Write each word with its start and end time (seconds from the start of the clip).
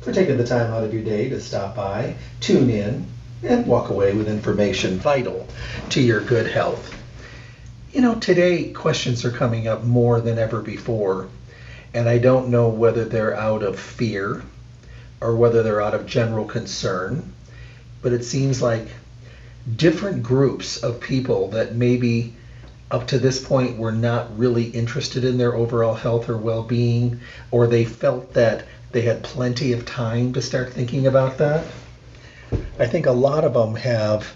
for 0.00 0.12
taking 0.12 0.36
the 0.36 0.46
time 0.46 0.72
out 0.72 0.84
of 0.84 0.94
your 0.94 1.02
day 1.02 1.28
to 1.28 1.40
stop 1.40 1.76
by, 1.76 2.14
tune 2.40 2.70
in, 2.70 3.06
and 3.42 3.66
walk 3.66 3.90
away 3.90 4.14
with 4.14 4.28
information 4.28 4.98
vital 4.98 5.46
to 5.90 6.00
your 6.00 6.20
good 6.20 6.46
health. 6.46 6.94
You 7.92 8.02
know, 8.02 8.16
today 8.16 8.72
questions 8.72 9.24
are 9.24 9.30
coming 9.30 9.68
up 9.68 9.84
more 9.84 10.20
than 10.20 10.38
ever 10.38 10.60
before, 10.60 11.28
and 11.94 12.08
I 12.08 12.18
don't 12.18 12.48
know 12.48 12.68
whether 12.68 13.04
they're 13.04 13.36
out 13.36 13.62
of 13.62 13.78
fear 13.78 14.42
or 15.20 15.36
whether 15.36 15.62
they're 15.62 15.80
out 15.80 15.94
of 15.94 16.06
general 16.06 16.46
concern, 16.46 17.32
but 18.02 18.12
it 18.12 18.24
seems 18.24 18.62
like 18.62 18.86
different 19.76 20.22
groups 20.22 20.76
of 20.78 21.00
people 21.00 21.48
that 21.48 21.74
maybe 21.74 22.34
up 22.90 23.06
to 23.08 23.18
this 23.18 23.38
point 23.38 23.76
were 23.76 23.92
not 23.92 24.38
really 24.38 24.64
interested 24.64 25.24
in 25.24 25.36
their 25.36 25.54
overall 25.54 25.94
health 25.94 26.28
or 26.28 26.38
well-being 26.38 27.20
or 27.50 27.66
they 27.66 27.84
felt 27.84 28.32
that 28.32 28.64
they 28.98 29.04
had 29.04 29.22
plenty 29.22 29.72
of 29.72 29.86
time 29.86 30.32
to 30.32 30.42
start 30.42 30.72
thinking 30.72 31.06
about 31.06 31.38
that. 31.38 31.64
I 32.80 32.86
think 32.86 33.06
a 33.06 33.12
lot 33.12 33.44
of 33.44 33.54
them 33.54 33.76
have, 33.76 34.34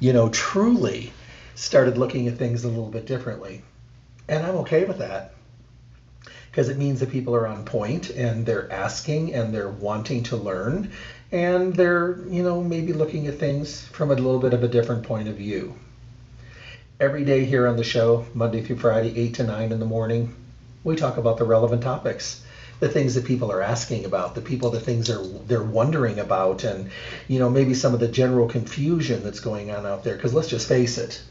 you 0.00 0.12
know, 0.12 0.28
truly 0.28 1.14
started 1.54 1.96
looking 1.96 2.28
at 2.28 2.36
things 2.36 2.62
a 2.62 2.68
little 2.68 2.90
bit 2.90 3.06
differently. 3.06 3.62
And 4.28 4.44
I'm 4.44 4.56
okay 4.56 4.84
with 4.84 4.98
that 4.98 5.32
because 6.50 6.68
it 6.68 6.76
means 6.76 7.00
that 7.00 7.08
people 7.08 7.34
are 7.34 7.46
on 7.46 7.64
point 7.64 8.10
and 8.10 8.44
they're 8.44 8.70
asking 8.70 9.32
and 9.32 9.54
they're 9.54 9.70
wanting 9.70 10.24
to 10.24 10.36
learn 10.36 10.92
and 11.30 11.74
they're, 11.74 12.18
you 12.28 12.42
know, 12.42 12.62
maybe 12.62 12.92
looking 12.92 13.28
at 13.28 13.38
things 13.38 13.80
from 13.80 14.10
a 14.10 14.14
little 14.14 14.40
bit 14.40 14.52
of 14.52 14.62
a 14.62 14.68
different 14.68 15.04
point 15.04 15.26
of 15.26 15.36
view. 15.36 15.74
Every 17.00 17.24
day 17.24 17.46
here 17.46 17.66
on 17.66 17.78
the 17.78 17.82
show, 17.82 18.26
Monday 18.34 18.60
through 18.60 18.76
Friday, 18.76 19.18
8 19.18 19.34
to 19.36 19.44
9 19.44 19.72
in 19.72 19.80
the 19.80 19.86
morning, 19.86 20.34
we 20.84 20.96
talk 20.96 21.16
about 21.16 21.38
the 21.38 21.44
relevant 21.44 21.82
topics 21.82 22.42
the 22.82 22.88
things 22.88 23.14
that 23.14 23.24
people 23.24 23.52
are 23.52 23.62
asking 23.62 24.04
about, 24.04 24.34
the 24.34 24.40
people, 24.40 24.70
the 24.70 24.80
things 24.80 25.06
they're 25.06 25.22
they're 25.46 25.62
wondering 25.62 26.18
about, 26.18 26.64
and 26.64 26.90
you 27.28 27.38
know 27.38 27.48
maybe 27.48 27.74
some 27.74 27.94
of 27.94 28.00
the 28.00 28.08
general 28.08 28.48
confusion 28.48 29.22
that's 29.22 29.38
going 29.38 29.70
on 29.70 29.86
out 29.86 30.02
there. 30.02 30.16
Because 30.16 30.34
let's 30.34 30.48
just 30.48 30.68
face 30.68 30.98
it, 30.98 31.22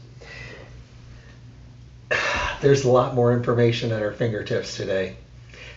there's 2.62 2.84
a 2.84 2.90
lot 2.90 3.14
more 3.14 3.34
information 3.34 3.92
at 3.92 4.00
our 4.00 4.12
fingertips 4.12 4.78
today 4.78 5.14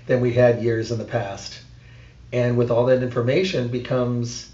than 0.08 0.22
we 0.22 0.32
had 0.32 0.64
years 0.64 0.94
in 0.94 0.98
the 0.98 1.04
past, 1.04 1.60
and 2.32 2.58
with 2.58 2.72
all 2.72 2.86
that 2.86 3.04
information 3.04 3.68
becomes 3.68 4.50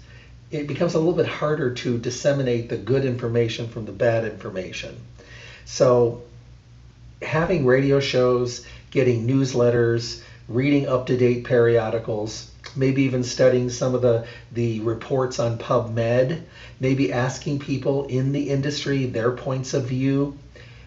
it 0.50 0.66
becomes 0.66 0.94
a 0.94 0.98
little 0.98 1.14
bit 1.14 1.26
harder 1.26 1.72
to 1.72 1.98
disseminate 1.98 2.68
the 2.68 2.76
good 2.76 3.04
information 3.04 3.68
from 3.68 3.84
the 3.84 3.92
bad 3.92 4.24
information. 4.24 5.00
So 5.66 6.24
having 7.22 7.64
radio 7.64 8.00
shows, 8.00 8.66
getting 8.90 9.24
newsletters, 9.24 10.20
reading 10.48 10.88
up-to-date 10.88 11.44
periodicals, 11.44 12.50
maybe 12.74 13.02
even 13.02 13.22
studying 13.22 13.70
some 13.70 13.94
of 13.94 14.02
the, 14.02 14.26
the 14.52 14.80
reports 14.80 15.38
on 15.38 15.58
PubMed, 15.58 16.42
maybe 16.80 17.12
asking 17.12 17.58
people 17.58 18.04
in 18.06 18.32
the 18.32 18.50
industry 18.50 19.06
their 19.06 19.30
points 19.32 19.74
of 19.74 19.84
view 19.84 20.38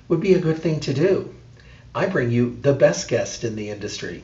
would 0.08 0.20
be 0.20 0.34
a 0.34 0.40
good 0.40 0.60
thing 0.60 0.80
to 0.82 0.94
do. 0.94 1.34
I 1.94 2.08
bring 2.08 2.30
you 2.30 2.58
the 2.62 2.74
best 2.74 3.08
guest 3.08 3.44
in 3.44 3.56
the 3.56 3.70
industry. 3.70 4.24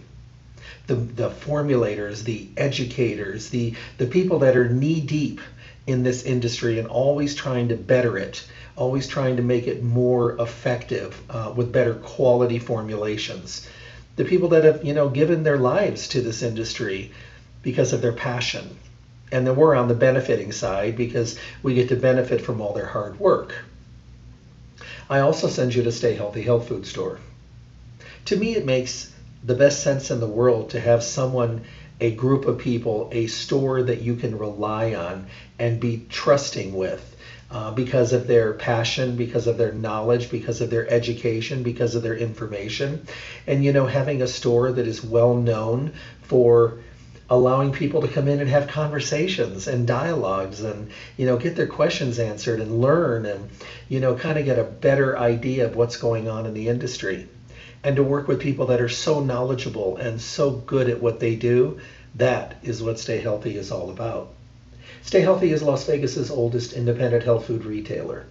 The, 0.87 0.95
the 0.95 1.29
formulators, 1.29 2.23
the 2.23 2.49
educators, 2.57 3.49
the, 3.49 3.75
the 3.97 4.07
people 4.07 4.39
that 4.39 4.57
are 4.57 4.67
knee 4.67 4.99
deep 4.99 5.39
in 5.87 6.03
this 6.03 6.23
industry 6.23 6.77
and 6.77 6.87
always 6.87 7.33
trying 7.33 7.69
to 7.69 7.75
better 7.75 8.17
it, 8.17 8.43
always 8.75 9.07
trying 9.07 9.37
to 9.37 9.41
make 9.41 9.67
it 9.67 9.81
more 9.81 10.39
effective 10.39 11.21
uh, 11.29 11.51
with 11.55 11.71
better 11.71 11.95
quality 11.95 12.59
formulations 12.59 13.67
the 14.15 14.25
people 14.25 14.49
that 14.49 14.63
have 14.63 14.83
you 14.83 14.93
know 14.93 15.09
given 15.09 15.43
their 15.43 15.57
lives 15.57 16.07
to 16.09 16.21
this 16.21 16.41
industry 16.41 17.11
because 17.61 17.93
of 17.93 18.01
their 18.01 18.13
passion. 18.13 18.77
And 19.31 19.47
then 19.47 19.55
we're 19.55 19.75
on 19.75 19.87
the 19.87 19.93
benefiting 19.93 20.51
side 20.51 20.97
because 20.97 21.37
we 21.63 21.73
get 21.73 21.89
to 21.89 21.95
benefit 21.95 22.41
from 22.41 22.59
all 22.59 22.73
their 22.73 22.87
hard 22.87 23.19
work. 23.19 23.55
I 25.09 25.19
also 25.19 25.47
send 25.47 25.73
you 25.73 25.83
to 25.83 25.91
stay 25.91 26.15
healthy 26.15 26.41
health 26.41 26.67
food 26.67 26.85
store. 26.85 27.19
To 28.25 28.35
me 28.35 28.55
it 28.55 28.65
makes 28.65 29.11
the 29.43 29.55
best 29.55 29.81
sense 29.81 30.11
in 30.11 30.19
the 30.19 30.27
world 30.27 30.71
to 30.71 30.79
have 30.79 31.03
someone 31.03 31.61
a 31.99 32.11
group 32.11 32.45
of 32.45 32.57
people 32.57 33.09
a 33.11 33.27
store 33.27 33.83
that 33.83 34.01
you 34.01 34.15
can 34.15 34.37
rely 34.37 34.93
on 34.93 35.27
and 35.59 35.79
be 35.79 36.05
trusting 36.09 36.73
with 36.73 37.10
uh, 37.51 37.69
because 37.69 38.13
of 38.13 38.27
their 38.27 38.53
passion, 38.53 39.17
because 39.17 39.45
of 39.45 39.57
their 39.57 39.73
knowledge, 39.73 40.29
because 40.29 40.61
of 40.61 40.69
their 40.69 40.89
education, 40.89 41.63
because 41.63 41.95
of 41.95 42.01
their 42.01 42.15
information. 42.15 43.05
And, 43.45 43.63
you 43.63 43.73
know, 43.73 43.85
having 43.85 44.21
a 44.21 44.27
store 44.27 44.71
that 44.71 44.87
is 44.87 45.03
well 45.03 45.35
known 45.35 45.91
for 46.21 46.77
allowing 47.29 47.71
people 47.71 48.01
to 48.01 48.07
come 48.07 48.27
in 48.27 48.39
and 48.39 48.49
have 48.49 48.67
conversations 48.67 49.67
and 49.67 49.87
dialogues 49.87 50.61
and 50.61 50.89
you 51.15 51.25
know 51.25 51.37
get 51.37 51.55
their 51.55 51.65
questions 51.65 52.19
answered 52.19 52.59
and 52.59 52.81
learn 52.81 53.25
and 53.25 53.49
you 53.87 54.01
know 54.01 54.13
kind 54.13 54.37
of 54.37 54.43
get 54.43 54.57
a 54.57 54.65
better 54.65 55.17
idea 55.17 55.65
of 55.65 55.73
what's 55.73 55.95
going 55.95 56.27
on 56.27 56.45
in 56.45 56.53
the 56.53 56.67
industry 56.67 57.25
and 57.85 57.95
to 57.95 58.03
work 58.03 58.27
with 58.27 58.41
people 58.41 58.65
that 58.65 58.81
are 58.81 58.89
so 58.89 59.21
knowledgeable 59.21 59.95
and 59.95 60.19
so 60.19 60.51
good 60.51 60.89
at 60.89 60.99
what 60.99 61.21
they 61.21 61.33
do 61.33 61.79
that 62.15 62.53
is 62.63 62.83
what 62.83 62.99
stay 62.99 63.19
healthy 63.19 63.55
is 63.55 63.71
all 63.71 63.89
about 63.89 64.27
Stay 65.03 65.21
Healthy 65.21 65.51
is 65.51 65.63
Las 65.63 65.85
Vegas's 65.85 66.29
oldest 66.29 66.73
independent 66.73 67.23
health 67.23 67.45
food 67.45 67.65
retailer 67.65 68.25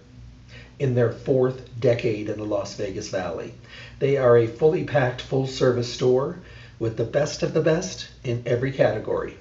in 0.79 0.95
their 0.95 1.11
fourth 1.11 1.61
decade 1.79 2.29
in 2.29 2.37
the 2.37 2.45
Las 2.45 2.75
Vegas 2.75 3.09
Valley. 3.09 3.53
They 3.99 4.17
are 4.17 4.37
a 4.37 4.47
fully 4.47 4.85
packed 4.85 5.21
full 5.21 5.47
service 5.47 5.91
store 5.91 6.39
with 6.79 6.95
the 6.95 7.03
best 7.03 7.43
of 7.43 7.53
the 7.53 7.61
best 7.61 8.07
in 8.23 8.43
every 8.45 8.71
category. 8.71 9.35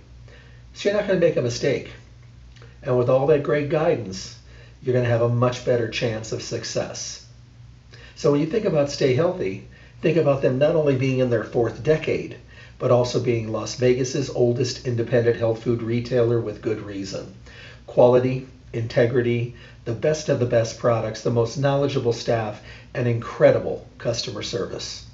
So 0.75 0.89
you're 0.89 0.99
not 0.99 1.07
going 1.07 1.21
to 1.21 1.27
make 1.27 1.37
a 1.37 1.43
mistake. 1.43 1.93
And 2.83 2.99
with 2.99 3.09
all 3.09 3.27
that 3.29 3.45
great 3.45 3.69
guidance, 3.69 4.37
you're 4.83 4.93
going 4.93 5.05
to 5.05 5.11
have 5.11 5.23
a 5.23 5.29
much 5.29 5.65
better 5.65 5.89
chance 5.89 6.33
of 6.33 6.43
success. 6.43 7.25
So 8.17 8.33
when 8.33 8.41
you 8.41 8.47
think 8.47 8.65
about 8.65 8.91
Stay 8.91 9.15
Healthy, 9.15 9.67
think 10.03 10.17
about 10.17 10.43
them 10.43 10.59
not 10.59 10.75
only 10.75 10.97
being 10.97 11.21
in 11.21 11.31
their 11.31 11.45
fourth 11.45 11.83
decade, 11.83 12.37
but 12.81 12.91
also 12.91 13.21
being 13.21 13.53
Las 13.53 13.75
Vegas's 13.75 14.31
oldest 14.31 14.87
independent 14.87 15.37
health 15.37 15.63
food 15.63 15.83
retailer 15.83 16.41
with 16.41 16.63
good 16.63 16.81
reason. 16.81 17.35
Quality, 17.87 18.49
integrity, 18.73 19.55
the 19.85 19.93
best 19.93 20.31
of 20.31 20.41
the 20.41 20.47
best 20.47 20.79
products, 20.79 21.21
the 21.21 21.31
most 21.31 21.59
knowledgeable 21.59 22.15
staff, 22.15 22.63
and 22.95 23.07
incredible 23.07 23.87
customer 23.99 24.43
service. 24.43 25.05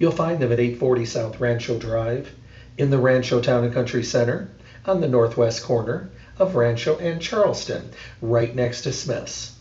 You'll 0.00 0.10
find 0.10 0.40
them 0.40 0.50
at 0.50 0.58
840 0.58 1.06
South 1.06 1.38
Rancho 1.38 1.78
Drive 1.78 2.32
in 2.76 2.90
the 2.90 2.98
Rancho 2.98 3.40
Town 3.40 3.62
and 3.62 3.72
Country 3.72 4.02
Center 4.02 4.48
on 4.84 5.00
the 5.00 5.08
northwest 5.08 5.62
corner 5.62 6.10
of 6.40 6.56
Rancho 6.56 6.98
and 6.98 7.22
Charleston, 7.22 7.90
right 8.20 8.52
next 8.52 8.82
to 8.82 8.92
Smith's. 8.92 9.52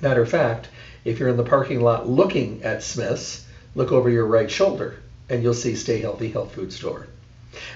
Matter 0.00 0.22
of 0.22 0.30
fact, 0.30 0.68
if 1.04 1.18
you're 1.18 1.28
in 1.28 1.36
the 1.36 1.44
parking 1.44 1.82
lot 1.82 2.08
looking 2.08 2.62
at 2.62 2.82
Smith's, 2.82 3.44
look 3.74 3.92
over 3.92 4.08
your 4.08 4.26
right 4.26 4.50
shoulder 4.50 4.96
and 5.30 5.42
you'll 5.42 5.54
see 5.54 5.74
Stay 5.74 6.00
Healthy 6.00 6.28
Health 6.30 6.52
Food 6.52 6.72
Store. 6.72 7.06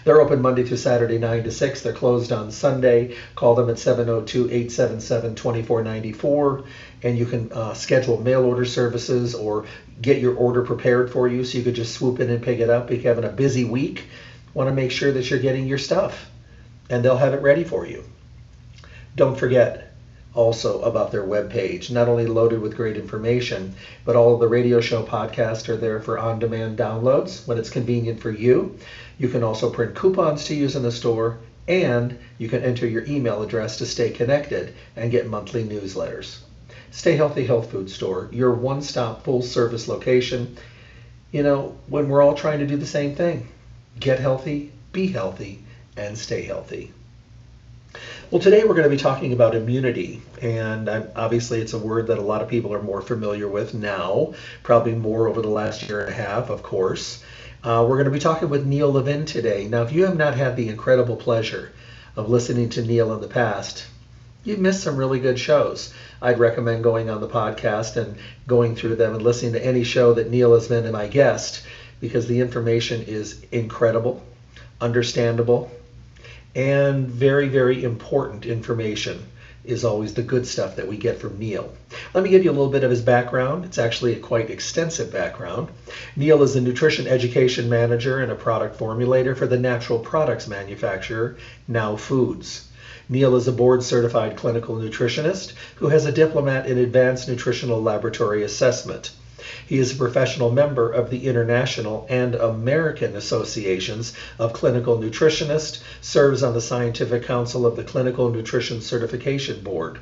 They're 0.05 0.21
open 0.21 0.43
Monday 0.43 0.65
through 0.65 0.77
Saturday, 0.77 1.19
9 1.19 1.45
to 1.45 1.51
6. 1.51 1.83
They're 1.83 1.93
closed 1.93 2.31
on 2.31 2.51
Sunday. 2.51 3.17
Call 3.35 3.55
them 3.55 3.71
at 3.71 3.79
702 3.79 4.45
877 4.45 5.35
2494. 5.35 6.65
And 7.03 7.19
you 7.19 7.27
can 7.27 7.53
uh, 7.53 7.75
schedule 7.75 8.21
mail 8.21 8.45
order 8.45 8.65
services 8.65 9.35
or 9.35 9.67
get 10.01 10.19
your 10.19 10.35
order 10.35 10.63
prepared 10.63 11.11
for 11.11 11.29
you 11.29 11.45
so 11.45 11.59
you 11.59 11.65
could 11.65 11.75
just 11.75 11.95
swoop 11.95 12.21
in 12.21 12.31
and 12.31 12.43
pick 12.43 12.61
it 12.61 12.71
up. 12.71 12.91
If 12.91 13.03
you're 13.03 13.15
having 13.15 13.29
a 13.29 13.33
busy 13.33 13.65
week, 13.65 14.05
want 14.53 14.69
to 14.69 14.75
make 14.75 14.93
sure 14.93 15.13
that 15.13 15.29
you're 15.31 15.41
getting 15.41 15.67
your 15.67 15.79
stuff 15.79 16.31
and 16.91 17.05
they'll 17.05 17.17
have 17.17 17.35
it 17.35 17.43
ready 17.43 17.65
for 17.65 17.87
you. 17.87 18.05
Don't 19.17 19.39
forget 19.39 19.94
also 20.35 20.81
about 20.81 21.13
their 21.13 21.23
webpage, 21.23 21.91
not 21.91 22.09
only 22.09 22.27
loaded 22.27 22.61
with 22.61 22.77
great 22.77 22.97
information, 22.97 23.73
but 24.05 24.17
all 24.17 24.35
of 24.35 24.41
the 24.41 24.49
radio 24.49 24.81
show 24.81 25.03
podcasts 25.03 25.69
are 25.69 25.77
there 25.77 26.01
for 26.01 26.19
on 26.19 26.39
demand 26.39 26.77
downloads 26.77 27.47
when 27.47 27.57
it's 27.57 27.71
convenient 27.71 28.21
for 28.21 28.31
you. 28.31 28.77
You 29.19 29.29
can 29.29 29.43
also 29.43 29.71
print 29.71 29.95
coupons 29.95 30.45
to 30.45 30.55
use 30.55 30.77
in 30.77 30.83
the 30.83 30.91
store, 30.91 31.39
and 31.69 32.19
you 32.39 32.49
can 32.49 32.63
enter 32.63 32.87
your 32.87 33.05
email 33.07 33.43
address 33.43 33.77
to 33.79 33.87
stay 33.87 34.11
connected 34.11 34.73
and 34.97 35.11
get 35.11 35.27
monthly 35.27 35.65
newsletters. 35.65 36.39
Stay 36.91 37.17
Healthy 37.17 37.45
Health 37.45 37.71
Food 37.71 37.91
Store, 37.91 38.29
your 38.31 38.53
one 38.53 38.83
stop 38.83 39.23
full 39.25 39.43
service 39.43 39.89
location. 39.89 40.57
You 41.33 41.43
know, 41.43 41.77
when 41.89 42.09
we're 42.09 42.23
all 42.23 42.35
trying 42.35 42.61
to 42.61 42.67
do 42.67 42.77
the 42.77 42.87
same 42.87 43.15
thing 43.15 43.49
get 43.99 44.19
healthy, 44.19 44.73
be 44.93 45.07
healthy, 45.07 45.63
and 45.97 46.19
stay 46.19 46.43
healthy. 46.43 46.93
Well, 48.35 48.43
today 48.43 48.65
we're 48.65 48.75
going 48.75 48.83
to 48.83 48.91
be 48.91 48.97
talking 48.97 49.33
about 49.33 49.55
immunity, 49.55 50.21
and 50.43 50.89
obviously 51.15 51.61
it's 51.61 51.73
a 51.73 51.79
word 51.79 52.09
that 52.09 52.19
a 52.19 52.21
lot 52.21 52.43
of 52.43 52.49
people 52.49 52.75
are 52.75 52.83
more 52.83 53.01
familiar 53.01 53.47
with 53.47 53.75
now, 53.75 54.35
probably 54.65 54.93
more 54.93 55.29
over 55.29 55.41
the 55.41 55.49
last 55.49 55.89
year 55.89 56.01
and 56.01 56.09
a 56.09 56.13
half, 56.13 56.51
of 56.51 56.61
course. 56.61 57.23
Uh, 57.63 57.87
we're 57.89 57.95
going 57.95 58.07
to 58.07 58.11
be 58.11 58.19
talking 58.19 58.49
with 58.49 58.67
Neil 58.67 58.91
Levin 58.91 59.25
today. 59.25 59.69
Now, 59.69 59.83
if 59.83 59.93
you 59.93 60.03
have 60.03 60.17
not 60.17 60.35
had 60.35 60.57
the 60.57 60.69
incredible 60.69 61.15
pleasure 61.15 61.71
of 62.17 62.29
listening 62.29 62.71
to 62.71 62.83
Neil 62.83 63.15
in 63.15 63.21
the 63.21 63.29
past, 63.29 63.87
you've 64.43 64.59
missed 64.59 64.83
some 64.83 64.97
really 64.97 65.21
good 65.21 65.39
shows. 65.39 65.95
I'd 66.21 66.41
recommend 66.41 66.83
going 66.83 67.11
on 67.11 67.21
the 67.21 67.29
podcast 67.29 67.97
and 67.97 68.17
going 68.49 68.75
through 68.75 68.97
them 68.97 69.15
and 69.15 69.23
listening 69.23 69.53
to 69.53 69.65
any 69.65 69.85
show 69.85 70.13
that 70.15 70.29
Neil 70.29 70.55
has 70.55 70.67
been 70.67 70.91
my 70.91 71.07
guest 71.07 71.63
because 72.01 72.27
the 72.27 72.41
information 72.41 73.01
is 73.03 73.41
incredible, 73.53 74.25
understandable, 74.81 75.71
and 76.55 77.09
very, 77.09 77.49
very 77.49 77.83
important 77.83 78.47
information 78.47 79.27
is 79.65 79.85
always 79.85 80.15
the 80.15 80.23
good 80.23 80.47
stuff 80.47 80.77
that 80.77 80.87
we 80.87 80.97
get 80.97 81.19
from 81.19 81.39
Neil. 81.39 81.73
Let 82.13 82.23
me 82.23 82.31
give 82.31 82.45
you 82.45 82.51
a 82.51 82.53
little 82.53 82.69
bit 82.69 82.85
of 82.85 82.91
his 82.91 83.01
background. 83.01 83.65
It's 83.65 83.79
actually 83.79 84.15
a 84.15 84.21
quite 84.21 84.51
extensive 84.51 85.11
background. 85.11 85.69
Neil 86.17 86.43
is 86.43 86.55
a 86.55 86.61
nutrition 86.61 87.07
education 87.07 87.69
manager 87.69 88.21
and 88.21 88.31
a 88.31 88.37
product 88.37 88.79
formulator 88.79 89.37
for 89.37 89.47
the 89.47 89.57
natural 89.57 89.99
products 89.99 90.47
manufacturer, 90.47 91.37
Now 91.67 91.97
Foods. 91.97 92.69
Neil 93.09 93.37
is 93.37 93.49
a 93.49 93.53
board 93.53 93.83
certified 93.83 94.37
clinical 94.37 94.77
nutritionist 94.77 95.53
who 95.77 95.89
has 95.89 96.07
a 96.07 96.13
diplomat 96.13 96.67
in 96.67 96.79
advanced 96.79 97.29
nutritional 97.29 97.83
laboratory 97.83 98.43
assessment. 98.43 99.11
He 99.67 99.79
is 99.79 99.93
a 99.93 99.97
professional 99.97 100.51
member 100.51 100.91
of 100.91 101.11
the 101.11 101.27
International 101.27 102.07
and 102.09 102.35
American 102.35 103.17
Associations 103.17 104.13
of 104.39 104.53
Clinical 104.53 104.99
Nutritionists, 104.99 105.79
serves 106.01 106.43
on 106.43 106.55
the 106.55 106.61
Scientific 106.61 107.25
Council 107.25 107.67
of 107.67 107.77
the 107.77 107.85
Clinical 107.85 108.31
Nutrition 108.31 108.81
Certification 108.81 109.63
Board. 109.63 109.99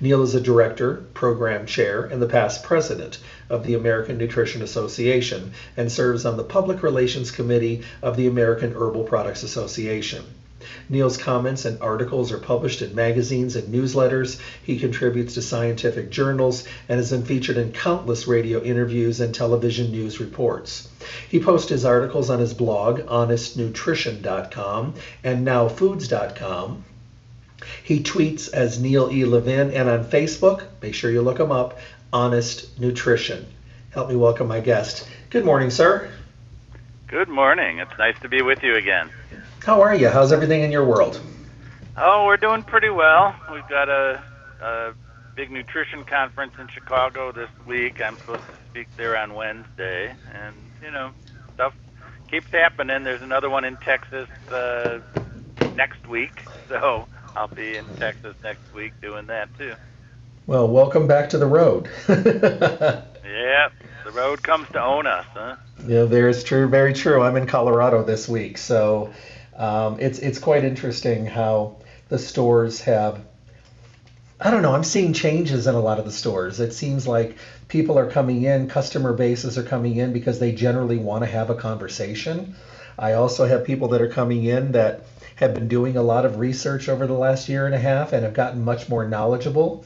Neil 0.00 0.22
is 0.22 0.34
a 0.34 0.40
director, 0.40 1.02
program 1.14 1.66
chair, 1.66 2.04
and 2.04 2.22
the 2.22 2.26
past 2.26 2.62
president 2.62 3.18
of 3.50 3.62
the 3.64 3.74
American 3.74 4.18
Nutrition 4.18 4.62
Association 4.62 5.50
and 5.76 5.90
serves 5.90 6.24
on 6.24 6.36
the 6.36 6.44
Public 6.44 6.82
Relations 6.82 7.30
Committee 7.30 7.80
of 8.02 8.16
the 8.16 8.26
American 8.26 8.72
Herbal 8.72 9.04
Products 9.04 9.42
Association. 9.42 10.24
Neil's 10.88 11.16
comments 11.16 11.64
and 11.64 11.80
articles 11.82 12.32
are 12.32 12.38
published 12.38 12.82
in 12.82 12.94
magazines 12.94 13.56
and 13.56 13.72
newsletters. 13.74 14.40
He 14.62 14.78
contributes 14.78 15.34
to 15.34 15.42
scientific 15.42 16.10
journals 16.10 16.66
and 16.88 16.98
has 16.98 17.10
been 17.10 17.24
featured 17.24 17.56
in 17.56 17.72
countless 17.72 18.26
radio 18.26 18.62
interviews 18.62 19.20
and 19.20 19.34
television 19.34 19.90
news 19.90 20.20
reports. 20.20 20.88
He 21.28 21.40
posts 21.40 21.70
his 21.70 21.84
articles 21.84 22.30
on 22.30 22.38
his 22.38 22.54
blog, 22.54 23.00
honestnutrition.com 23.00 24.94
and 25.22 25.46
nowfoods.com. 25.46 26.84
He 27.82 28.02
tweets 28.02 28.52
as 28.52 28.80
Neil 28.80 29.10
E. 29.10 29.24
Levin 29.24 29.70
and 29.70 29.88
on 29.88 30.04
Facebook, 30.04 30.64
make 30.82 30.94
sure 30.94 31.10
you 31.10 31.22
look 31.22 31.40
him 31.40 31.52
up, 31.52 31.78
Honest 32.12 32.78
Nutrition. 32.78 33.46
Help 33.90 34.08
me 34.08 34.16
welcome 34.16 34.48
my 34.48 34.60
guest. 34.60 35.08
Good 35.30 35.44
morning, 35.44 35.70
sir. 35.70 36.10
Good 37.06 37.28
morning. 37.28 37.78
It's 37.78 37.96
nice 37.98 38.18
to 38.20 38.28
be 38.28 38.42
with 38.42 38.62
you 38.62 38.76
again. 38.76 39.10
How 39.64 39.80
are 39.80 39.94
you? 39.94 40.10
How's 40.10 40.30
everything 40.30 40.60
in 40.60 40.70
your 40.70 40.84
world? 40.84 41.18
Oh, 41.96 42.26
we're 42.26 42.36
doing 42.36 42.62
pretty 42.64 42.90
well. 42.90 43.34
We've 43.50 43.66
got 43.66 43.88
a, 43.88 44.22
a 44.60 44.92
big 45.34 45.50
nutrition 45.50 46.04
conference 46.04 46.52
in 46.58 46.68
Chicago 46.68 47.32
this 47.32 47.48
week. 47.66 48.02
I'm 48.02 48.18
supposed 48.18 48.42
to 48.42 48.56
speak 48.70 48.88
there 48.98 49.16
on 49.16 49.32
Wednesday, 49.32 50.14
and 50.34 50.54
you 50.82 50.90
know, 50.90 51.12
stuff 51.54 51.72
keeps 52.30 52.48
happening. 52.48 53.04
There's 53.04 53.22
another 53.22 53.48
one 53.48 53.64
in 53.64 53.78
Texas 53.78 54.28
uh, 54.52 54.98
next 55.74 56.06
week, 56.06 56.42
so 56.68 57.08
I'll 57.34 57.48
be 57.48 57.78
in 57.78 57.86
Texas 57.96 58.34
next 58.42 58.70
week 58.74 58.92
doing 59.00 59.28
that 59.28 59.48
too. 59.56 59.72
Well, 60.46 60.68
welcome 60.68 61.06
back 61.06 61.30
to 61.30 61.38
the 61.38 61.46
road. 61.46 61.88
yeah, 62.06 63.04
the 64.04 64.12
road 64.12 64.42
comes 64.42 64.68
to 64.72 64.82
own 64.82 65.06
us, 65.06 65.24
huh? 65.32 65.56
Yeah, 65.86 66.04
there's 66.04 66.44
true, 66.44 66.68
very 66.68 66.92
true. 66.92 67.22
I'm 67.22 67.36
in 67.36 67.46
Colorado 67.46 68.02
this 68.02 68.28
week, 68.28 68.58
so 68.58 69.10
um, 69.56 69.98
it's 70.00 70.18
it's 70.18 70.38
quite 70.38 70.64
interesting 70.64 71.26
how 71.26 71.76
the 72.08 72.18
stores 72.18 72.80
have. 72.82 73.20
I 74.40 74.50
don't 74.50 74.62
know. 74.62 74.74
I'm 74.74 74.84
seeing 74.84 75.12
changes 75.12 75.66
in 75.66 75.74
a 75.74 75.80
lot 75.80 75.98
of 75.98 76.04
the 76.04 76.12
stores. 76.12 76.60
It 76.60 76.72
seems 76.72 77.06
like 77.06 77.36
people 77.68 77.98
are 77.98 78.10
coming 78.10 78.42
in, 78.42 78.68
customer 78.68 79.12
bases 79.12 79.56
are 79.56 79.62
coming 79.62 79.96
in 79.96 80.12
because 80.12 80.38
they 80.38 80.52
generally 80.52 80.98
want 80.98 81.22
to 81.24 81.30
have 81.30 81.50
a 81.50 81.54
conversation. 81.54 82.56
I 82.98 83.12
also 83.12 83.46
have 83.46 83.64
people 83.64 83.88
that 83.88 84.02
are 84.02 84.08
coming 84.08 84.44
in 84.44 84.72
that 84.72 85.04
have 85.36 85.54
been 85.54 85.68
doing 85.68 85.96
a 85.96 86.02
lot 86.02 86.24
of 86.24 86.38
research 86.38 86.88
over 86.88 87.06
the 87.06 87.14
last 87.14 87.48
year 87.48 87.66
and 87.66 87.74
a 87.74 87.78
half 87.78 88.12
and 88.12 88.24
have 88.24 88.34
gotten 88.34 88.64
much 88.64 88.88
more 88.88 89.06
knowledgeable. 89.06 89.84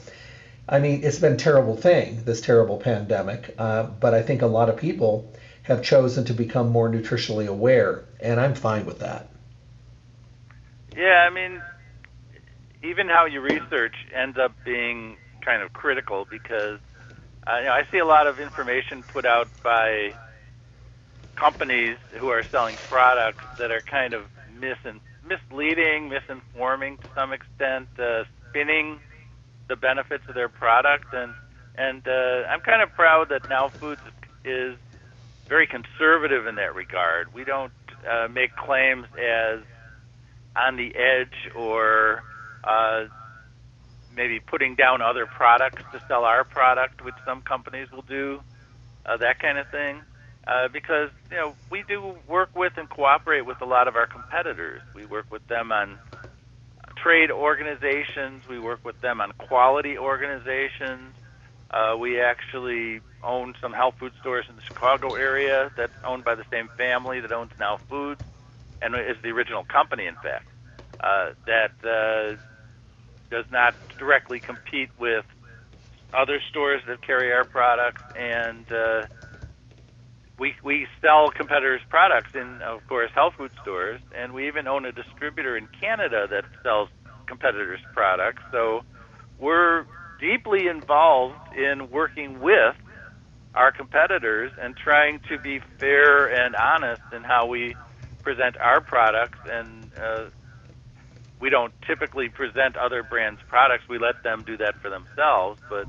I 0.69 0.79
mean, 0.79 1.03
it's 1.03 1.19
been 1.19 1.33
a 1.35 1.37
terrible 1.37 1.77
thing, 1.77 2.23
this 2.25 2.43
terrible 2.43 2.77
pandemic, 2.77 3.55
uh, 3.59 3.85
but 3.85 4.13
I 4.13 4.23
think 4.23 4.43
a 4.43 4.47
lot 4.47 4.69
of 4.69 4.77
people 4.77 5.33
have 5.63 5.83
chosen 5.83 6.25
to 6.27 6.35
become 6.35 6.69
more 6.69 6.91
nutritionally 6.91 7.47
aware, 7.47 8.05
and 8.21 8.39
I'm 8.39 8.55
fine 8.55 8.85
with 8.85 8.99
that. 8.99 9.29
Yeah, 10.99 11.29
I 11.31 11.35
mean, 11.35 11.63
even 12.83 13.09
how 13.09 13.27
you 13.27 13.41
research 13.43 13.95
ends 14.15 14.39
up 14.43 14.53
being 14.65 15.19
kind 15.45 15.63
of 15.63 15.73
critical 15.73 16.27
because 16.31 16.81
uh, 17.47 17.59
you 17.61 17.67
know, 17.67 17.73
I 17.73 17.83
see 17.93 17.99
a 17.99 18.07
lot 18.07 18.27
of 18.27 18.41
information 18.41 19.05
put 19.13 19.27
out 19.27 19.49
by 19.65 20.13
companies 21.39 21.99
who 22.21 22.29
are 22.29 22.45
selling 22.51 22.79
products 22.89 23.45
that 23.59 23.71
are 23.71 23.83
kind 23.91 24.15
of 24.15 24.23
mis- 24.49 25.01
misleading, 25.23 26.11
misinforming 26.11 26.99
to 27.01 27.09
some 27.15 27.33
extent, 27.33 27.89
uh, 27.99 28.25
spinning 28.51 29.01
the 29.69 29.77
benefits 29.77 30.25
of 30.29 30.35
their 30.35 30.49
product, 30.51 31.07
and 31.13 31.35
and 31.77 32.03
uh, 32.09 32.49
I'm 32.51 32.61
kind 32.61 32.83
of 32.83 32.93
proud 32.95 33.29
that 33.31 33.43
Now 33.49 33.71
Foods 33.81 34.03
is 34.45 34.77
very 35.49 35.67
conservative 35.69 36.47
in 36.47 36.57
that 36.57 36.75
regard. 36.75 37.29
We 37.35 37.45
don't 37.45 37.73
uh, 38.11 38.29
make 38.29 38.57
claims 38.57 39.07
as 39.19 39.61
on 40.67 40.77
the 40.77 40.95
edge 40.95 41.53
or 41.55 42.23
uh, 42.65 43.05
maybe 44.15 44.41
putting 44.41 44.75
down 44.75 45.01
other 45.01 45.27
products 45.27 45.83
to 45.93 46.03
sell 46.09 46.25
our 46.25 46.45
product, 46.45 47.05
which 47.05 47.15
some 47.25 47.41
companies 47.43 47.91
will 47.93 48.03
do, 48.03 48.41
uh, 49.07 49.17
that 49.17 49.39
kind 49.39 49.59
of 49.59 49.69
thing. 49.69 50.01
Uh, 50.47 50.67
because 50.69 51.11
you 51.31 51.37
know 51.37 51.55
we 51.71 51.83
do 51.87 52.15
work 52.27 52.49
with 52.57 52.73
and 52.79 52.89
cooperate 52.89 53.43
with 53.43 53.61
a 53.61 53.67
lot 53.67 53.87
of 53.87 53.97
our 53.97 54.07
competitors. 54.07 54.81
We 54.95 55.05
work 55.05 55.31
with 55.31 55.47
them 55.47 55.71
on 55.73 55.99
trade 56.97 57.31
organizations. 57.31 58.49
We 58.49 58.59
work 58.59 58.83
with 58.83 58.99
them 59.01 59.21
on 59.21 59.33
quality 59.33 59.99
organizations. 59.99 61.15
Uh, 61.71 61.97
we 61.99 62.19
actually 62.19 63.01
own 63.23 63.55
some 63.61 63.75
health 63.75 63.97
food 63.99 64.13
stores 64.21 64.47
in 64.49 64.57
the 64.57 64.63
Chicago 64.63 65.15
area 65.17 65.71
that's 65.77 65.93
owned 66.03 66.25
by 66.25 66.35
the 66.35 66.45
same 66.51 66.69
family 66.79 67.21
that 67.21 67.31
owns 67.31 67.53
Now 67.59 67.77
Foods 67.77 68.23
and 68.81 68.95
is 68.95 69.17
the 69.23 69.31
original 69.31 69.65
company, 69.65 70.07
in 70.07 70.17
fact, 70.17 70.47
uh, 71.03 71.33
that 71.47 71.75
uh, 71.85 72.37
does 73.31 73.45
not 73.51 73.75
directly 73.99 74.41
compete 74.41 74.91
with 74.99 75.25
other 76.17 76.39
stores 76.49 76.81
that 76.89 77.03
carry 77.03 77.33
our 77.33 77.45
products, 77.45 78.01
and 78.15 78.65
uh, 78.73 79.07
we 80.39 80.55
we 80.65 80.87
sell 81.03 81.31
competitors' 81.37 81.83
products 81.91 82.31
in, 82.35 82.61
of 82.65 82.81
course, 82.89 83.11
health 83.15 83.35
food 83.37 83.51
stores, 83.61 84.01
and 84.17 84.33
we 84.33 84.49
even 84.49 84.67
own 84.67 84.87
a 84.87 84.93
distributor 84.93 85.57
in 85.57 85.69
Canada 85.81 86.27
that 86.31 86.45
sells 86.63 86.89
competitors' 87.29 87.81
products. 87.93 88.43
So 88.51 88.81
we're 89.39 89.85
deeply 90.21 90.67
involved 90.67 91.37
in 91.57 91.91
working 91.91 92.41
with 92.41 92.75
our 93.55 93.73
competitors 93.73 94.53
and 94.61 94.75
trying 94.77 95.21
to 95.29 95.39
be 95.39 95.61
fair 95.81 96.27
and 96.27 96.55
honest 96.55 97.03
in 97.15 97.23
how 97.23 97.47
we 97.47 97.75
present 98.29 98.59
our 98.61 98.83
products, 98.83 99.39
and 99.51 99.91
uh, 99.97 100.29
we 101.41 101.49
don't 101.49 101.73
typically 101.87 102.29
present 102.29 102.77
other 102.77 103.03
brands' 103.03 103.41
products. 103.49 103.85
We 103.89 103.99
let 103.99 104.23
them 104.23 104.45
do 104.47 104.59
that 104.59 104.75
for 104.83 104.91
themselves. 104.91 105.59
But 105.71 105.89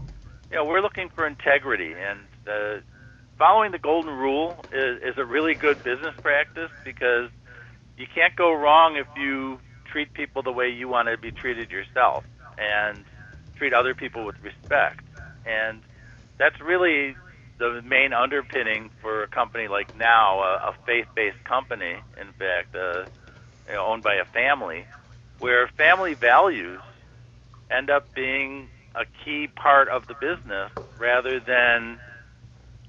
you 0.50 0.56
know, 0.56 0.64
we're 0.64 0.80
looking 0.80 1.10
for 1.14 1.28
integrity, 1.28 1.92
and 1.92 2.20
uh, 2.48 2.80
following 3.38 3.74
the 3.74 3.78
golden 3.78 4.14
rule 4.14 4.64
is, 4.72 5.02
is 5.04 5.16
a 5.18 5.26
really 5.26 5.54
good 5.54 5.84
business 5.84 6.16
practice 6.24 6.72
because 6.86 7.28
you 7.98 8.08
can't 8.16 8.34
go 8.38 8.54
wrong 8.54 8.96
if 8.96 9.08
you 9.18 9.60
treat 9.92 10.14
people 10.14 10.42
the 10.42 10.54
way 10.54 10.70
you 10.70 10.88
want 10.88 11.10
to 11.10 11.18
be 11.18 11.32
treated 11.32 11.70
yourself, 11.72 12.24
and 12.58 13.04
treat 13.58 13.74
other 13.74 13.94
people 13.94 14.26
with 14.26 14.36
respect. 14.42 15.04
And 15.46 15.82
that's 16.40 16.56
really 16.62 17.18
the 17.60 17.82
main 17.86 18.14
underpinning 18.14 18.90
for 19.02 19.24
a 19.24 19.28
company 19.28 19.68
like 19.68 19.94
now, 19.96 20.40
a, 20.40 20.70
a 20.70 20.74
faith-based 20.86 21.44
company, 21.44 21.96
in 22.20 22.28
fact, 22.40 22.74
uh, 22.74 23.06
you 23.68 23.74
know, 23.76 23.86
owned 23.86 24.02
by 24.02 24.16
a 24.16 24.26
family, 24.26 24.86
where 25.40 25.68
family 25.78 26.14
values 26.14 26.80
end 27.70 27.90
up 27.90 28.08
being 28.16 28.70
a 28.96 29.04
key 29.24 29.48
part 29.48 29.90
of 29.90 30.08
the 30.08 30.16
business 30.16 30.72
rather 30.98 31.40
than 31.40 32.00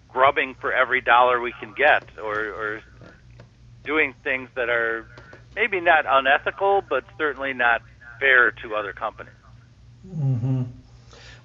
grubbing 0.08 0.54
for 0.60 0.72
every 0.72 1.00
dollar 1.00 1.40
we 1.40 1.52
can 1.60 1.74
get 1.76 2.02
or, 2.22 2.46
or 2.46 2.82
doing 3.84 4.14
things 4.24 4.48
that 4.56 4.68
are 4.68 5.06
maybe 5.54 5.80
not 5.80 6.04
unethical, 6.08 6.82
but 6.88 7.04
certainly 7.18 7.52
not 7.52 7.82
fair 8.18 8.52
to 8.52 8.74
other 8.74 8.92
companies. 8.92 9.32
Mm-hmm. 10.06 10.39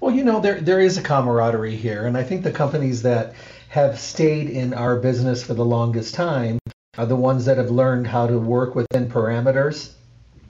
Well, 0.05 0.13
you 0.13 0.23
know, 0.23 0.39
there 0.39 0.61
there 0.61 0.79
is 0.79 0.99
a 0.99 1.01
camaraderie 1.01 1.75
here, 1.75 2.05
and 2.05 2.15
I 2.15 2.21
think 2.21 2.43
the 2.43 2.51
companies 2.51 3.01
that 3.01 3.33
have 3.69 3.99
stayed 3.99 4.51
in 4.51 4.71
our 4.71 4.97
business 4.97 5.43
for 5.43 5.55
the 5.55 5.65
longest 5.65 6.13
time 6.13 6.59
are 6.95 7.07
the 7.07 7.15
ones 7.15 7.45
that 7.45 7.57
have 7.57 7.71
learned 7.71 8.05
how 8.05 8.27
to 8.27 8.37
work 8.37 8.75
within 8.75 9.09
parameters 9.09 9.93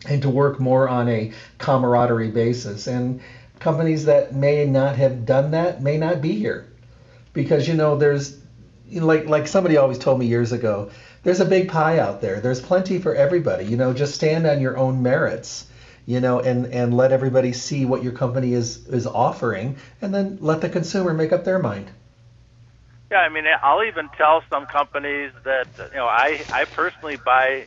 and 0.09 0.21
to 0.23 0.29
work 0.29 0.59
more 0.59 0.89
on 0.89 1.07
a 1.07 1.31
camaraderie 1.57 2.31
basis. 2.31 2.87
And 2.87 3.21
companies 3.59 4.03
that 4.03 4.35
may 4.35 4.65
not 4.65 4.97
have 4.97 5.25
done 5.25 5.51
that 5.51 5.81
may 5.81 5.95
not 5.95 6.21
be 6.21 6.33
here. 6.33 6.67
Because 7.31 7.65
you 7.65 7.75
know 7.75 7.95
there's 7.95 8.37
like 8.91 9.29
like 9.29 9.47
somebody 9.47 9.77
always 9.77 9.99
told 9.99 10.19
me 10.19 10.25
years 10.25 10.51
ago 10.51 10.91
there's 11.23 11.39
a 11.39 11.45
big 11.45 11.69
pie 11.69 11.99
out 11.99 12.19
there. 12.19 12.41
There's 12.41 12.59
plenty 12.59 12.99
for 12.99 13.15
everybody. 13.15 13.63
You 13.63 13.77
know 13.77 13.93
just 13.93 14.15
stand 14.15 14.45
on 14.45 14.59
your 14.59 14.75
own 14.75 15.01
merits 15.01 15.67
you 16.05 16.19
know, 16.19 16.39
and 16.39 16.67
and 16.67 16.95
let 16.95 17.11
everybody 17.11 17.53
see 17.53 17.85
what 17.85 18.03
your 18.03 18.13
company 18.13 18.53
is 18.53 18.85
is 18.87 19.07
offering, 19.07 19.77
and 20.01 20.13
then 20.13 20.37
let 20.41 20.61
the 20.61 20.69
consumer 20.69 21.13
make 21.13 21.31
up 21.31 21.43
their 21.43 21.59
mind. 21.59 21.89
Yeah, 23.11 23.17
I 23.17 23.29
mean, 23.29 23.45
I'll 23.61 23.83
even 23.83 24.09
tell 24.17 24.43
some 24.49 24.65
companies 24.65 25.31
that 25.43 25.67
you 25.91 25.97
know 25.97 26.05
I 26.07 26.41
I 26.51 26.65
personally 26.65 27.17
buy 27.17 27.65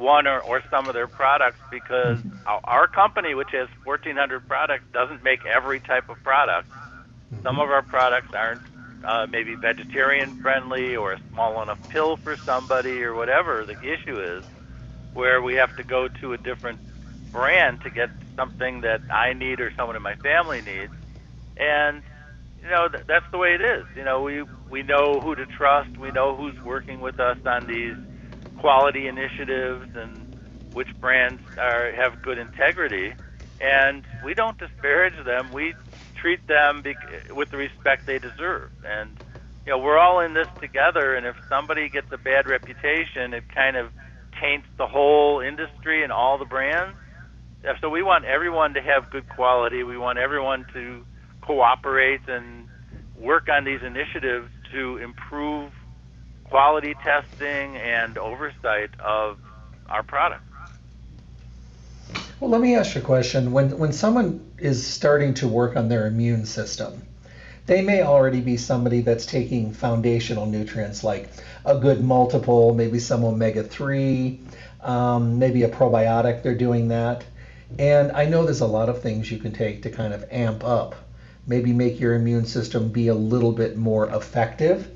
one 0.00 0.26
or, 0.26 0.40
or 0.40 0.62
some 0.70 0.88
of 0.88 0.94
their 0.94 1.06
products 1.06 1.58
because 1.70 2.18
mm-hmm. 2.18 2.48
our 2.64 2.88
company, 2.88 3.34
which 3.34 3.50
has 3.52 3.68
1,400 3.84 4.48
products, 4.48 4.84
doesn't 4.92 5.22
make 5.22 5.44
every 5.44 5.78
type 5.78 6.08
of 6.08 6.22
product. 6.22 6.68
Mm-hmm. 6.70 7.42
Some 7.42 7.60
of 7.60 7.70
our 7.70 7.82
products 7.82 8.32
aren't 8.34 8.62
uh, 9.04 9.26
maybe 9.30 9.54
vegetarian 9.54 10.40
friendly 10.40 10.96
or 10.96 11.12
a 11.12 11.20
small 11.32 11.62
enough 11.62 11.86
pill 11.90 12.16
for 12.16 12.36
somebody 12.36 13.02
or 13.02 13.14
whatever 13.14 13.64
the 13.64 13.78
issue 13.82 14.18
is, 14.18 14.44
where 15.12 15.42
we 15.42 15.54
have 15.54 15.76
to 15.76 15.82
go 15.82 16.08
to 16.08 16.32
a 16.32 16.38
different 16.38 16.78
brand 17.32 17.80
to 17.82 17.90
get 17.90 18.10
something 18.36 18.82
that 18.82 19.00
I 19.10 19.34
need 19.34 19.60
or 19.60 19.72
someone 19.76 19.96
in 19.96 20.02
my 20.02 20.16
family 20.22 20.62
needs. 20.62 20.92
And 21.56 22.02
you 22.62 22.70
know 22.70 22.88
th- 22.88 23.04
that's 23.08 23.26
the 23.32 23.38
way 23.38 23.54
it 23.54 23.62
is. 23.62 23.86
You 23.96 24.04
know 24.04 24.22
we 24.22 24.44
we 24.70 24.82
know 24.82 25.20
who 25.22 25.34
to 25.36 25.46
trust. 25.46 25.98
We 26.00 26.10
know 26.12 26.36
who's 26.36 26.56
working 26.64 27.00
with 27.00 27.20
us 27.20 27.38
on 27.46 27.66
these 27.66 27.96
quality 28.56 29.08
initiatives 29.08 29.88
and 29.94 30.26
which 30.72 30.88
brands 31.00 31.42
are 31.58 31.92
have 31.94 32.22
good 32.22 32.38
integrity. 32.38 33.16
And 33.60 34.04
we 34.24 34.34
don't 34.34 34.58
disparage 34.58 35.24
them. 35.26 35.52
We 35.52 35.74
treat 36.20 36.40
them 36.48 36.82
be- 36.82 36.96
with 37.30 37.50
the 37.50 37.58
respect 37.58 38.06
they 38.06 38.18
deserve. 38.18 38.70
And 38.86 39.18
you 39.66 39.72
know 39.72 39.78
we're 39.78 39.98
all 39.98 40.20
in 40.20 40.34
this 40.34 40.48
together. 40.60 41.14
And 41.16 41.26
if 41.26 41.36
somebody 41.48 41.90
gets 41.90 42.08
a 42.12 42.18
bad 42.18 42.46
reputation, 42.46 43.34
it 43.34 43.44
kind 43.54 43.76
of 43.76 43.92
taints 44.40 44.68
the 44.78 44.86
whole 44.86 45.40
industry 45.40 46.04
and 46.04 46.12
all 46.12 46.38
the 46.38 46.46
brands 46.46 46.96
so 47.80 47.88
we 47.88 48.02
want 48.02 48.24
everyone 48.24 48.74
to 48.74 48.80
have 48.80 49.10
good 49.10 49.28
quality. 49.28 49.82
We 49.82 49.98
want 49.98 50.18
everyone 50.18 50.66
to 50.72 51.04
cooperate 51.42 52.20
and 52.28 52.68
work 53.16 53.48
on 53.48 53.64
these 53.64 53.82
initiatives 53.82 54.48
to 54.72 54.96
improve 54.98 55.72
quality 56.44 56.94
testing 57.02 57.76
and 57.76 58.18
oversight 58.18 58.90
of 59.00 59.38
our 59.88 60.02
products. 60.02 60.44
Well, 62.40 62.50
let 62.50 62.60
me 62.60 62.74
ask 62.74 62.94
you 62.94 63.02
a 63.02 63.04
question. 63.04 63.52
When 63.52 63.78
when 63.78 63.92
someone 63.92 64.50
is 64.58 64.86
starting 64.86 65.34
to 65.34 65.48
work 65.48 65.76
on 65.76 65.88
their 65.88 66.06
immune 66.06 66.46
system, 66.46 67.02
they 67.66 67.82
may 67.82 68.02
already 68.02 68.40
be 68.40 68.56
somebody 68.56 69.02
that's 69.02 69.26
taking 69.26 69.72
foundational 69.72 70.46
nutrients 70.46 71.04
like 71.04 71.28
a 71.66 71.78
good 71.78 72.02
multiple, 72.02 72.72
maybe 72.74 72.98
some 72.98 73.24
omega 73.24 73.62
three, 73.62 74.40
um, 74.80 75.38
maybe 75.38 75.64
a 75.64 75.68
probiotic. 75.68 76.42
They're 76.42 76.54
doing 76.54 76.88
that. 76.88 77.24
And 77.78 78.12
I 78.12 78.26
know 78.26 78.44
there's 78.44 78.60
a 78.60 78.66
lot 78.66 78.88
of 78.88 79.02
things 79.02 79.30
you 79.30 79.38
can 79.38 79.52
take 79.52 79.82
to 79.82 79.90
kind 79.90 80.12
of 80.12 80.24
amp 80.30 80.64
up, 80.64 80.94
maybe 81.46 81.72
make 81.72 82.00
your 82.00 82.14
immune 82.14 82.44
system 82.46 82.90
be 82.90 83.08
a 83.08 83.14
little 83.14 83.52
bit 83.52 83.76
more 83.76 84.08
effective. 84.10 84.90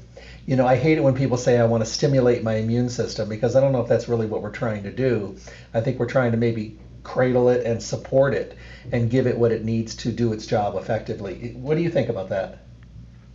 You 0.46 0.56
know, 0.56 0.66
I 0.66 0.76
hate 0.76 0.98
it 0.98 1.02
when 1.02 1.14
people 1.14 1.36
say 1.36 1.58
I 1.58 1.64
want 1.64 1.84
to 1.84 1.90
stimulate 1.90 2.42
my 2.42 2.56
immune 2.56 2.90
system 2.90 3.28
because 3.28 3.56
I 3.56 3.60
don't 3.60 3.72
know 3.72 3.80
if 3.80 3.88
that's 3.88 4.08
really 4.08 4.26
what 4.26 4.42
we're 4.42 4.50
trying 4.50 4.82
to 4.82 4.92
do. 4.92 5.36
I 5.72 5.80
think 5.80 5.98
we're 5.98 6.06
trying 6.06 6.32
to 6.32 6.36
maybe 6.36 6.78
cradle 7.02 7.48
it 7.48 7.64
and 7.64 7.82
support 7.82 8.34
it 8.34 8.56
and 8.92 9.10
give 9.10 9.26
it 9.26 9.38
what 9.38 9.52
it 9.52 9.64
needs 9.64 9.94
to 9.94 10.12
do 10.12 10.32
its 10.32 10.46
job 10.46 10.76
effectively. 10.76 11.52
What 11.54 11.76
do 11.76 11.82
you 11.82 11.90
think 11.90 12.08
about 12.08 12.30
that? 12.30 12.58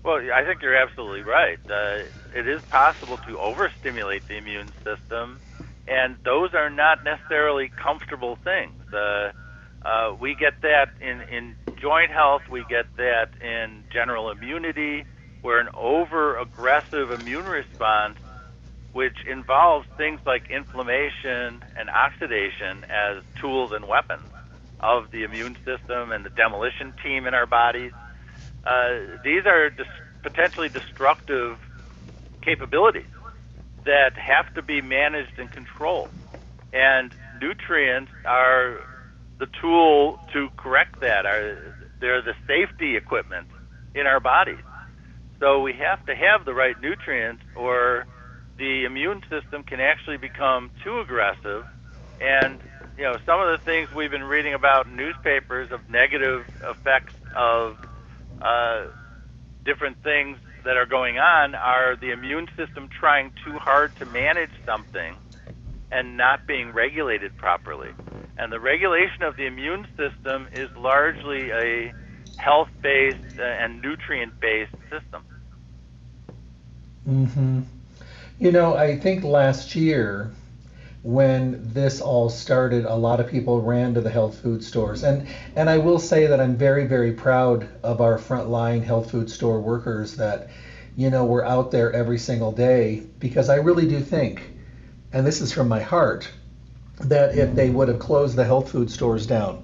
Well, 0.03 0.17
I 0.33 0.43
think 0.43 0.61
you're 0.61 0.75
absolutely 0.75 1.21
right. 1.21 1.59
Uh, 1.69 2.03
it 2.33 2.47
is 2.47 2.61
possible 2.63 3.17
to 3.27 3.39
overstimulate 3.39 4.27
the 4.27 4.37
immune 4.37 4.69
system 4.83 5.39
and 5.89 6.17
those 6.25 6.51
are 6.53 6.69
not 6.69 6.99
necessarily 7.03 7.71
comfortable 7.81 8.37
things. 8.43 8.77
Uh, 8.93 9.33
uh, 9.83 10.15
we 10.21 10.35
get 10.39 10.53
that 10.61 10.93
in, 11.01 11.21
in 11.33 11.55
joint 11.81 12.11
health, 12.11 12.43
we 12.51 12.65
get 12.69 12.85
that 12.97 13.33
in 13.41 13.83
general 13.91 14.31
immunity, 14.31 15.05
where 15.41 15.59
an 15.59 15.69
over 15.75 16.37
aggressive 16.39 17.11
immune 17.11 17.45
response, 17.45 18.17
which 18.93 19.17
involves 19.29 19.87
things 19.97 20.19
like 20.25 20.43
inflammation 20.53 21.65
and 21.77 21.89
oxidation 21.89 22.85
as 22.85 23.23
tools 23.41 23.71
and 23.73 23.87
weapons 23.87 24.31
of 24.81 25.05
the 25.11 25.23
immune 25.23 25.57
system 25.65 26.11
and 26.11 26.25
the 26.25 26.31
demolition 26.37 26.93
team 27.03 27.25
in 27.27 27.33
our 27.33 27.47
bodies, 27.47 27.91
uh, 28.67 29.17
these 29.23 29.45
are 29.47 29.69
dis- 29.71 29.87
potentially 30.23 30.69
destructive 30.69 31.57
capabilities 32.45 33.09
that 33.85 34.11
have 34.15 34.51
to 34.55 34.61
be 34.61 34.81
managed 34.81 35.37
and 35.37 35.49
controlled. 35.51 36.11
And 36.73 37.11
nutrients 37.41 38.11
are 38.25 38.77
the 39.39 39.47
tool 39.61 40.19
to 40.33 40.49
correct 40.57 40.99
that. 41.01 41.25
Are 41.25 41.55
they're 42.01 42.21
the 42.21 42.35
safety 42.47 42.95
equipment 42.97 43.47
in 43.95 44.07
our 44.07 44.19
bodies. 44.19 44.63
So 45.39 45.61
we 45.61 45.73
have 45.73 46.03
to 46.05 46.15
have 46.15 46.45
the 46.45 46.53
right 46.53 46.75
nutrients, 46.81 47.43
or 47.55 48.05
the 48.57 48.83
immune 48.85 49.21
system 49.29 49.63
can 49.63 49.79
actually 49.79 50.17
become 50.17 50.71
too 50.83 50.99
aggressive. 50.99 51.65
And 52.19 52.61
you 52.97 53.05
know, 53.05 53.17
some 53.25 53.39
of 53.39 53.47
the 53.47 53.59
things 53.63 53.89
we've 53.95 54.11
been 54.11 54.23
reading 54.23 54.53
about 54.53 54.85
in 54.87 54.97
newspapers 54.97 55.69
of 55.71 55.79
negative 55.89 56.43
effects 56.61 57.13
of 57.35 57.75
uh, 58.41 58.91
different 59.65 59.97
things 60.03 60.37
that 60.69 60.77
are 60.77 60.85
going 60.85 61.17
on 61.17 61.55
are 61.55 61.95
the 61.95 62.11
immune 62.11 62.47
system 62.55 62.87
trying 62.99 63.31
too 63.43 63.57
hard 63.57 63.91
to 63.95 64.05
manage 64.05 64.51
something 64.67 65.15
and 65.91 66.15
not 66.15 66.45
being 66.45 66.71
regulated 66.71 67.35
properly. 67.37 67.89
And 68.37 68.53
the 68.53 68.59
regulation 68.59 69.23
of 69.23 69.35
the 69.35 69.47
immune 69.47 69.87
system 69.97 70.47
is 70.53 70.69
largely 70.77 71.49
a 71.49 71.91
health 72.35 72.69
based 72.83 73.39
and 73.39 73.81
nutrient 73.81 74.39
based 74.39 74.75
system. 74.91 75.23
Mm-hmm. 77.09 77.61
You 78.37 78.51
know, 78.51 78.77
I 78.77 78.95
think 78.95 79.23
last 79.23 79.75
year 79.75 80.29
when 81.01 81.57
this 81.61 82.01
all 82.01 82.27
started, 82.29 82.83
a 82.83 82.93
lot 82.95 83.19
of 83.19 83.27
people 83.27 83.61
ran 83.61 83.93
to 83.93 84.01
the 84.01 84.09
health 84.09 84.35
food 84.35 84.63
stores. 84.63 85.03
And 85.03 85.25
and 85.55 85.69
I 85.69 85.77
will 85.77 85.99
say 85.99 86.27
that 86.27 86.39
I'm 86.41 86.55
very 86.55 86.83
very 86.83 87.11
proud 87.11 87.67
of 87.83 88.01
our 88.01 88.17
frontline 88.17 88.83
health 88.83 89.09
food 89.09 89.29
store 89.29 89.59
workers 89.59 90.15
that 90.15 90.47
you 90.95 91.09
know 91.09 91.23
we're 91.23 91.45
out 91.45 91.71
there 91.71 91.91
every 91.93 92.17
single 92.17 92.51
day 92.51 93.01
because 93.19 93.47
I 93.49 93.55
really 93.55 93.85
do 93.85 94.01
think 94.01 94.51
and 95.13 95.25
this 95.25 95.41
is 95.41 95.51
from 95.51 95.67
my 95.67 95.79
heart 95.79 96.29
that 97.01 97.33
if 97.33 97.55
they 97.55 97.69
would 97.69 97.87
have 97.87 97.99
closed 97.99 98.35
the 98.35 98.43
health 98.43 98.69
food 98.69 98.89
stores 98.91 99.25
down, 99.25 99.63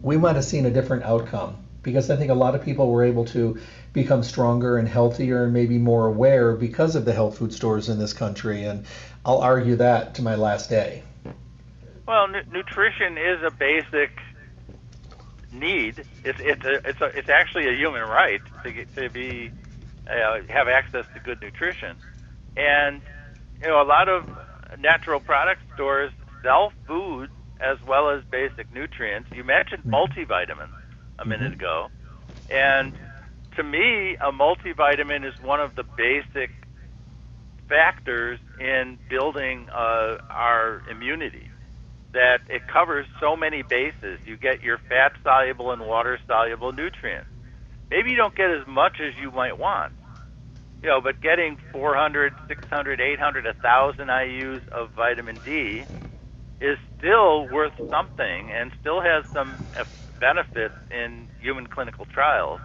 we 0.00 0.16
might 0.16 0.34
have 0.36 0.44
seen 0.44 0.64
a 0.64 0.70
different 0.70 1.02
outcome 1.02 1.58
because 1.82 2.10
I 2.10 2.16
think 2.16 2.30
a 2.30 2.34
lot 2.34 2.54
of 2.54 2.64
people 2.64 2.90
were 2.90 3.04
able 3.04 3.24
to 3.26 3.58
become 3.92 4.22
stronger 4.22 4.78
and 4.78 4.88
healthier 4.88 5.44
and 5.44 5.52
maybe 5.52 5.78
more 5.78 6.06
aware 6.06 6.54
because 6.54 6.96
of 6.96 7.04
the 7.04 7.12
health 7.12 7.38
food 7.38 7.52
stores 7.52 7.88
in 7.88 7.98
this 7.98 8.12
country. 8.12 8.64
And 8.64 8.84
I'll 9.24 9.38
argue 9.38 9.76
that 9.76 10.14
to 10.14 10.22
my 10.22 10.34
last 10.34 10.70
day. 10.70 11.02
Well, 12.06 12.24
n- 12.24 12.44
nutrition 12.52 13.18
is 13.18 13.42
a 13.44 13.50
basic 13.50 14.10
need. 15.52 16.04
It's 16.24 16.38
it's 16.40 16.64
a, 16.64 16.88
it's 16.88 17.00
a, 17.00 17.06
it's 17.18 17.28
actually 17.28 17.68
a 17.68 17.76
human 17.76 18.02
right 18.02 18.40
to 18.64 18.72
get, 18.72 18.94
to 18.96 19.10
be 19.10 19.50
uh, 20.08 20.38
have 20.48 20.68
access 20.68 21.04
to 21.14 21.20
good 21.20 21.38
nutrition, 21.42 21.96
and 22.56 23.02
you 23.60 23.68
know 23.68 23.82
a 23.82 23.84
lot 23.84 24.08
of 24.08 24.24
natural 24.78 25.20
product 25.20 25.60
stores 25.74 26.12
sell 26.42 26.72
food 26.86 27.28
as 27.60 27.76
well 27.86 28.10
as 28.10 28.22
basic 28.30 28.72
nutrients. 28.72 29.28
You 29.34 29.44
mentioned 29.44 29.82
multivitamins 29.84 30.77
a 31.18 31.24
minute 31.24 31.52
mm-hmm. 31.52 31.60
ago, 31.60 31.88
and 32.50 32.92
to 33.56 33.62
me, 33.62 34.16
a 34.20 34.30
multivitamin 34.30 35.26
is 35.26 35.40
one 35.42 35.60
of 35.60 35.74
the 35.74 35.82
basic 35.82 36.50
factors 37.68 38.38
in 38.60 38.98
building 39.10 39.68
uh, 39.70 40.18
our 40.30 40.82
immunity. 40.90 41.50
That 42.12 42.40
it 42.48 42.66
covers 42.66 43.06
so 43.20 43.36
many 43.36 43.62
bases. 43.62 44.18
You 44.24 44.36
get 44.36 44.62
your 44.62 44.78
fat 44.88 45.12
soluble 45.22 45.72
and 45.72 45.82
water 45.82 46.18
soluble 46.26 46.72
nutrients. 46.72 47.28
Maybe 47.90 48.10
you 48.10 48.16
don't 48.16 48.34
get 48.34 48.50
as 48.50 48.66
much 48.66 49.00
as 49.00 49.14
you 49.20 49.30
might 49.30 49.58
want, 49.58 49.92
you 50.82 50.88
know, 50.88 51.00
but 51.00 51.20
getting 51.20 51.58
400, 51.72 52.34
600, 52.46 53.00
800, 53.00 53.44
1,000 53.44 54.08
IU's 54.08 54.62
of 54.70 54.90
vitamin 54.90 55.38
D 55.44 55.84
is 56.60 56.78
still 56.96 57.48
worth 57.48 57.72
something 57.90 58.50
and 58.50 58.72
still 58.80 59.00
has 59.00 59.28
some 59.30 59.52
benefits 60.20 60.76
in 60.90 61.28
human 61.40 61.66
clinical 61.66 62.06
trials 62.06 62.60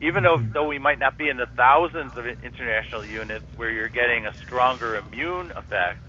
even 0.00 0.24
though 0.24 0.38
though 0.52 0.66
we 0.68 0.78
might 0.78 0.98
not 0.98 1.16
be 1.18 1.28
in 1.28 1.36
the 1.38 1.48
thousands 1.56 2.12
of 2.16 2.24
international 2.42 3.04
units 3.04 3.46
where 3.56 3.70
you're 3.70 3.88
getting 3.88 4.26
a 4.26 4.34
stronger 4.44 4.96
immune 4.96 5.50
effect, 5.56 6.00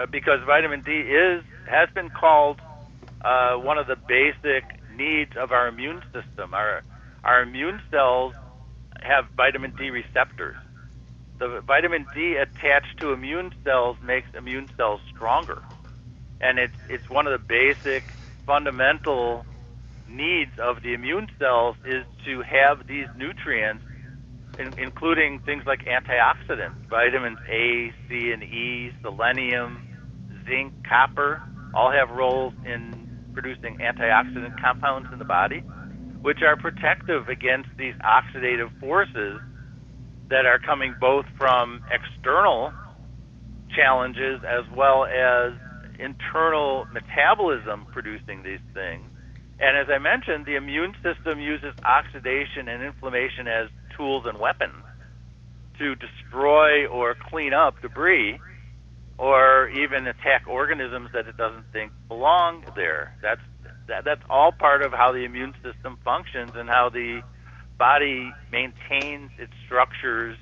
uh, 0.00 0.06
because 0.10 0.40
vitamin 0.46 0.82
D 0.84 0.92
is 0.92 1.44
has 1.66 1.88
been 1.94 2.10
called 2.10 2.60
uh, 3.24 3.54
one 3.56 3.78
of 3.78 3.86
the 3.86 3.96
basic 4.08 4.64
needs 4.88 5.32
of 5.38 5.52
our 5.52 5.68
immune 5.68 6.02
system. 6.12 6.54
Our 6.54 6.82
our 7.24 7.42
immune 7.42 7.80
cells 7.90 8.34
have 9.02 9.26
vitamin 9.36 9.74
D 9.76 9.90
receptors. 9.90 10.56
The 11.38 11.60
vitamin 11.66 12.08
D 12.14 12.36
attached 12.40 12.96
to 13.00 13.12
immune 13.12 13.52
cells 13.64 13.96
makes 14.02 14.28
immune 14.36 14.68
cells 14.76 15.00
stronger, 15.14 15.60
and 16.40 16.58
it's 16.58 16.76
it's 16.88 17.10
one 17.10 17.26
of 17.26 17.32
the 17.38 17.44
basic 17.46 18.04
fundamental 18.46 19.44
needs 20.08 20.52
of 20.62 20.82
the 20.82 20.94
immune 20.94 21.28
cells 21.38 21.76
is 21.84 22.04
to 22.24 22.42
have 22.42 22.86
these 22.86 23.06
nutrients, 23.16 23.84
in, 24.58 24.72
including 24.78 25.40
things 25.44 25.64
like 25.66 25.80
antioxidants, 25.84 26.78
vitamins 26.88 27.38
A, 27.50 27.92
C, 28.08 28.32
and 28.32 28.42
E, 28.42 28.90
selenium, 29.02 29.82
zinc, 30.48 30.72
copper, 30.88 31.40
all 31.74 31.92
have 31.92 32.08
roles 32.10 32.54
in 32.64 33.06
producing 33.34 33.76
antioxidant 33.78 34.52
compounds 34.60 35.08
in 35.12 35.18
the 35.18 35.24
body, 35.24 35.62
which 36.22 36.38
are 36.42 36.56
protective 36.56 37.28
against 37.28 37.68
these 37.78 37.94
oxidative 38.00 38.70
forces 38.80 39.40
that 40.30 40.46
are 40.46 40.58
coming 40.58 40.94
both 41.00 41.26
from 41.36 41.82
external 41.92 42.72
challenges 43.76 44.40
as 44.42 44.64
well 44.76 45.04
as 45.04 45.52
internal 45.98 46.86
metabolism 46.92 47.86
producing 47.92 48.42
these 48.42 48.60
things 48.74 49.04
and 49.58 49.76
as 49.76 49.86
I 49.88 49.98
mentioned, 49.98 50.44
the 50.44 50.56
immune 50.56 50.94
system 51.02 51.40
uses 51.40 51.72
oxidation 51.84 52.68
and 52.68 52.82
inflammation 52.82 53.48
as 53.48 53.68
tools 53.96 54.24
and 54.26 54.38
weapons 54.38 54.84
to 55.78 55.94
destroy 55.96 56.86
or 56.86 57.14
clean 57.30 57.52
up 57.52 57.80
debris 57.80 58.38
or 59.18 59.68
even 59.70 60.06
attack 60.06 60.44
organisms 60.46 61.08
that 61.14 61.26
it 61.26 61.36
doesn't 61.36 61.64
think 61.72 61.90
belong 62.08 62.64
there. 62.74 63.14
That's 63.22 63.40
that, 63.88 64.04
that's 64.04 64.20
all 64.28 64.52
part 64.52 64.82
of 64.82 64.92
how 64.92 65.12
the 65.12 65.24
immune 65.24 65.54
system 65.62 65.96
functions 66.04 66.52
and 66.54 66.68
how 66.68 66.90
the 66.92 67.22
body 67.78 68.32
maintains 68.50 69.30
its 69.38 69.52
structures 69.64 70.36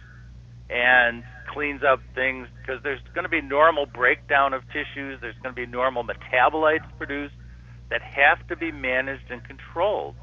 and 0.71 1.23
cleans 1.53 1.83
up 1.85 2.01
things 2.15 2.49
because 2.61 2.83
there's 2.83 3.01
going 3.15 3.25
to 3.25 3.29
be 3.31 3.43
normal 3.43 3.87
breakdown 3.87 4.55
of 4.55 4.63
tissues, 4.69 5.21
there's 5.21 5.37
going 5.43 5.55
to 5.55 5.61
be 5.61 5.67
normal 5.67 6.05
metabolites 6.05 6.89
produced 6.97 7.35
that 7.91 8.03
have 8.03 8.47
to 8.49 8.57
be 8.57 8.73
managed 8.73 9.31
and 9.31 9.43
controlled. 9.45 10.17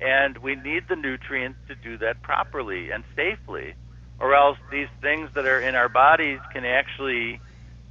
And 0.00 0.38
we 0.38 0.54
need 0.54 0.84
the 0.88 0.96
nutrients 0.96 1.58
to 1.68 1.74
do 1.74 1.98
that 1.98 2.22
properly 2.22 2.90
and 2.90 3.04
safely, 3.14 3.74
or 4.18 4.34
else 4.34 4.58
these 4.70 4.88
things 5.00 5.30
that 5.34 5.46
are 5.46 5.60
in 5.60 5.74
our 5.74 5.88
bodies 5.88 6.40
can 6.52 6.64
actually 6.64 7.40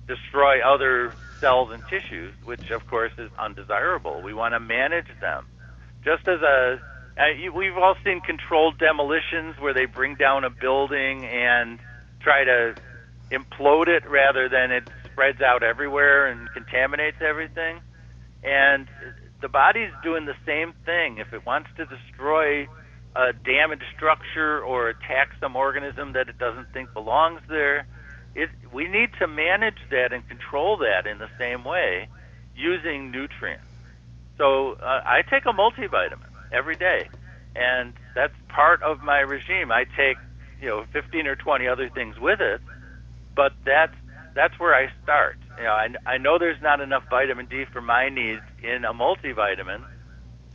destroy 0.08 0.62
other 0.62 1.14
cells 1.40 1.72
and 1.72 1.84
tissues, 1.88 2.34
which 2.44 2.72
of 2.72 2.86
course 2.88 3.12
is 3.18 3.30
undesirable. 3.38 4.22
We 4.22 4.34
want 4.34 4.54
to 4.54 4.60
manage 4.60 5.08
them. 5.22 5.46
Just 6.04 6.28
as 6.28 6.42
a, 6.42 6.80
we've 7.54 7.78
all 7.78 7.96
seen 8.04 8.22
controlled 8.22 8.80
demolitions 8.80 9.60
where 9.60 9.74
they 9.74 9.86
bring 9.86 10.16
down 10.16 10.44
a 10.44 10.50
building 10.50 11.26
and 11.26 11.80
try 12.22 12.44
to 12.44 12.76
implode 13.32 13.88
it 13.88 14.10
rather 14.10 14.50
than 14.50 14.72
it 14.72 14.90
spreads 15.06 15.42
out 15.42 15.62
everywhere 15.62 16.28
and 16.28 16.52
contaminates 16.54 17.18
everything. 17.22 17.82
And 18.44 18.88
the 19.42 19.50
body's 19.50 19.92
doing 20.04 20.26
the 20.26 20.36
same 20.46 20.74
thing. 20.86 21.18
If 21.18 21.34
it 21.34 21.46
wants 21.46 21.70
to 21.78 21.86
destroy 21.86 22.68
a 23.16 23.34
damaged 23.34 23.84
structure 23.96 24.62
or 24.62 24.90
attack 24.90 25.30
some 25.40 25.56
organism 25.56 26.14
that 26.14 26.30
it 26.30 26.38
doesn't 26.38 26.72
think 26.74 26.94
belongs 26.94 27.42
there, 27.50 27.88
it, 28.36 28.50
we 28.72 28.88
need 28.88 29.10
to 29.20 29.28
manage 29.28 29.80
that 29.92 30.14
and 30.14 30.28
control 30.28 30.78
that 30.78 31.08
in 31.08 31.18
the 31.18 31.30
same 31.38 31.64
way 31.64 32.08
using 32.56 33.12
nutrients. 33.12 33.66
So 34.38 34.74
uh, 34.74 35.02
I 35.06 35.22
take 35.30 35.46
a 35.46 35.54
multivitamin 35.54 36.30
every 36.52 36.76
day, 36.76 37.10
and 37.56 37.94
that's 38.16 38.34
part 38.48 38.82
of 38.84 39.02
my 39.02 39.20
regime. 39.20 39.72
I 39.72 39.86
take 39.98 40.18
you 40.62 40.70
know 40.70 40.86
15 40.94 41.28
or 41.28 41.36
20 41.36 41.68
other 41.68 41.90
things 41.90 42.20
with 42.20 42.40
it, 42.40 42.62
but 43.36 43.54
that's 43.66 43.96
that's 44.36 44.58
where 44.60 44.76
I 44.76 44.90
start. 45.04 45.38
You 45.60 45.66
know, 45.66 45.72
I, 45.72 45.90
I 46.06 46.18
know 46.18 46.38
there's 46.38 46.62
not 46.62 46.80
enough 46.80 47.04
vitamin 47.10 47.46
D 47.46 47.66
for 47.66 47.82
my 47.82 48.08
needs 48.08 48.42
in 48.64 48.86
a 48.86 48.94
multivitamin, 48.94 49.84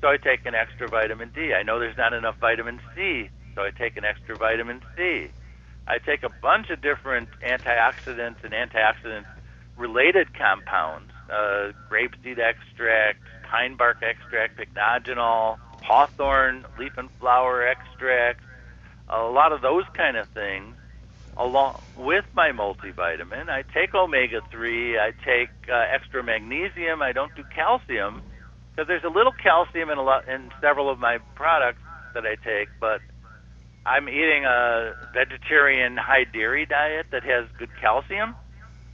so 0.01 0.09
I 0.09 0.17
take 0.17 0.47
an 0.47 0.55
extra 0.55 0.88
vitamin 0.88 1.31
D. 1.35 1.53
I 1.53 1.62
know 1.62 1.79
there's 1.79 1.99
not 1.99 2.14
enough 2.14 2.38
vitamin 2.40 2.81
C, 2.97 3.29
so 3.55 3.62
I 3.62 3.71
take 3.71 3.99
an 3.99 4.07
extra 4.07 4.35
vitamin 4.35 4.81
C. 4.97 5.29
I 5.87 5.99
take 5.99 6.23
a 6.23 6.31
bunch 6.40 6.71
of 6.71 6.81
different 6.81 7.29
antioxidants 7.47 8.43
and 8.45 8.55
antioxidant 8.55 9.27
related 9.77 10.33
compounds, 10.33 11.12
uh, 11.29 11.73
grapeseed 11.90 12.38
extract, 12.38 13.21
pine 13.43 13.77
bark 13.77 14.03
extract, 14.03 14.59
pycnogenol, 14.59 15.59
hawthorn 15.83 16.64
leaf 16.79 16.97
and 16.97 17.11
flower 17.21 17.67
extract, 17.67 18.40
a 19.11 19.21
lot 19.25 19.53
of 19.53 19.61
those 19.61 19.85
kind 19.93 20.17
of 20.17 20.27
things 20.29 20.74
along 21.37 21.83
with 21.97 22.25
my 22.35 22.51
multivitamin. 22.51 23.49
I 23.49 23.62
take 23.75 23.94
omega 23.94 24.40
3, 24.51 24.99
I 24.99 25.12
take 25.25 25.51
uh, 25.68 25.85
extra 25.92 26.23
magnesium, 26.23 27.03
I 27.03 27.12
don't 27.12 27.35
do 27.35 27.44
calcium 27.55 28.23
because 28.70 28.88
there's 28.88 29.05
a 29.05 29.09
little 29.09 29.33
calcium 29.33 29.90
in 29.90 29.99
a 29.99 30.03
lot 30.03 30.29
in 30.29 30.51
several 30.61 30.90
of 30.90 30.99
my 30.99 31.18
products 31.35 31.81
that 32.14 32.25
I 32.25 32.35
take, 32.37 32.68
but 32.81 33.01
I'm 33.87 34.09
eating 34.09 34.44
a 34.44 34.94
vegetarian 35.12 35.97
high 35.97 36.25
dairy 36.25 36.66
diet 36.66 37.07
that 37.12 37.23
has 37.25 37.47
good 37.59 37.70
calcium, 37.81 38.35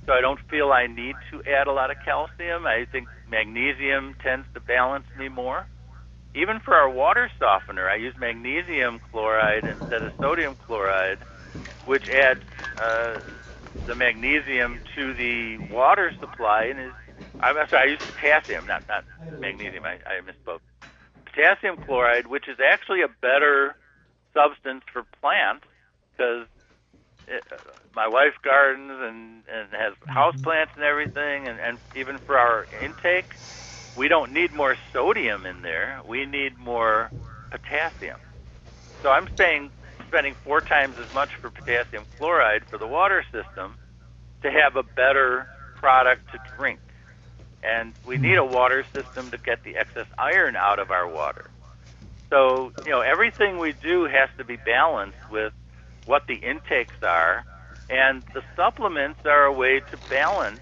so 0.06 0.12
I 0.12 0.20
don't 0.20 0.40
feel 0.50 0.72
I 0.72 0.86
need 0.86 1.16
to 1.30 1.42
add 1.50 1.66
a 1.66 1.72
lot 1.72 1.90
of 1.90 1.96
calcium. 2.04 2.66
I 2.66 2.86
think 2.90 3.08
magnesium 3.30 4.16
tends 4.22 4.46
to 4.54 4.60
balance 4.60 5.06
me 5.18 5.28
more. 5.28 5.66
Even 6.34 6.60
for 6.60 6.74
our 6.74 6.88
water 6.88 7.30
softener, 7.38 7.88
I 7.88 7.96
use 7.96 8.14
magnesium 8.18 9.00
chloride 9.10 9.64
instead 9.64 10.02
of 10.02 10.12
sodium 10.20 10.56
chloride 10.66 11.18
which 11.84 12.04
adds 12.08 12.42
uh, 12.80 13.18
the 13.86 13.94
magnesium 13.94 14.82
to 14.96 15.14
the 15.14 15.58
water 15.70 16.12
supply 16.20 16.64
and 16.64 16.80
is 16.80 16.94
I'm 17.40 17.56
sorry, 17.70 17.88
I 17.88 17.92
used 17.92 18.06
potassium, 18.06 18.66
not 18.66 18.82
not 18.88 19.04
magnesium. 19.40 19.84
I, 19.84 19.98
I 20.06 20.20
misspoke. 20.22 20.60
Potassium 21.26 21.76
chloride, 21.78 22.26
which 22.26 22.48
is 22.48 22.58
actually 22.60 23.02
a 23.02 23.08
better 23.22 23.76
substance 24.34 24.82
for 24.92 25.04
plants, 25.20 25.66
because 26.16 26.46
uh, 27.30 27.56
my 27.94 28.08
wife 28.08 28.34
gardens 28.44 28.92
and 28.92 29.44
and 29.52 29.68
has 29.72 29.94
house 30.06 30.36
plants 30.42 30.72
and 30.76 30.84
everything, 30.84 31.48
and 31.48 31.60
and 31.60 31.78
even 31.94 32.20
for 32.26 32.38
our 32.38 32.66
intake, 32.80 33.32
we 33.96 34.08
don't 34.08 34.32
need 34.32 34.52
more 34.52 34.76
sodium 34.92 35.46
in 35.46 35.62
there. 35.62 36.00
We 36.06 36.26
need 36.26 36.58
more 36.58 37.12
potassium. 37.50 38.20
So 39.02 39.10
I'm 39.10 39.28
saying 39.38 39.72
spending 40.10 40.34
four 40.44 40.60
times 40.60 40.96
as 40.98 41.12
much 41.14 41.30
for 41.40 41.50
potassium 41.50 42.04
chloride 42.18 42.64
for 42.66 42.78
the 42.78 42.86
water 42.86 43.24
system 43.30 43.74
to 44.42 44.50
have 44.50 44.74
a 44.74 44.82
better 44.82 45.46
product 45.76 46.32
to 46.32 46.38
drink. 46.56 46.80
And 47.62 47.94
we 48.04 48.16
need 48.16 48.36
a 48.36 48.44
water 48.44 48.84
system 48.92 49.30
to 49.30 49.38
get 49.38 49.62
the 49.62 49.76
excess 49.76 50.06
iron 50.18 50.56
out 50.56 50.80
of 50.80 50.90
our 50.90 51.08
water. 51.08 51.48
So, 52.28 52.72
you 52.84 52.90
know, 52.90 53.02
everything 53.02 53.58
we 53.58 53.72
do 53.72 54.04
has 54.04 54.28
to 54.38 54.44
be 54.44 54.56
balanced 54.56 55.30
with 55.30 55.52
what 56.06 56.26
the 56.26 56.34
intakes 56.34 57.02
are, 57.02 57.44
and 57.88 58.22
the 58.34 58.42
supplements 58.56 59.20
are 59.24 59.44
a 59.44 59.52
way 59.52 59.80
to 59.90 59.96
balance 60.08 60.60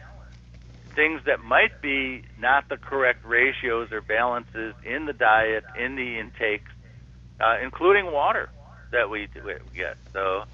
things 0.94 1.22
that 1.26 1.40
might 1.40 1.80
be 1.80 2.22
not 2.38 2.68
the 2.68 2.76
correct 2.76 3.24
ratios 3.24 3.92
or 3.92 4.00
balances 4.00 4.74
in 4.84 5.06
the 5.06 5.12
diet, 5.12 5.64
in 5.78 5.94
the 5.94 6.18
intakes, 6.18 6.70
uh, 7.40 7.56
including 7.62 8.12
water 8.12 8.50
that 8.92 9.11
we, 9.11 9.29
get. 9.74 9.96
So, 10.12 10.44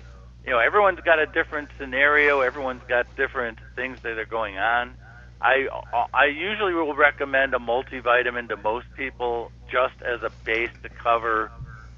you 0.45 0.51
know, 0.51 0.59
everyone's 0.59 1.01
got 1.01 1.19
a 1.19 1.27
different 1.27 1.71
scenario. 1.79 2.41
Everyone's 2.41 2.83
got 2.89 3.07
different 3.17 3.59
things 3.77 3.99
that 4.03 4.19
are 4.19 4.27
going 4.27 4.59
on. 4.59 4.95
I 5.41 5.67
I 6.15 6.27
usually 6.27 6.73
will 6.73 6.95
recommend 6.95 7.55
a 7.55 7.59
multivitamin 7.59 8.49
to 8.49 8.57
most 8.57 8.87
people 8.97 9.51
just 9.71 9.95
as 10.01 10.23
a 10.23 10.31
base 10.45 10.71
to 10.83 10.89
cover 10.89 11.51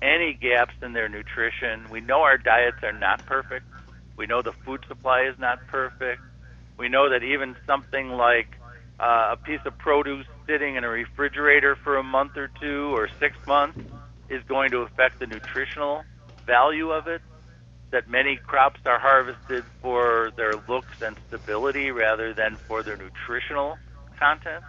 any 0.03 0.35
gaps 0.35 0.75
in 0.83 0.92
their 0.92 1.09
nutrition. 1.09 1.88
We 1.90 2.01
know 2.01 2.22
our 2.22 2.38
diets 2.38 2.79
are 2.83 2.92
not 2.92 3.25
perfect. 3.27 3.64
We 4.16 4.27
know 4.27 4.42
the 4.42 4.53
food 4.64 4.85
supply 4.88 5.22
is 5.22 5.38
not 5.38 5.59
perfect. 5.68 6.22
We 6.79 6.88
know 6.88 7.11
that 7.11 7.22
even 7.22 7.57
something 7.66 8.11
like 8.11 8.49
uh, 8.99 9.33
a 9.33 9.37
piece 9.37 9.61
of 9.64 9.77
produce 9.79 10.27
sitting 10.46 10.77
in 10.77 10.85
a 10.85 10.88
refrigerator 10.88 11.77
for 11.77 11.96
a 11.96 12.03
month 12.03 12.37
or 12.37 12.51
two 12.61 12.94
or 12.96 13.09
six 13.20 13.37
months 13.46 13.79
is 14.29 14.42
going 14.49 14.70
to 14.72 14.79
affect 14.79 15.18
the 15.20 15.27
nutritional 15.27 16.03
value 16.46 16.90
of 16.90 17.06
it. 17.09 17.22
That 17.90 18.09
many 18.11 18.37
crops 18.37 18.80
are 18.85 18.98
harvested 18.98 19.64
for 19.80 20.32
their 20.37 20.54
looks 20.68 21.02
and 21.02 21.16
stability 21.28 21.92
rather 21.92 22.35
than 22.35 22.56
for 22.56 22.82
their 22.82 22.96
nutritional 22.96 23.78
content. 24.18 24.64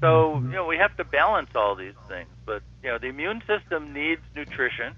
So, 0.00 0.34
mm-hmm. 0.34 0.46
you 0.46 0.56
know, 0.56 0.66
we 0.66 0.76
have 0.78 0.96
to 0.96 1.04
balance 1.04 1.50
all 1.54 1.76
these 1.76 1.94
things. 2.08 2.28
But, 2.44 2.62
you 2.82 2.90
know, 2.90 2.98
the 2.98 3.06
immune 3.06 3.42
system 3.46 3.92
needs 3.92 4.22
nutrition. 4.34 4.96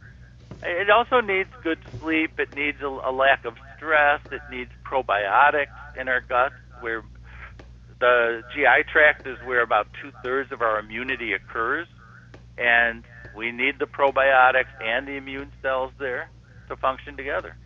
It 0.63 0.91
also 0.91 1.21
needs 1.21 1.51
good 1.63 1.79
sleep. 2.01 2.39
It 2.39 2.55
needs 2.55 2.81
a, 2.81 2.87
a 2.87 3.13
lack 3.13 3.45
of 3.45 3.57
stress. 3.77 4.21
It 4.31 4.43
needs 4.51 4.71
probiotics 4.85 5.97
in 6.01 6.09
our 6.09 6.21
gut, 6.21 6.53
where 6.81 7.03
the 7.99 8.43
GI 8.55 8.91
tract 8.91 9.27
is 9.27 9.39
where 9.45 9.63
about 9.63 9.87
two 10.01 10.13
thirds 10.23 10.51
of 10.53 10.61
our 10.61 10.79
immunity 10.79 11.33
occurs, 11.33 11.87
and 12.59 13.05
we 13.35 13.53
need 13.53 13.79
the 13.79 13.87
probiotics 13.87 14.73
and 14.83 15.07
the 15.07 15.13
immune 15.13 15.53
cells 15.63 15.93
there 15.99 16.31
to 16.69 16.77
function 16.77 17.17
together. 17.17 17.57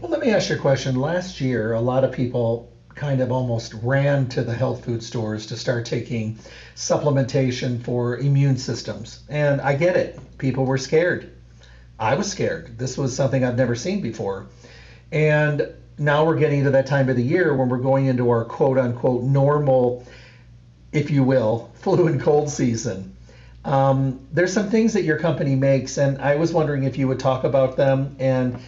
Well, 0.00 0.10
let 0.10 0.20
me 0.20 0.30
ask 0.30 0.50
you 0.50 0.56
a 0.56 0.58
question. 0.58 0.94
Last 0.94 1.40
year, 1.40 1.72
a 1.72 1.80
lot 1.80 2.04
of 2.04 2.12
people 2.12 2.72
kind 2.94 3.20
of 3.20 3.32
almost 3.32 3.74
ran 3.82 4.28
to 4.28 4.42
the 4.42 4.54
health 4.54 4.84
food 4.84 5.02
stores 5.02 5.46
to 5.46 5.56
start 5.56 5.86
taking 5.86 6.38
supplementation 6.76 7.82
for 7.82 8.18
immune 8.18 8.56
systems. 8.56 9.22
And 9.28 9.60
I 9.60 9.74
get 9.74 9.96
it. 9.96 10.18
People 10.38 10.64
were 10.64 10.78
scared. 10.78 11.32
I 11.98 12.14
was 12.14 12.30
scared. 12.30 12.78
This 12.78 12.96
was 12.96 13.14
something 13.14 13.44
I've 13.44 13.56
never 13.56 13.74
seen 13.74 14.00
before. 14.00 14.46
And 15.12 15.68
now 15.98 16.24
we're 16.24 16.38
getting 16.38 16.64
to 16.64 16.70
that 16.70 16.86
time 16.86 17.08
of 17.08 17.16
the 17.16 17.22
year 17.22 17.54
when 17.54 17.68
we're 17.68 17.78
going 17.78 18.06
into 18.06 18.30
our 18.30 18.44
quote 18.44 18.78
unquote 18.78 19.22
normal, 19.22 20.06
if 20.92 21.10
you 21.10 21.24
will, 21.24 21.70
flu 21.74 22.06
and 22.06 22.20
cold 22.20 22.48
season. 22.48 23.16
Um, 23.64 24.26
there's 24.32 24.52
some 24.52 24.70
things 24.70 24.94
that 24.94 25.04
your 25.04 25.18
company 25.18 25.54
makes, 25.54 25.98
and 25.98 26.20
I 26.20 26.36
was 26.36 26.52
wondering 26.52 26.84
if 26.84 26.96
you 26.96 27.08
would 27.08 27.20
talk 27.20 27.44
about 27.44 27.76
them 27.76 28.16
and 28.18 28.58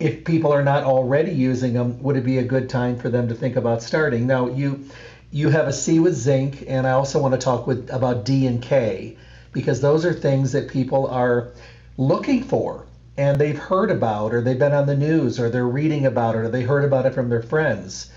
if 0.00 0.24
people 0.24 0.52
are 0.52 0.62
not 0.62 0.82
already 0.84 1.30
using 1.30 1.74
them, 1.74 2.02
would 2.02 2.16
it 2.16 2.24
be 2.24 2.38
a 2.38 2.42
good 2.42 2.68
time 2.68 2.96
for 2.96 3.10
them 3.10 3.28
to 3.28 3.34
think 3.34 3.56
about 3.56 3.82
starting? 3.82 4.26
Now, 4.26 4.48
you 4.48 4.84
you 5.30 5.48
have 5.50 5.68
a 5.68 5.72
C 5.72 6.00
with 6.00 6.14
zinc, 6.14 6.64
and 6.66 6.86
I 6.86 6.90
also 6.92 7.20
want 7.20 7.34
to 7.34 7.38
talk 7.38 7.66
with 7.66 7.88
about 7.90 8.24
D 8.24 8.46
and 8.46 8.60
K 8.60 9.16
because 9.52 9.80
those 9.80 10.04
are 10.04 10.12
things 10.12 10.52
that 10.52 10.68
people 10.68 11.06
are 11.06 11.48
looking 11.96 12.42
for 12.42 12.86
and 13.16 13.38
they've 13.38 13.58
heard 13.58 13.90
about 13.90 14.32
or 14.32 14.40
they've 14.40 14.58
been 14.58 14.72
on 14.72 14.86
the 14.86 14.94
news 14.96 15.38
or 15.38 15.50
they're 15.50 15.66
reading 15.66 16.06
about 16.06 16.34
it 16.34 16.38
or 16.38 16.48
they 16.48 16.62
heard 16.62 16.84
about 16.84 17.06
it 17.06 17.14
from 17.14 17.28
their 17.28 17.42
friends. 17.42 18.08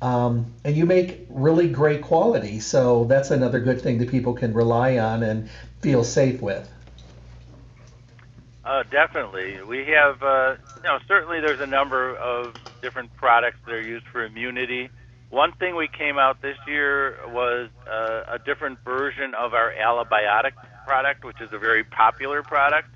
Um, 0.00 0.54
and 0.64 0.76
you 0.76 0.86
make 0.86 1.26
really 1.28 1.68
great 1.68 2.02
quality, 2.02 2.60
so 2.60 3.04
that's 3.04 3.30
another 3.30 3.58
good 3.58 3.80
thing 3.80 3.98
that 3.98 4.10
people 4.10 4.32
can 4.32 4.54
rely 4.54 4.98
on 4.98 5.22
and 5.22 5.50
feel 5.80 6.04
safe 6.04 6.40
with. 6.40 6.70
Uh, 8.64 8.84
definitely, 8.90 9.60
we 9.62 9.86
have. 9.86 10.22
Uh, 10.22 10.56
you 10.76 10.82
know, 10.84 10.98
certainly 11.08 11.40
there's 11.40 11.60
a 11.60 11.66
number 11.66 12.14
of 12.16 12.54
different 12.80 13.14
products 13.16 13.56
that 13.64 13.74
are 13.74 13.80
used 13.80 14.06
for 14.06 14.24
immunity. 14.24 14.90
One 15.30 15.52
thing 15.52 15.74
we 15.74 15.88
came 15.88 16.18
out 16.18 16.42
this 16.42 16.56
year 16.66 17.18
was 17.28 17.70
uh, 17.90 18.24
a 18.28 18.38
different 18.38 18.78
version 18.84 19.34
of 19.34 19.52
our 19.52 19.72
AlliBiotic 19.72 20.52
product, 20.86 21.24
which 21.24 21.40
is 21.40 21.52
a 21.52 21.58
very 21.58 21.82
popular 21.82 22.42
product. 22.42 22.88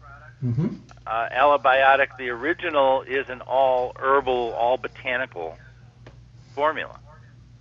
Mm-hmm. 0.42 0.76
Uh, 1.06 1.28
AlliBiotic, 1.30 2.16
the 2.16 2.28
original, 2.28 3.02
is 3.02 3.28
an 3.28 3.40
all 3.40 3.92
herbal, 3.98 4.52
all 4.52 4.76
botanical 4.76 5.58
formula. 6.54 6.98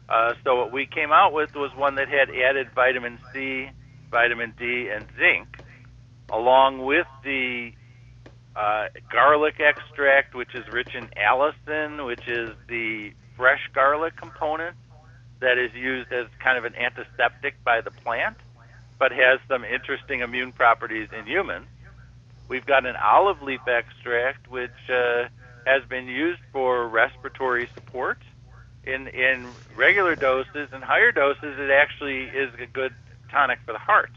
Uh, 0.08 0.34
so 0.43 0.58
what 0.58 0.71
we 0.71 0.86
came 0.86 1.12
out 1.12 1.32
with 1.32 1.56
was 1.56 1.71
one 1.75 1.95
that 1.95 2.10
had 2.10 2.30
added 2.30 2.69
vitamin 2.75 3.17
C, 3.32 3.69
vitamin 4.10 4.54
D, 4.58 4.89
and 4.89 5.06
zinc, 5.17 5.47
along 6.30 6.84
with 6.84 7.08
the 7.23 7.71
uh, 8.56 8.88
garlic 9.10 9.60
extract, 9.60 10.36
which 10.36 10.54
is 10.54 10.67
rich 10.71 10.93
in 10.95 11.08
allicin, 11.17 12.06
which 12.06 12.27
is 12.27 12.49
the 12.67 13.13
fresh 13.38 13.62
garlic 13.73 14.17
component 14.17 14.75
that 15.39 15.58
is 15.58 15.73
used 15.73 16.12
as 16.12 16.27
kind 16.43 16.58
of 16.58 16.65
an 16.65 16.75
antiseptic 16.75 17.56
by 17.63 17.80
the 17.82 17.91
plant, 17.91 18.38
but 18.99 19.12
has 19.12 19.39
some 19.47 19.63
interesting 19.63 20.19
immune 20.19 20.51
properties 20.51 21.08
in 21.17 21.25
humans. 21.25 21.67
We've 22.49 22.65
got 22.65 22.86
an 22.86 22.97
olive 22.97 23.41
leaf 23.41 23.62
extract, 23.65 24.51
which 24.51 24.71
uh, 24.89 25.30
has 25.65 25.84
been 25.88 26.08
used 26.08 26.41
for 26.51 26.88
respiratory 26.89 27.69
support 27.73 28.17
in 28.86 29.08
in 29.08 29.48
regular 29.76 30.15
doses 30.15 30.70
and 30.72 30.84
higher 30.84 31.12
doses. 31.12 31.60
It 31.60 31.72
actually 31.72 32.24
is 32.24 32.50
a 32.60 32.65
good 32.65 32.94
tonic 33.30 33.60
for 33.65 33.74
the 33.74 33.80
heart. 33.80 34.12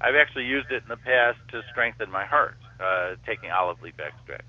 I've 0.00 0.14
actually 0.14 0.44
used 0.44 0.70
it 0.70 0.82
in 0.82 0.88
the 0.88 0.96
past 0.96 1.38
to 1.50 1.62
strengthen 1.70 2.10
my 2.10 2.24
heart, 2.24 2.56
uh, 2.80 3.16
taking 3.26 3.50
olive 3.50 3.82
leaf 3.82 3.94
extract. 3.98 4.44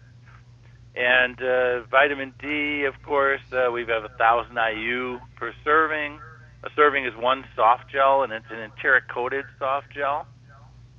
And 0.95 1.41
uh, 1.41 1.81
vitamin 1.89 2.33
D, 2.39 2.85
of 2.85 3.01
course, 3.03 3.41
uh, 3.51 3.71
we 3.71 3.85
have 3.85 4.03
a 4.03 4.15
thousand 4.17 4.57
IU 4.57 5.19
per 5.35 5.53
serving. 5.63 6.19
A 6.63 6.69
serving 6.75 7.05
is 7.05 7.15
one 7.15 7.45
soft 7.55 7.89
gel, 7.91 8.23
and 8.23 8.33
it's 8.33 8.45
an 8.51 8.59
enteric 8.59 9.07
coated 9.07 9.45
soft 9.57 9.89
gel. 9.91 10.27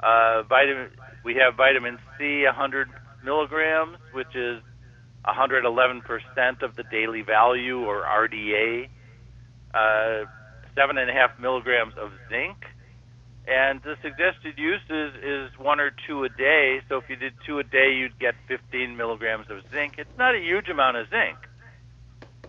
Uh, 0.01 0.43
vitamin 0.45 0.91
we 1.23 1.35
have 1.35 1.55
vitamin 1.55 1.99
C, 2.17 2.45
100 2.45 2.89
milligrams, 3.23 3.99
which 4.13 4.35
is 4.35 4.63
111% 5.25 6.63
of 6.63 6.77
the 6.77 6.83
daily 6.85 7.23
value, 7.23 7.85
or 7.85 8.03
RDA. 8.03 8.89
Uh, 9.73 10.25
seven 10.75 10.99
and 10.99 11.11
a 11.11 11.13
half 11.13 11.39
milligrams 11.39 11.95
of 11.97 12.11
zinc, 12.29 12.57
and 13.47 13.83
the 13.83 13.97
suggested 14.03 14.57
use 14.57 14.81
is, 14.89 15.13
is 15.23 15.59
one 15.59 15.81
or 15.81 15.91
two 16.07 16.25
a 16.25 16.29
day. 16.29 16.81
So 16.89 16.99
if 16.99 17.09
you 17.09 17.17
did 17.17 17.35
two 17.47 17.59
a 17.59 17.65
day, 17.65 17.95
you'd 17.95 18.19
get 18.19 18.35
15 18.49 18.97
milligrams 18.97 19.51
of 19.51 19.63
zinc. 19.71 19.95
It's 19.99 20.17
not 20.19 20.35
a 20.35 20.39
huge 20.39 20.69
amount 20.69 20.97
of 20.97 21.09
zinc, 21.11 21.39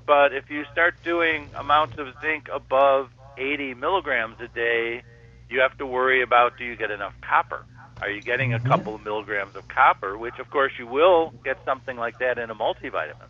but 0.05 0.33
if 0.33 0.49
you 0.49 0.65
start 0.71 0.95
doing 1.03 1.49
amounts 1.57 1.97
of 1.97 2.07
zinc 2.21 2.47
above 2.53 3.09
80 3.37 3.75
milligrams 3.75 4.35
a 4.39 4.47
day, 4.47 5.03
you 5.49 5.61
have 5.61 5.77
to 5.79 5.85
worry 5.85 6.21
about 6.21 6.57
do 6.57 6.63
you 6.63 6.75
get 6.75 6.91
enough 6.91 7.13
copper? 7.21 7.65
Are 8.01 8.09
you 8.09 8.21
getting 8.21 8.53
a 8.53 8.57
mm-hmm. 8.57 8.67
couple 8.67 8.95
of 8.95 9.03
milligrams 9.03 9.55
of 9.55 9.67
copper, 9.67 10.17
which 10.17 10.39
of 10.39 10.49
course 10.49 10.73
you 10.79 10.87
will 10.87 11.33
get 11.43 11.57
something 11.65 11.97
like 11.97 12.17
that 12.19 12.39
in 12.39 12.49
a 12.49 12.55
multivitamin. 12.55 13.29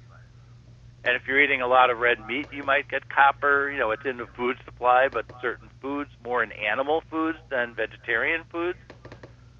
And 1.03 1.15
if 1.15 1.27
you're 1.27 1.41
eating 1.41 1.61
a 1.61 1.67
lot 1.67 1.89
of 1.89 1.97
red 1.97 2.25
meat, 2.25 2.47
you 2.53 2.63
might 2.63 2.87
get 2.87 3.09
copper. 3.09 3.69
You 3.71 3.79
know, 3.79 3.91
it's 3.91 4.05
in 4.05 4.17
the 4.17 4.27
food 4.27 4.57
supply, 4.63 5.07
but 5.11 5.25
certain 5.41 5.67
foods, 5.81 6.11
more 6.23 6.43
in 6.43 6.51
animal 6.51 7.03
foods 7.09 7.39
than 7.49 7.73
vegetarian 7.73 8.43
foods. 8.51 8.77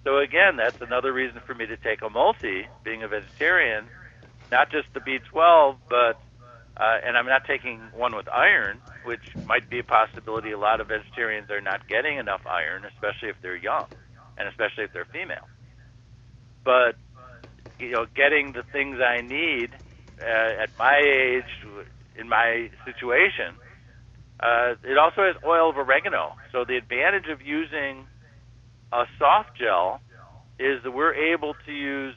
So 0.04 0.20
again, 0.20 0.56
that's 0.56 0.80
another 0.82 1.12
reason 1.12 1.42
for 1.46 1.56
me 1.56 1.66
to 1.66 1.78
take 1.78 2.02
a 2.04 2.10
multi, 2.10 2.68
being 2.84 3.04
a 3.04 3.08
vegetarian, 3.08 3.86
not 4.52 4.72
just 4.72 4.88
the 4.94 5.00
B12, 5.00 5.78
but 5.90 6.22
uh, 6.78 7.00
and 7.04 7.18
I'm 7.18 7.26
not 7.26 7.46
taking 7.46 7.80
one 7.94 8.16
with 8.16 8.30
iron, 8.30 8.80
which 9.04 9.36
might 9.46 9.70
be 9.70 9.80
a 9.80 9.84
possibility. 9.84 10.52
A 10.52 10.58
lot 10.58 10.80
of 10.80 10.88
vegetarians 10.88 11.50
are 11.52 11.60
not 11.60 11.88
getting 11.88 12.18
enough 12.18 12.46
iron, 12.48 12.86
especially 12.86 13.30
if 13.30 13.36
they're 13.42 13.58
young 13.58 13.88
and 14.38 14.48
especially 14.48 14.86
if 14.86 14.94
they're 14.94 15.08
female. 15.12 15.48
But 16.64 16.96
you 17.80 17.92
know, 17.92 18.06
getting 18.16 18.54
the 18.54 18.64
things 18.72 18.98
I 19.02 19.22
need 19.22 19.70
uh, 20.22 20.64
at 20.64 20.70
my 20.78 20.98
age, 21.02 21.50
in 22.16 22.30
my 22.30 22.70
situation, 22.86 23.56
uh, 24.40 24.76
it 24.84 24.98
also 24.98 25.24
has 25.24 25.36
oil 25.46 25.70
of 25.70 25.78
oregano. 25.78 26.34
So 26.52 26.64
the 26.66 26.78
advantage 26.78 27.30
of 27.32 27.42
using 27.42 28.06
a 28.92 29.06
soft 29.18 29.58
gel 29.58 30.02
is 30.60 30.84
that 30.84 30.92
we're 30.92 31.34
able 31.34 31.56
to 31.66 31.72
use 31.72 32.16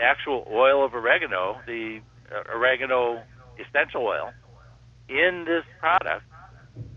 actual 0.00 0.46
oil 0.50 0.84
of 0.84 0.94
oregano, 0.94 1.58
the 1.66 2.00
uh, 2.30 2.56
oregano 2.56 3.22
essential 3.58 4.02
oil, 4.02 4.30
in 5.08 5.44
this 5.46 5.64
product 5.78 6.24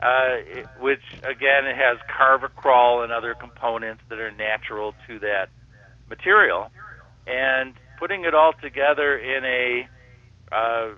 uh, 0.01 0.37
it, 0.39 0.67
which 0.79 1.03
again 1.23 1.65
it 1.65 1.75
has 1.75 1.97
carvacrol 2.09 3.03
and 3.03 3.11
other 3.11 3.33
components 3.33 4.01
that 4.09 4.19
are 4.19 4.31
natural 4.31 4.93
to 5.07 5.19
that 5.19 5.49
material, 6.09 6.71
and 7.27 7.73
putting 7.99 8.25
it 8.25 8.33
all 8.33 8.53
together 8.61 9.17
in 9.17 9.45
a 9.45 9.87
uh, 10.51 10.89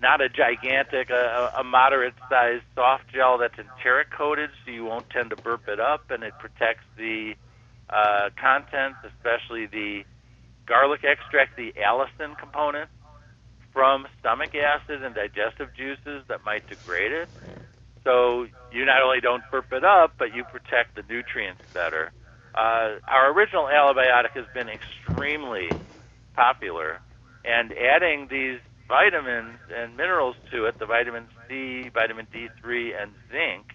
not 0.00 0.20
a 0.20 0.28
gigantic, 0.28 1.10
a, 1.10 1.52
a 1.58 1.62
moderate-sized 1.62 2.64
soft 2.74 3.04
gel 3.14 3.38
that's 3.38 3.56
enteric 3.58 4.10
coated, 4.10 4.50
so 4.64 4.72
you 4.72 4.84
won't 4.84 5.08
tend 5.10 5.30
to 5.30 5.36
burp 5.36 5.68
it 5.68 5.78
up, 5.78 6.10
and 6.10 6.24
it 6.24 6.34
protects 6.40 6.84
the 6.96 7.34
uh, 7.88 8.30
contents, 8.36 8.98
especially 9.04 9.66
the 9.66 10.04
garlic 10.66 11.04
extract, 11.04 11.56
the 11.56 11.72
allicin 11.74 12.36
component, 12.36 12.90
from 13.72 14.06
stomach 14.18 14.54
acid 14.54 15.02
and 15.02 15.14
digestive 15.14 15.68
juices 15.74 16.24
that 16.28 16.44
might 16.44 16.66
degrade 16.68 17.12
it. 17.12 17.28
So 18.04 18.46
you 18.72 18.84
not 18.84 19.02
only 19.02 19.20
don't 19.20 19.42
burp 19.50 19.72
it 19.72 19.84
up, 19.84 20.14
but 20.18 20.34
you 20.34 20.44
protect 20.44 20.96
the 20.96 21.02
nutrients 21.08 21.62
better. 21.72 22.12
Uh, 22.54 22.98
our 23.08 23.32
original 23.32 23.64
allibiotic 23.64 24.30
has 24.34 24.46
been 24.52 24.68
extremely 24.68 25.68
popular, 26.34 27.00
and 27.44 27.72
adding 27.72 28.28
these 28.30 28.60
vitamins 28.88 29.58
and 29.74 29.96
minerals 29.96 30.36
to 30.50 30.66
it, 30.66 30.78
the 30.78 30.86
vitamin 30.86 31.28
C, 31.48 31.88
vitamin 31.94 32.26
D3, 32.34 33.02
and 33.02 33.12
zinc, 33.30 33.66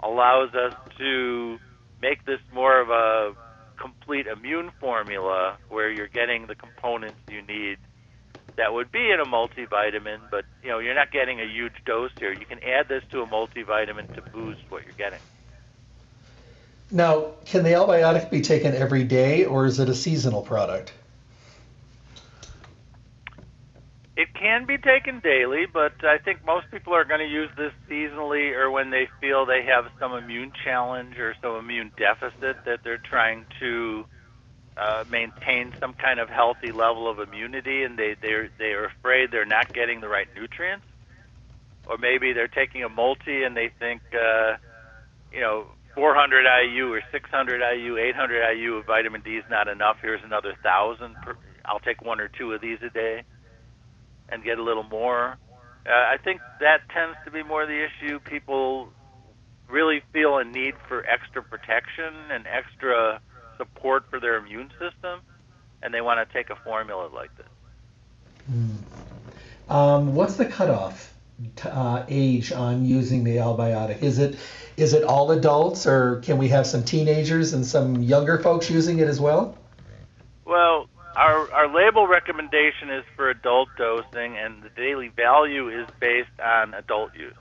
allows 0.00 0.54
us 0.54 0.74
to 0.98 1.58
make 2.00 2.24
this 2.24 2.40
more 2.52 2.80
of 2.80 2.90
a 2.90 3.32
complete 3.80 4.26
immune 4.26 4.70
formula 4.78 5.58
where 5.68 5.90
you're 5.90 6.08
getting 6.08 6.46
the 6.46 6.54
components 6.54 7.18
you 7.28 7.42
need 7.42 7.78
that 8.56 8.72
would 8.72 8.92
be 8.92 9.10
in 9.10 9.20
a 9.20 9.24
multivitamin, 9.24 10.18
but 10.30 10.44
you 10.62 10.70
know 10.70 10.78
you're 10.78 10.94
not 10.94 11.10
getting 11.10 11.40
a 11.40 11.46
huge 11.46 11.74
dose 11.84 12.12
here. 12.18 12.32
You 12.32 12.46
can 12.46 12.62
add 12.62 12.88
this 12.88 13.02
to 13.10 13.22
a 13.22 13.26
multivitamin 13.26 14.14
to 14.14 14.22
boost 14.32 14.60
what 14.68 14.84
you're 14.84 14.92
getting. 14.92 15.20
Now, 16.90 17.32
can 17.44 17.64
the 17.64 17.70
AlliBiotic 17.70 18.30
be 18.30 18.40
taken 18.40 18.74
every 18.74 19.04
day, 19.04 19.44
or 19.44 19.66
is 19.66 19.80
it 19.80 19.88
a 19.88 19.94
seasonal 19.94 20.42
product? 20.42 20.92
It 24.16 24.32
can 24.32 24.64
be 24.64 24.78
taken 24.78 25.18
daily, 25.18 25.66
but 25.66 26.04
I 26.04 26.18
think 26.18 26.44
most 26.46 26.70
people 26.70 26.94
are 26.94 27.04
going 27.04 27.18
to 27.18 27.26
use 27.26 27.50
this 27.56 27.72
seasonally 27.90 28.54
or 28.54 28.70
when 28.70 28.90
they 28.90 29.08
feel 29.20 29.44
they 29.44 29.64
have 29.64 29.86
some 29.98 30.12
immune 30.12 30.52
challenge 30.64 31.18
or 31.18 31.34
some 31.42 31.56
immune 31.56 31.90
deficit 31.96 32.64
that 32.64 32.84
they're 32.84 32.98
trying 32.98 33.44
to 33.58 34.04
uh, 34.76 35.04
maintain 35.10 35.72
some 35.78 35.94
kind 35.94 36.18
of 36.18 36.28
healthy 36.28 36.72
level 36.72 37.08
of 37.08 37.18
immunity, 37.20 37.82
and 37.82 37.98
they 37.98 38.16
they're 38.20 38.48
they 38.58 38.72
are 38.72 38.86
afraid 38.86 39.30
they're 39.30 39.44
not 39.44 39.72
getting 39.72 40.00
the 40.00 40.08
right 40.08 40.28
nutrients, 40.34 40.86
or 41.86 41.98
maybe 41.98 42.32
they're 42.32 42.48
taking 42.48 42.82
a 42.82 42.88
multi 42.88 43.44
and 43.44 43.56
they 43.56 43.70
think, 43.78 44.02
uh, 44.12 44.56
you 45.32 45.40
know, 45.40 45.66
400 45.94 46.44
IU 46.64 46.92
or 46.92 47.02
600 47.12 47.76
IU, 47.76 47.96
800 47.96 48.56
IU 48.56 48.74
of 48.76 48.86
vitamin 48.86 49.20
D 49.20 49.36
is 49.36 49.44
not 49.48 49.68
enough. 49.68 49.98
Here's 50.02 50.24
another 50.24 50.54
thousand. 50.62 51.16
I'll 51.64 51.78
take 51.78 52.02
one 52.02 52.20
or 52.20 52.28
two 52.28 52.52
of 52.52 52.60
these 52.60 52.78
a 52.82 52.90
day 52.90 53.22
and 54.28 54.42
get 54.42 54.58
a 54.58 54.62
little 54.62 54.82
more. 54.82 55.38
Uh, 55.86 55.90
I 55.90 56.16
think 56.22 56.40
that 56.60 56.80
tends 56.92 57.16
to 57.26 57.30
be 57.30 57.42
more 57.42 57.66
the 57.66 57.84
issue. 57.84 58.18
People 58.20 58.88
really 59.68 60.02
feel 60.12 60.38
a 60.38 60.44
need 60.44 60.74
for 60.88 61.04
extra 61.06 61.42
protection 61.42 62.12
and 62.30 62.46
extra 62.46 63.20
support 63.56 64.04
for 64.10 64.20
their 64.20 64.36
immune 64.36 64.70
system, 64.78 65.20
and 65.82 65.92
they 65.92 66.00
want 66.00 66.26
to 66.26 66.32
take 66.32 66.50
a 66.50 66.56
formula 66.56 67.08
like 67.14 67.30
this. 67.36 67.46
Mm. 68.50 69.72
Um, 69.72 70.14
what's 70.14 70.36
the 70.36 70.46
cutoff 70.46 71.14
uh, 71.64 72.04
age 72.08 72.52
on 72.52 72.84
using 72.84 73.24
the 73.24 73.36
AlliBiotic? 73.36 74.02
Is 74.02 74.18
it 74.18 74.38
is 74.76 74.92
it 74.92 75.04
all 75.04 75.30
adults, 75.30 75.86
or 75.86 76.20
can 76.20 76.36
we 76.38 76.48
have 76.48 76.66
some 76.66 76.82
teenagers 76.82 77.52
and 77.52 77.64
some 77.64 78.02
younger 78.02 78.38
folks 78.38 78.68
using 78.68 78.98
it 78.98 79.08
as 79.08 79.20
well? 79.20 79.56
Well, 80.44 80.88
our, 81.16 81.50
our 81.52 81.68
label 81.72 82.08
recommendation 82.08 82.90
is 82.90 83.04
for 83.14 83.30
adult 83.30 83.68
dosing, 83.78 84.36
and 84.36 84.62
the 84.62 84.70
daily 84.70 85.08
value 85.08 85.68
is 85.68 85.88
based 86.00 86.40
on 86.42 86.74
adult 86.74 87.14
use. 87.14 87.34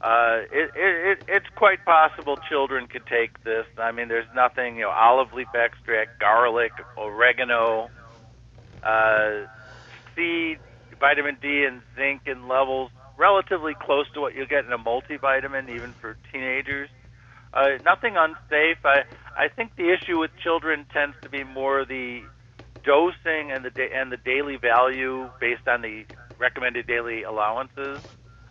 Uh, 0.00 0.44
it, 0.52 0.70
it, 0.74 1.18
it's 1.26 1.46
quite 1.56 1.84
possible 1.84 2.36
children 2.48 2.86
could 2.86 3.06
take 3.06 3.42
this. 3.44 3.64
I 3.78 3.92
mean, 3.92 4.08
there's 4.08 4.28
nothing, 4.34 4.76
you 4.76 4.82
know, 4.82 4.90
olive 4.90 5.32
leaf 5.32 5.48
extract, 5.54 6.20
garlic, 6.20 6.72
oregano, 6.98 7.88
uh, 8.82 9.46
C, 10.14 10.56
vitamin 11.00 11.38
D, 11.40 11.64
and 11.64 11.80
zinc 11.96 12.22
in 12.26 12.46
levels 12.46 12.90
relatively 13.18 13.74
close 13.74 14.06
to 14.14 14.20
what 14.20 14.34
you'll 14.34 14.46
get 14.46 14.64
in 14.66 14.72
a 14.72 14.78
multivitamin, 14.78 15.70
even 15.70 15.94
for 16.00 16.18
teenagers. 16.30 16.90
Uh, 17.54 17.78
nothing 17.84 18.16
unsafe. 18.16 18.78
I 18.84 19.04
I 19.36 19.48
think 19.48 19.72
the 19.76 19.92
issue 19.92 20.18
with 20.18 20.30
children 20.42 20.86
tends 20.92 21.16
to 21.22 21.30
be 21.30 21.44
more 21.44 21.84
the 21.84 22.20
dosing 22.84 23.50
and 23.50 23.64
the 23.64 23.70
da- 23.70 23.92
and 23.94 24.12
the 24.12 24.18
daily 24.18 24.56
value 24.56 25.30
based 25.40 25.66
on 25.66 25.80
the 25.82 26.04
recommended 26.38 26.86
daily 26.86 27.22
allowances 27.22 28.02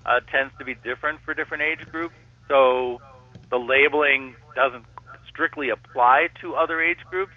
uh, 0.05 0.19
tends 0.31 0.53
to 0.59 0.65
be 0.65 0.75
different 0.75 1.19
for 1.25 1.33
different 1.33 1.63
age 1.63 1.85
groups. 1.91 2.15
So 2.47 3.01
the 3.49 3.57
labeling 3.57 4.35
doesn't 4.55 4.85
strictly 5.29 5.69
apply 5.69 6.27
to 6.41 6.55
other 6.55 6.81
age 6.81 6.99
groups. 7.09 7.33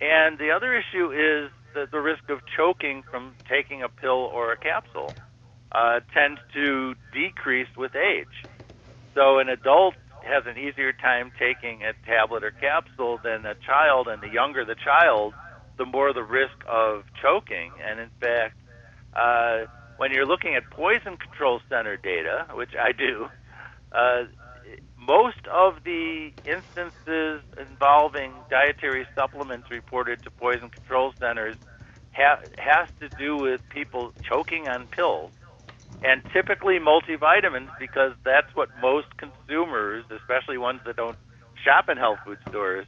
And 0.00 0.38
the 0.38 0.50
other 0.50 0.74
issue 0.74 1.10
is 1.10 1.50
the, 1.74 1.86
the 1.90 2.00
risk 2.00 2.28
of 2.28 2.40
choking 2.56 3.02
from 3.10 3.34
taking 3.48 3.82
a 3.82 3.88
pill 3.88 4.30
or 4.32 4.52
a 4.52 4.56
capsule 4.56 5.14
uh, 5.72 6.00
tends 6.14 6.40
to 6.54 6.94
decrease 7.12 7.68
with 7.76 7.94
age. 7.94 8.26
So 9.14 9.38
an 9.38 9.48
adult 9.48 9.94
has 10.22 10.44
an 10.46 10.58
easier 10.58 10.92
time 10.92 11.32
taking 11.38 11.82
a 11.82 11.92
tablet 12.06 12.44
or 12.44 12.50
capsule 12.50 13.18
than 13.22 13.46
a 13.46 13.54
child, 13.66 14.08
and 14.08 14.22
the 14.22 14.28
younger 14.28 14.64
the 14.64 14.74
child, 14.74 15.34
the 15.78 15.86
more 15.86 16.12
the 16.12 16.22
risk 16.22 16.56
of 16.68 17.04
choking. 17.22 17.72
And 17.82 18.00
in 18.00 18.10
fact, 18.20 18.56
uh, 19.14 19.66
when 19.96 20.12
you're 20.12 20.26
looking 20.26 20.54
at 20.54 20.64
poison 20.70 21.16
control 21.16 21.60
center 21.68 21.96
data, 21.96 22.46
which 22.54 22.70
I 22.78 22.92
do, 22.92 23.26
uh, 23.92 24.24
most 24.98 25.40
of 25.52 25.74
the 25.84 26.30
instances 26.44 27.42
involving 27.56 28.32
dietary 28.50 29.06
supplements 29.14 29.70
reported 29.70 30.22
to 30.24 30.30
poison 30.30 30.70
control 30.70 31.12
centers 31.20 31.56
ha- 32.12 32.40
has 32.58 32.88
to 33.00 33.08
do 33.18 33.36
with 33.36 33.60
people 33.70 34.12
choking 34.28 34.68
on 34.68 34.88
pills, 34.94 35.30
and 36.02 36.22
typically 36.32 36.78
multivitamins 36.78 37.68
because 37.78 38.12
that's 38.24 38.48
what 38.54 38.68
most 38.80 39.06
consumers, 39.18 40.04
especially 40.10 40.58
ones 40.58 40.80
that 40.86 40.96
don't 40.96 41.18
shop 41.64 41.88
in 41.88 41.96
health 41.96 42.18
food 42.24 42.38
stores, 42.48 42.86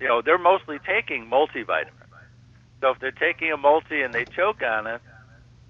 you 0.00 0.08
know, 0.08 0.22
they're 0.24 0.38
mostly 0.38 0.78
taking 0.78 1.26
multivitamins. 1.30 2.04
So 2.80 2.90
if 2.90 2.98
they're 3.00 3.12
taking 3.12 3.50
a 3.52 3.56
multi 3.56 4.02
and 4.02 4.14
they 4.14 4.26
choke 4.36 4.62
on 4.62 4.86
it, 4.86 5.00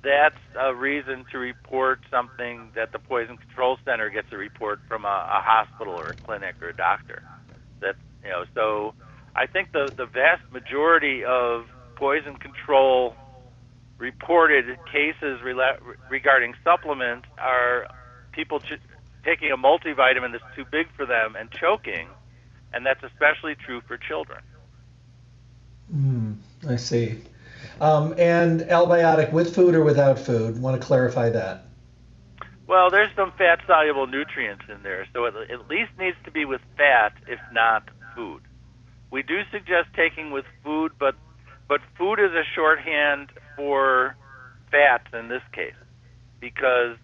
that's 0.04 0.38
a 0.60 0.74
reason 0.74 1.24
to 1.32 1.38
report 1.38 2.00
something 2.10 2.70
that 2.76 2.92
the 2.92 2.98
Poison 2.98 3.38
Control 3.38 3.78
Center 3.84 4.10
gets 4.10 4.28
a 4.32 4.36
report 4.36 4.80
from 4.86 5.04
a, 5.04 5.08
a 5.08 5.40
hospital 5.40 5.94
or 5.94 6.10
a 6.10 6.14
clinic 6.24 6.56
or 6.62 6.68
a 6.68 6.76
doctor. 6.76 7.22
That 7.80 7.96
you 8.22 8.30
know, 8.30 8.44
so 8.54 8.94
I 9.34 9.46
think 9.46 9.72
the 9.72 9.90
the 9.96 10.06
vast 10.06 10.42
majority 10.52 11.24
of 11.24 11.64
poison 11.96 12.36
control 12.36 13.14
reported 13.98 14.78
cases 14.90 15.40
rela- 15.44 15.78
regarding 16.10 16.54
supplements 16.62 17.28
are 17.38 17.86
people 18.32 18.60
ch- 18.60 18.82
taking 19.24 19.50
a 19.50 19.56
multivitamin 19.56 20.32
that's 20.32 20.44
too 20.54 20.64
big 20.70 20.86
for 20.96 21.06
them 21.06 21.36
and 21.38 21.48
choking, 21.50 22.08
and 22.72 22.84
that's 22.84 23.02
especially 23.02 23.54
true 23.54 23.80
for 23.86 23.96
children. 23.96 24.40
Mm, 25.94 26.36
I 26.68 26.76
see. 26.76 27.22
Um, 27.80 28.14
and 28.18 28.60
AlliBiotic 28.60 29.32
with 29.32 29.54
food 29.54 29.74
or 29.74 29.82
without 29.82 30.18
food? 30.18 30.60
Want 30.60 30.80
to 30.80 30.86
clarify 30.86 31.30
that. 31.30 31.66
Well, 32.66 32.90
there's 32.90 33.14
some 33.14 33.32
fat 33.32 33.60
soluble 33.66 34.06
nutrients 34.06 34.64
in 34.68 34.82
there, 34.82 35.06
so 35.12 35.26
it 35.26 35.34
at 35.50 35.68
least 35.68 35.90
needs 35.98 36.16
to 36.24 36.30
be 36.30 36.44
with 36.44 36.62
fat, 36.76 37.12
if 37.26 37.40
not 37.52 37.88
food. 38.14 38.42
We 39.10 39.22
do 39.22 39.42
suggest 39.50 39.88
taking 39.94 40.30
with 40.30 40.44
food, 40.62 40.92
but 40.98 41.14
but 41.68 41.80
food 41.96 42.18
is 42.20 42.32
a 42.32 42.42
shorthand 42.54 43.30
for 43.56 44.16
fats 44.70 45.06
in 45.12 45.28
this 45.28 45.42
case, 45.52 45.74
because 46.40 46.96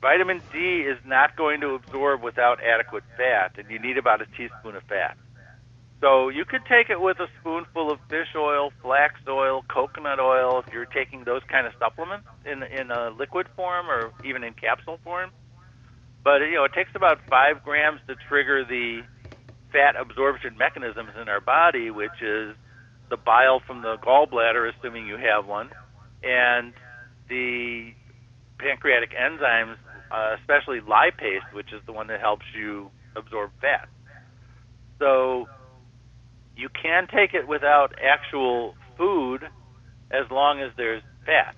vitamin 0.00 0.42
D 0.52 0.58
is 0.82 0.98
not 1.04 1.36
going 1.36 1.60
to 1.60 1.74
absorb 1.74 2.22
without 2.22 2.62
adequate 2.62 3.04
fat, 3.16 3.52
and 3.58 3.70
you 3.70 3.78
need 3.78 3.96
about 3.96 4.20
a 4.22 4.26
teaspoon 4.26 4.76
of 4.76 4.82
fat. 4.84 5.16
So 6.02 6.28
you 6.28 6.44
could 6.44 6.62
take 6.68 6.90
it 6.90 7.00
with 7.00 7.20
a 7.20 7.28
spoonful 7.40 7.92
of 7.92 8.00
fish 8.10 8.34
oil, 8.36 8.72
flax 8.82 9.14
oil, 9.28 9.62
coconut 9.72 10.18
oil 10.18 10.58
if 10.58 10.66
you're 10.72 10.84
taking 10.84 11.22
those 11.22 11.42
kind 11.48 11.64
of 11.64 11.72
supplements 11.78 12.26
in 12.44 12.64
in 12.64 12.90
a 12.90 13.10
liquid 13.10 13.46
form 13.54 13.86
or 13.86 14.10
even 14.24 14.42
in 14.42 14.52
capsule 14.54 14.98
form. 15.04 15.30
But 16.24 16.42
you 16.42 16.54
know, 16.54 16.64
it 16.64 16.72
takes 16.74 16.90
about 16.96 17.18
five 17.30 17.62
grams 17.62 18.00
to 18.08 18.16
trigger 18.28 18.64
the 18.64 19.02
fat 19.70 19.94
absorption 19.94 20.58
mechanisms 20.58 21.10
in 21.20 21.28
our 21.28 21.40
body, 21.40 21.90
which 21.92 22.18
is 22.20 22.56
the 23.08 23.16
bile 23.16 23.62
from 23.64 23.82
the 23.82 23.96
gallbladder, 24.04 24.70
assuming 24.74 25.06
you 25.06 25.16
have 25.16 25.46
one, 25.46 25.70
and 26.24 26.72
the 27.28 27.92
pancreatic 28.58 29.10
enzymes 29.14 29.76
uh, 30.10 30.34
especially 30.40 30.80
lipase, 30.80 31.46
which 31.54 31.72
is 31.72 31.80
the 31.86 31.92
one 31.92 32.08
that 32.08 32.20
helps 32.20 32.44
you 32.58 32.90
absorb 33.14 33.52
fat. 33.60 33.88
So 34.98 35.46
you 36.56 36.68
can 36.68 37.06
take 37.06 37.34
it 37.34 37.48
without 37.48 37.94
actual 38.02 38.74
food 38.96 39.42
as 40.10 40.30
long 40.30 40.60
as 40.60 40.70
there's 40.76 41.02
fat. 41.24 41.54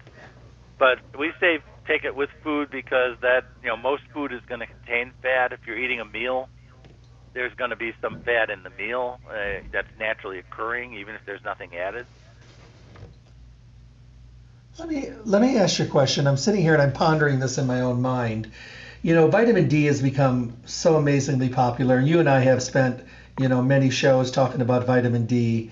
But 0.78 0.98
we 1.18 1.32
say 1.40 1.58
take 1.86 2.04
it 2.04 2.16
with 2.16 2.30
food 2.42 2.70
because 2.70 3.16
that 3.20 3.44
you 3.62 3.68
know 3.68 3.76
most 3.76 4.02
food 4.12 4.32
is 4.32 4.40
going 4.48 4.60
to 4.60 4.66
contain 4.66 5.12
fat. 5.22 5.52
If 5.52 5.60
you're 5.66 5.78
eating 5.78 6.00
a 6.00 6.04
meal, 6.04 6.48
there's 7.32 7.54
going 7.54 7.70
to 7.70 7.76
be 7.76 7.92
some 8.00 8.22
fat 8.22 8.50
in 8.50 8.62
the 8.62 8.70
meal 8.70 9.20
uh, 9.28 9.60
that's 9.72 9.88
naturally 9.98 10.38
occurring, 10.38 10.94
even 10.94 11.14
if 11.14 11.20
there's 11.26 11.44
nothing 11.44 11.76
added. 11.76 12.06
Let 14.78 14.88
me 14.88 15.10
let 15.24 15.40
me 15.40 15.56
ask 15.58 15.78
you 15.78 15.84
a 15.84 15.88
question. 15.88 16.26
I'm 16.26 16.36
sitting 16.36 16.60
here 16.60 16.72
and 16.72 16.82
I'm 16.82 16.92
pondering 16.92 17.38
this 17.38 17.58
in 17.58 17.66
my 17.66 17.80
own 17.80 18.02
mind. 18.02 18.50
You 19.02 19.14
know, 19.14 19.28
vitamin 19.28 19.68
D 19.68 19.84
has 19.84 20.00
become 20.00 20.56
so 20.64 20.96
amazingly 20.96 21.48
popular, 21.48 21.98
and 21.98 22.08
you 22.08 22.20
and 22.20 22.28
I 22.28 22.40
have 22.40 22.62
spent 22.62 23.04
you 23.38 23.48
know 23.48 23.62
many 23.62 23.90
shows 23.90 24.30
talking 24.30 24.60
about 24.60 24.86
vitamin 24.86 25.26
D. 25.26 25.70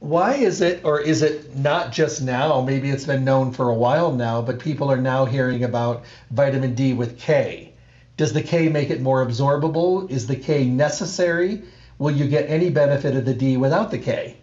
Why 0.00 0.34
is 0.34 0.60
it, 0.62 0.84
or 0.84 1.00
is 1.00 1.22
it 1.22 1.56
not 1.56 1.92
just 1.92 2.22
now? 2.22 2.62
Maybe 2.62 2.90
it's 2.90 3.04
been 3.04 3.24
known 3.24 3.52
for 3.52 3.68
a 3.68 3.74
while 3.74 4.12
now, 4.12 4.40
but 4.40 4.58
people 4.58 4.90
are 4.90 5.00
now 5.00 5.26
hearing 5.26 5.62
about 5.62 6.04
vitamin 6.30 6.74
D 6.74 6.94
with 6.94 7.18
K. 7.18 7.72
Does 8.16 8.32
the 8.32 8.42
K 8.42 8.68
make 8.68 8.90
it 8.90 9.00
more 9.00 9.24
absorbable? 9.24 10.10
Is 10.10 10.26
the 10.26 10.36
K 10.36 10.64
necessary? 10.66 11.62
Will 11.98 12.10
you 12.10 12.26
get 12.26 12.48
any 12.48 12.70
benefit 12.70 13.14
of 13.14 13.24
the 13.26 13.34
D 13.34 13.56
without 13.58 13.90
the 13.90 13.98
K? 13.98 14.36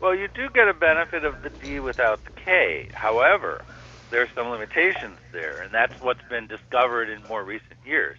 Well, 0.00 0.14
you 0.14 0.28
do 0.28 0.48
get 0.50 0.66
a 0.66 0.74
benefit 0.74 1.24
of 1.24 1.42
the 1.42 1.50
D 1.50 1.78
without 1.80 2.24
the 2.24 2.32
K. 2.32 2.88
However, 2.92 3.64
there 4.10 4.22
are 4.22 4.28
some 4.34 4.48
limitations 4.48 5.18
there, 5.30 5.62
and 5.62 5.72
that's 5.72 5.98
what's 6.00 6.26
been 6.28 6.46
discovered 6.46 7.08
in 7.08 7.22
more 7.28 7.44
recent 7.44 7.78
years. 7.84 8.18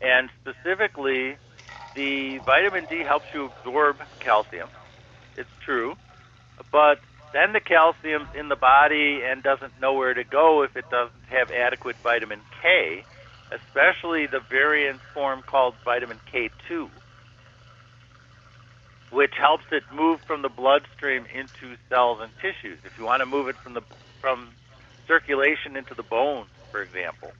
And 0.00 0.30
specifically, 0.40 1.36
the 1.96 2.38
vitamin 2.44 2.86
D 2.88 3.02
helps 3.06 3.26
you 3.34 3.46
absorb 3.46 3.96
calcium. 4.20 4.68
It's 5.36 5.48
true. 5.64 5.94
But 6.70 7.00
then 7.32 7.52
the 7.52 7.60
calcium's 7.60 8.28
in 8.38 8.48
the 8.48 8.56
body 8.56 9.20
and 9.24 9.42
doesn't 9.42 9.80
know 9.80 9.94
where 9.94 10.14
to 10.14 10.24
go 10.24 10.62
if 10.62 10.76
it 10.76 10.84
doesn't 10.90 11.26
have 11.28 11.50
adequate 11.50 11.96
vitamin 12.02 12.40
K, 12.62 13.04
especially 13.50 14.26
the 14.26 14.40
variant 14.48 15.00
form 15.14 15.42
called 15.42 15.74
vitamin 15.84 16.20
K2 16.32 16.88
which 19.10 19.32
helps 19.38 19.64
it 19.70 19.82
move 19.94 20.20
from 20.26 20.42
the 20.42 20.48
bloodstream 20.48 21.26
into 21.32 21.76
cells 21.88 22.18
and 22.20 22.32
tissues. 22.36 22.78
If 22.84 22.98
you 22.98 23.04
want 23.04 23.20
to 23.20 23.26
move 23.26 23.48
it 23.48 23.56
from 23.62 23.74
the 23.74 23.82
from 24.20 24.50
circulation 25.06 25.76
into 25.76 25.94
the 25.94 26.02
bones, 26.02 26.50
for 26.70 26.82
example, 26.82 27.32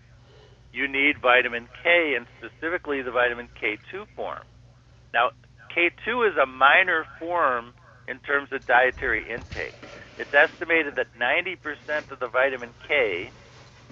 you 0.77 0.87
need 0.87 1.17
vitamin 1.23 1.69
K 1.83 2.15
and 2.17 2.27
specifically 2.37 3.01
the 3.01 3.11
vitamin 3.11 3.49
K2 3.57 4.05
form. 4.15 4.45
Now, 5.15 5.31
K2 5.73 6.29
is 6.29 6.37
a 6.37 6.47
minor 6.47 7.07
form 7.19 7.73
in 8.07 8.21
terms 8.21 8.49
of 8.53 8.67
dietary 8.67 9.25
intake. 9.25 9.81
It's 10.19 10.31
estimated 10.37 10.97
that 10.97 11.17
90% 11.17 12.13
of 12.13 12.21
the 12.21 12.29
vitamin 12.29 12.75
K 12.87 13.33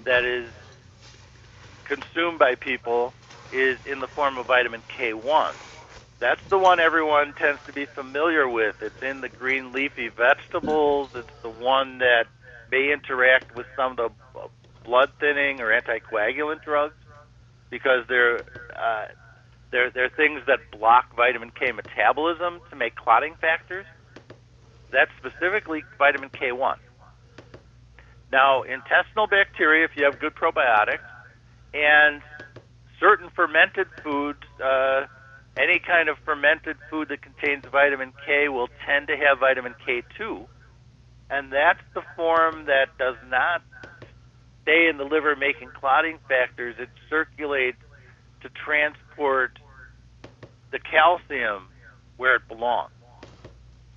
that 0.05 0.21
is 0.23 0.53
consumed 1.85 2.39
by 2.39 2.53
people 2.59 3.13
is 3.51 3.77
in 3.85 3.99
the 3.99 4.07
form 4.13 4.37
of 4.37 4.47
vitamin 4.47 4.83
K1. 4.93 5.53
That's 6.21 6.41
the 6.49 6.57
one 6.57 6.79
everyone 6.79 7.33
tends 7.37 7.61
to 7.65 7.73
be 7.73 7.85
familiar 7.93 8.47
with. 8.47 8.75
It's 8.81 9.01
in 9.01 9.21
the 9.21 9.29
green 9.29 9.73
leafy 9.73 10.09
vegetables. 10.09 11.11
It's 11.13 11.37
the 11.43 11.49
one 11.49 11.99
that 11.99 12.25
may 12.71 12.93
interact 12.93 13.55
with 13.55 13.65
some 13.75 13.91
of 13.91 13.97
the 13.97 14.09
blood 14.85 15.11
thinning 15.19 15.61
or 15.61 15.69
anticoagulant 15.69 16.63
drugs 16.63 16.95
because 17.69 18.05
they're 18.07 18.39
uh, 18.75 19.07
they're, 19.71 19.89
they're 19.89 20.09
things 20.09 20.41
that 20.47 20.59
block 20.71 21.15
vitamin 21.15 21.51
K 21.51 21.71
metabolism 21.71 22.61
to 22.69 22.75
make 22.75 22.95
clotting 22.95 23.35
factors. 23.41 23.85
That's 24.91 25.11
specifically 25.19 25.83
vitamin 25.97 26.29
K1. 26.29 26.77
Now, 28.31 28.63
intestinal 28.63 29.27
bacteria, 29.27 29.85
if 29.85 29.91
you 29.97 30.05
have 30.05 30.19
good 30.19 30.33
probiotics, 30.35 31.03
and 31.73 32.21
certain 32.99 33.29
fermented 33.35 33.87
foods, 34.03 34.39
uh, 34.63 35.07
any 35.57 35.79
kind 35.79 36.09
of 36.09 36.17
fermented 36.23 36.77
food 36.89 37.09
that 37.09 37.21
contains 37.21 37.65
vitamin 37.71 38.13
K 38.25 38.49
will 38.49 38.69
tend 38.85 39.07
to 39.07 39.17
have 39.17 39.39
vitamin 39.39 39.75
K2, 39.85 40.45
and 41.29 41.51
that's 41.51 41.83
the 41.93 42.03
form 42.15 42.65
that 42.65 42.97
does 42.97 43.15
not 43.29 43.61
stay 44.65 44.89
in 44.89 44.97
the 44.97 45.05
liver 45.05 45.35
making 45.37 45.69
clotting 45.79 46.17
factors. 46.27 46.75
It 46.79 46.89
circulates 47.09 47.77
to 48.41 48.49
transport 48.65 49.51
the 50.71 50.79
calcium 50.79 51.69
where 52.17 52.35
it 52.35 52.41
belongs. 52.49 52.91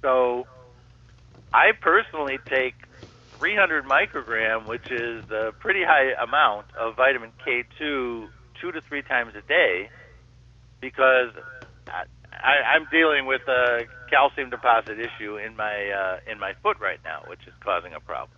So 0.03 0.45
I 1.53 1.73
personally 1.81 2.39
take 2.49 2.75
300 3.39 3.85
microgram, 3.85 4.67
which 4.69 4.91
is 4.91 5.25
a 5.31 5.53
pretty 5.59 5.83
high 5.85 6.13
amount 6.23 6.67
of 6.79 6.97
vitamin 6.97 7.33
K2 7.47 8.29
two 8.61 8.73
to 8.73 8.81
three 8.89 9.03
times 9.03 9.35
a 9.39 9.43
day 9.47 9.89
because 10.81 11.31
I, 11.89 12.77
I'm 12.77 12.87
dealing 12.91 13.27
with 13.27 13.43
a 13.49 13.87
calcium 14.11 14.51
deposit 14.51 14.99
issue 14.99 15.39
in 15.39 15.57
my 15.57 15.91
uh, 15.91 16.31
in 16.31 16.39
my 16.39 16.53
foot 16.63 16.79
right 16.81 17.01
now, 17.05 17.23
which 17.29 17.41
is 17.47 17.55
causing 17.65 17.95
a 17.95 18.01
problem. 18.01 18.37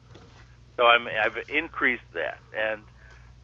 So 0.80 0.86
I'm 0.86 1.06
I've 1.08 1.36
increased 1.46 2.08
that, 2.14 2.38
and 2.56 2.80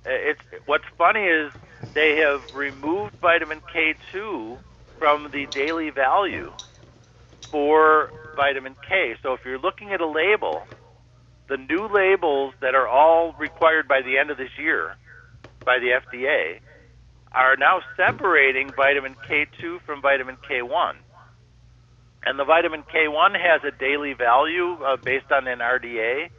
it's 0.07 0.40
what's 0.64 0.87
funny 0.96 1.20
is 1.20 1.53
they 1.94 2.22
have 2.25 2.40
removed 2.55 3.12
vitamin 3.20 3.61
K2 3.75 4.57
from 4.99 5.31
the 5.31 5.46
daily 5.53 5.90
value 5.90 6.51
for 7.51 8.14
vitamin 8.37 8.75
K. 8.88 9.16
So 9.22 9.35
if 9.35 9.40
you're 9.44 9.59
looking 9.59 9.92
at 9.92 10.01
a 10.01 10.07
label, 10.09 10.62
the 11.51 11.59
new 11.59 11.88
labels 11.92 12.55
that 12.62 12.75
are 12.75 12.88
all 12.88 13.35
required 13.38 13.87
by 13.87 14.01
the 14.01 14.16
end 14.16 14.31
of 14.31 14.38
this 14.38 14.57
year 14.59 14.96
by 15.66 15.79
the 15.79 15.88
FDA 15.88 16.61
are 17.33 17.57
now 17.59 17.83
separating 17.99 18.72
vitamin 18.75 19.14
K2 19.29 19.83
from 19.85 20.01
vitamin 20.01 20.38
K1. 20.51 20.94
And 22.25 22.38
the 22.38 22.44
vitamin 22.44 22.83
K1 22.83 23.38
has 23.38 23.61
a 23.62 23.77
daily 23.77 24.14
value 24.14 24.83
uh, 24.83 24.96
based 24.96 25.31
on 25.31 25.46
an 25.46 25.59
RDA, 25.59 26.31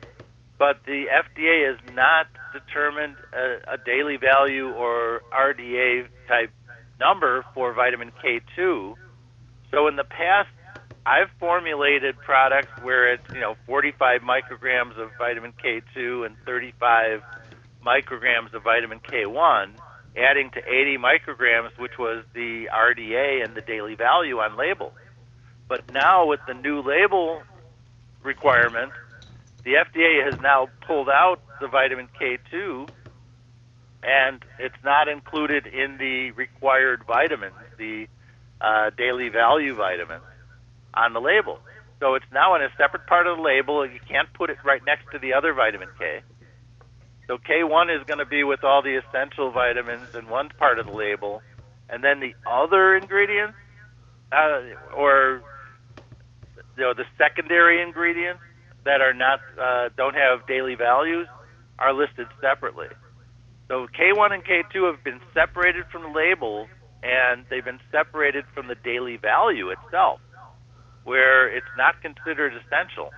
but 0.57 0.83
the 0.85 1.05
FDA 1.05 1.67
has 1.69 1.95
not 1.95 2.27
determined 2.53 3.15
a, 3.33 3.73
a 3.73 3.77
daily 3.77 4.17
value 4.17 4.69
or 4.71 5.21
RDA 5.31 6.07
type 6.27 6.51
number 6.99 7.45
for 7.53 7.73
vitamin 7.73 8.11
K2. 8.23 8.95
So 9.71 9.87
in 9.87 9.95
the 9.95 10.03
past, 10.03 10.49
I've 11.05 11.29
formulated 11.39 12.17
products 12.17 12.81
where 12.81 13.13
it's 13.13 13.33
you 13.33 13.39
know 13.39 13.55
45 13.65 14.21
micrograms 14.21 14.97
of 14.97 15.11
vitamin 15.17 15.53
K2 15.53 16.25
and 16.25 16.35
35 16.45 17.21
micrograms 17.85 18.53
of 18.53 18.63
vitamin 18.63 18.99
K1 18.99 19.71
adding 20.17 20.49
to 20.51 20.59
80 20.59 20.97
micrograms, 20.97 21.77
which 21.77 21.97
was 21.97 22.25
the 22.33 22.67
RDA 22.73 23.45
and 23.45 23.55
the 23.55 23.61
daily 23.61 23.95
value 23.95 24.39
on 24.39 24.57
label. 24.57 24.93
But 25.67 25.93
now 25.93 26.25
with 26.25 26.39
the 26.47 26.55
new 26.55 26.81
label 26.81 27.41
requirement, 28.23 28.91
the 29.67 29.73
FDA 29.73 30.23
has 30.23 30.39
now 30.39 30.69
pulled 30.87 31.09
out 31.09 31.41
the 31.59 31.67
vitamin 31.67 32.07
K2 32.17 32.87
and 34.01 34.41
it's 34.59 34.81
not 34.81 35.09
included 35.09 35.67
in 35.67 35.97
the 35.97 36.31
required 36.31 37.03
vitamins, 37.05 37.53
the 37.77 38.07
uh, 38.61 38.91
daily 38.91 39.27
value 39.27 39.75
vitamins 39.75 40.23
on 40.93 41.11
the 41.11 41.19
label. 41.19 41.59
So 41.99 42.15
it's 42.15 42.31
now 42.31 42.55
in 42.55 42.61
a 42.61 42.69
separate 42.77 43.07
part 43.07 43.27
of 43.27 43.35
the 43.35 43.43
label. 43.43 43.81
And 43.81 43.91
you 43.91 43.99
can't 44.07 44.31
put 44.33 44.49
it 44.49 44.57
right 44.63 44.81
next 44.85 45.11
to 45.11 45.19
the 45.19 45.33
other 45.33 45.51
vitamin 45.53 45.89
K. 45.99 46.21
So 47.27 47.37
K1 47.37 47.93
is 47.93 48.05
going 48.07 48.19
to 48.19 48.25
be 48.25 48.45
with 48.45 48.63
all 48.63 48.81
the 48.81 48.95
essential 48.95 49.51
vitamins 49.51 50.15
in 50.15 50.29
one 50.29 50.47
part 50.57 50.79
of 50.79 50.85
the 50.85 50.93
label, 50.93 51.41
and 51.89 52.01
then 52.01 52.21
the 52.21 52.35
other 52.49 52.95
ingredients, 52.95 53.57
uh, 54.31 54.61
or 54.95 55.41
you 56.77 56.83
know, 56.83 56.93
the 56.93 57.03
secondary 57.17 57.81
ingredients 57.81 58.39
that 58.87 59.01
are 59.01 59.13
not 59.13 59.39
uh, 59.61 59.89
don't 59.97 60.15
have 60.15 60.47
daily 60.47 60.75
values, 60.75 61.27
are 61.77 61.93
listed 61.93 62.27
separately. 62.41 62.87
So 63.67 63.85
K1 63.87 64.33
and 64.33 64.43
K2 64.43 64.91
have 64.91 65.03
been 65.03 65.19
separated 65.33 65.85
from 65.91 66.03
the 66.03 66.09
labels, 66.09 66.69
and 67.03 67.45
they've 67.49 67.65
been 67.65 67.81
separated 67.91 68.45
from 68.55 68.67
the 68.67 68.75
daily 68.75 69.17
value 69.17 69.69
itself, 69.69 70.21
where 71.03 71.49
it's 71.49 71.67
not 71.77 72.01
considered 72.01 72.53
essential 72.53 73.11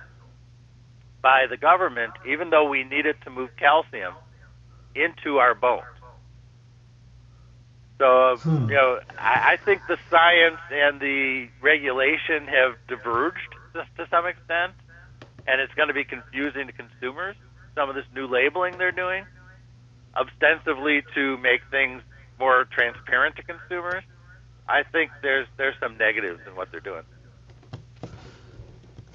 by 1.22 1.46
the 1.48 1.56
government, 1.56 2.14
even 2.26 2.50
though 2.50 2.68
we 2.68 2.82
need 2.82 3.06
it 3.06 3.16
to 3.22 3.30
move 3.30 3.50
calcium 3.56 4.14
into 4.96 5.38
our 5.38 5.54
bones. 5.54 5.84
So, 7.98 8.36
hmm. 8.40 8.68
you 8.68 8.74
know, 8.74 8.98
I, 9.18 9.52
I 9.52 9.56
think 9.64 9.82
the 9.86 9.98
science 10.10 10.60
and 10.72 10.98
the 10.98 11.48
regulation 11.60 12.48
have 12.48 12.74
diverged 12.88 13.54
to, 13.74 13.84
to 13.98 14.08
some 14.10 14.26
extent, 14.26 14.72
and 15.50 15.60
it's 15.60 15.74
going 15.74 15.88
to 15.88 15.94
be 15.94 16.04
confusing 16.04 16.68
to 16.68 16.72
consumers. 16.72 17.34
Some 17.74 17.88
of 17.88 17.96
this 17.96 18.04
new 18.14 18.26
labeling 18.26 18.78
they're 18.78 18.92
doing, 18.92 19.26
ostensibly 20.16 21.02
to 21.14 21.36
make 21.38 21.60
things 21.70 22.02
more 22.38 22.66
transparent 22.70 23.36
to 23.36 23.42
consumers, 23.42 24.04
I 24.68 24.84
think 24.84 25.10
there's 25.22 25.48
there's 25.56 25.74
some 25.80 25.98
negatives 25.98 26.40
in 26.46 26.54
what 26.54 26.70
they're 26.70 26.80
doing. 26.80 27.02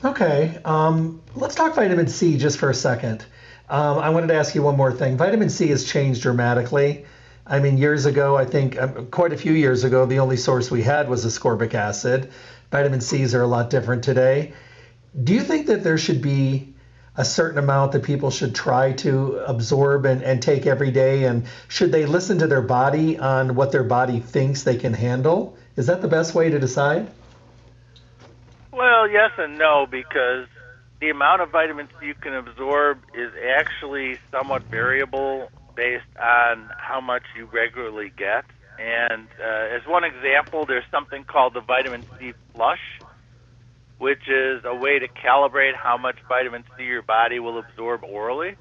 Okay, 0.04 0.60
um, 0.66 1.22
let's 1.36 1.56
talk 1.56 1.74
vitamin 1.74 2.08
C 2.08 2.38
just 2.38 2.60
for 2.60 2.70
a 2.70 2.74
second. 2.74 3.26
Um, 3.70 3.98
I 3.98 4.10
wanted 4.10 4.28
to 4.28 4.36
ask 4.36 4.54
you 4.54 4.62
one 4.62 4.76
more 4.76 4.92
thing. 4.92 5.18
Vitamin 5.18 5.50
C 5.50 5.68
has 5.68 5.86
changed 5.86 6.22
dramatically. 6.22 7.06
I 7.48 7.60
mean, 7.60 7.78
years 7.78 8.06
ago, 8.06 8.36
I 8.36 8.46
think 8.46 8.80
um, 8.80 9.08
quite 9.08 9.32
a 9.32 9.38
few 9.38 9.54
years 9.54 9.84
ago, 9.84 10.06
the 10.06 10.20
only 10.20 10.38
source 10.38 10.70
we 10.70 10.84
had 10.84 11.08
was 11.10 11.26
ascorbic 11.26 11.74
acid. 11.74 12.32
Vitamin 12.72 13.02
C's 13.02 13.34
are 13.34 13.42
a 13.42 13.48
lot 13.48 13.70
different 13.70 14.04
today. 14.04 14.54
Do 15.24 15.34
you 15.34 15.42
think 15.42 15.68
that 15.68 15.84
there 15.84 15.98
should 15.98 16.22
be 16.22 16.74
a 17.18 17.24
certain 17.24 17.58
amount 17.58 17.94
that 17.94 18.04
people 18.04 18.30
should 18.30 18.54
try 18.54 18.92
to 18.92 19.38
absorb 19.38 20.06
and, 20.06 20.22
and 20.22 20.42
take 20.42 20.66
every 20.66 20.92
day? 20.92 21.24
And 21.24 21.46
should 21.68 21.92
they 21.92 22.06
listen 22.06 22.40
to 22.40 22.48
their 22.48 22.62
body 22.62 23.18
on 23.18 23.56
what 23.56 23.72
their 23.72 23.84
body 23.84 24.20
thinks 24.20 24.64
they 24.64 24.76
can 24.76 24.94
handle? 24.94 25.58
Is 25.78 25.88
that 25.88 26.02
the 26.02 26.08
best 26.08 26.36
way 26.36 26.50
to 26.50 26.60
decide? 26.60 27.10
Well, 28.72 29.10
yes 29.10 29.32
and 29.38 29.58
no, 29.58 29.88
because 29.90 30.48
the 31.00 31.10
amount 31.10 31.42
of 31.42 31.50
vitamins 31.50 31.92
you 32.02 32.14
can 32.16 32.34
absorb 32.34 33.00
is 33.14 33.32
actually 33.58 34.18
somewhat 34.32 34.64
variable 34.64 35.50
based 35.76 36.04
on 36.22 36.70
how 36.78 37.00
much 37.00 37.24
you 37.38 37.46
regularly 37.46 38.12
get. 38.18 38.46
And 38.78 39.28
uh, 39.40 39.76
as 39.76 39.86
one 39.88 40.04
example, 40.04 40.66
there's 40.66 40.84
something 40.92 41.24
called 41.24 41.54
the 41.54 41.62
vitamin 41.62 42.04
C 42.20 42.34
flush, 42.54 42.82
which 43.98 44.28
is 44.28 44.64
a 44.66 44.76
way 44.76 45.00
to 45.00 45.08
calibrate 45.08 45.76
how 45.76 45.98
much 45.98 46.18
vitamin 46.28 46.64
C 46.78 46.84
your 46.84 47.02
body 47.02 47.40
will 47.40 47.58
absorb 47.58 48.04
orally. 48.04 48.56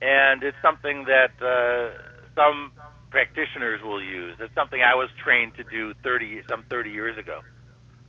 And 0.00 0.42
it's 0.42 0.56
something 0.62 1.04
that 1.04 1.32
uh, 1.42 1.96
some 2.34 2.72
practitioners 3.10 3.82
will 3.82 4.02
use. 4.02 4.36
It's 4.40 4.54
something 4.54 4.80
I 4.80 4.94
was 4.94 5.10
trained 5.22 5.56
to 5.56 5.64
do 5.64 5.94
30 6.02 6.42
some 6.48 6.64
30 6.70 6.90
years 6.90 7.18
ago. 7.18 7.40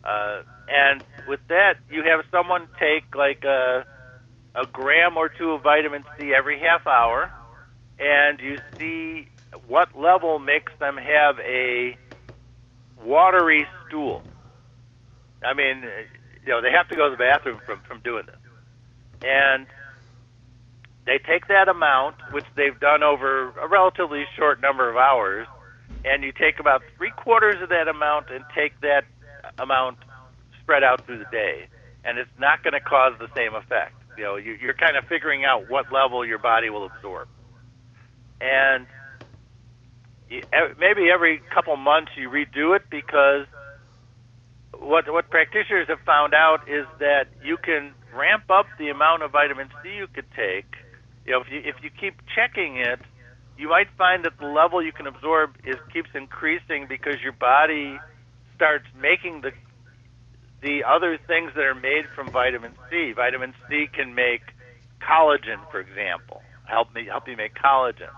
Uh, 0.04 0.44
and 0.68 1.04
with 1.28 1.42
that, 1.50 1.76
you 1.90 2.04
have 2.04 2.24
someone 2.32 2.68
take 2.80 3.14
like 3.16 3.44
a, 3.44 3.86
a 4.56 4.66
gram 4.68 5.18
or 5.18 5.30
two 5.30 5.52
of 5.52 5.64
vitamin 5.64 6.04
C 6.18 6.34
every 6.34 6.60
half 6.60 6.88
hour, 6.88 7.32
and 8.00 8.40
you 8.40 8.58
see 8.80 9.28
what 9.68 9.98
level 9.98 10.40
makes 10.40 10.72
them 10.80 10.98
have 10.98 11.40
a 11.40 11.98
watery 13.04 13.68
stool. 13.88 14.24
I 15.44 15.54
mean, 15.54 15.84
you 16.46 16.52
know, 16.52 16.62
they 16.62 16.72
have 16.72 16.88
to 16.90 16.96
go 16.96 17.10
to 17.10 17.12
the 17.12 17.18
bathroom 17.18 17.60
from 17.66 17.80
from 17.88 18.00
doing 18.00 18.26
this, 18.26 18.38
and 19.24 19.68
they 21.06 21.18
take 21.18 21.48
that 21.48 21.68
amount, 21.68 22.16
which 22.32 22.46
they've 22.56 22.80
done 22.80 23.04
over 23.04 23.50
a 23.60 23.68
relatively 23.68 24.26
short 24.38 24.62
number 24.62 24.90
of 24.90 24.98
hours, 24.98 25.48
and 26.06 26.24
you 26.24 26.32
take 26.32 26.60
about 26.60 26.82
three 26.98 27.12
quarters 27.12 27.62
of 27.62 27.70
that 27.70 27.88
amount 27.88 28.30
and 28.30 28.44
take 28.56 28.80
that 28.82 29.06
amount 29.58 29.98
spread 30.62 30.84
out 30.84 31.06
through 31.06 31.20
the 31.20 31.30
day, 31.32 31.68
and 32.04 32.18
it's 32.18 32.30
not 32.40 32.64
going 32.64 32.74
to 32.74 32.80
cause 32.80 33.14
the 33.20 33.30
same 33.36 33.56
effect. 33.56 33.96
You 34.18 34.24
know, 34.24 34.36
you, 34.36 34.58
you're 34.62 34.74
kind 34.74 34.96
of 34.98 35.06
figuring 35.06 35.46
out 35.46 35.70
what 35.70 35.92
level 35.92 36.26
your 36.26 36.38
body 36.38 36.70
will 36.70 36.86
absorb, 36.86 37.28
and 38.40 38.86
you, 40.30 40.42
maybe 40.80 41.10
every 41.10 41.42
couple 41.54 41.76
months 41.78 42.12
you 42.16 42.30
redo 42.30 42.76
it 42.76 42.84
because 42.90 43.48
what 44.78 45.12
what 45.12 45.30
practitioners 45.30 45.88
have 45.88 46.00
found 46.06 46.34
out 46.34 46.68
is 46.68 46.86
that 47.00 47.28
you 47.44 47.58
can 47.58 47.94
ramp 48.14 48.50
up 48.50 48.66
the 48.78 48.90
amount 48.90 49.24
of 49.24 49.32
vitamin 49.32 49.70
C 49.84 49.96
you 49.96 50.08
could 50.08 50.30
take. 50.36 50.66
You 51.26 51.34
know, 51.34 51.42
if 51.42 51.52
you 51.52 51.62
if 51.64 51.76
you 51.84 51.90
keep 51.90 52.16
checking 52.36 52.78
it, 52.78 53.00
you 53.58 53.70
might 53.70 53.88
find 53.98 54.26
that 54.26 54.38
the 54.40 54.48
level 54.48 54.82
you 54.84 54.92
can 54.92 55.08
absorb 55.08 55.56
is 55.64 55.76
keeps 55.94 56.10
increasing 56.14 56.88
because 56.88 57.22
your 57.22 57.34
body 57.34 58.00
starts 58.56 58.86
making 59.00 59.42
the 59.42 59.52
the 60.62 60.84
other 60.84 61.18
things 61.18 61.52
that 61.56 61.64
are 61.64 61.76
made 61.76 62.06
from 62.16 62.30
vitamin 62.30 62.74
C. 62.90 63.14
Vitamin 63.14 63.54
C 63.68 63.88
can 63.92 64.14
make 64.14 64.42
collagen, 65.02 65.60
for 65.72 65.80
example. 65.80 66.42
Help 66.66 66.94
me 66.94 67.06
help 67.06 67.28
you 67.28 67.36
make 67.36 67.56
collagen. 67.56 68.10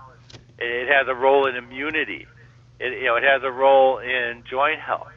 It, 0.58 0.64
it 0.64 0.88
has 0.88 1.08
a 1.08 1.14
role 1.14 1.46
in 1.46 1.56
immunity. 1.56 2.26
It 2.78 3.00
you 3.00 3.06
know 3.06 3.16
it 3.16 3.24
has 3.24 3.42
a 3.42 3.50
role 3.50 3.98
in 3.98 4.44
joint 4.48 4.80
health. 4.80 5.13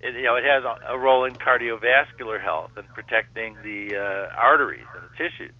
It, 0.00 0.14
you 0.14 0.22
know 0.24 0.36
it 0.36 0.44
has 0.44 0.62
a, 0.88 0.98
role 0.98 1.24
in 1.24 1.34
cardiovascular 1.34 2.42
health 2.42 2.70
and 2.76 2.86
protecting 2.88 3.56
the 3.62 3.96
uh, 3.96 4.36
arteries 4.36 4.86
and 4.94 5.04
the 5.04 5.16
tissues. 5.16 5.54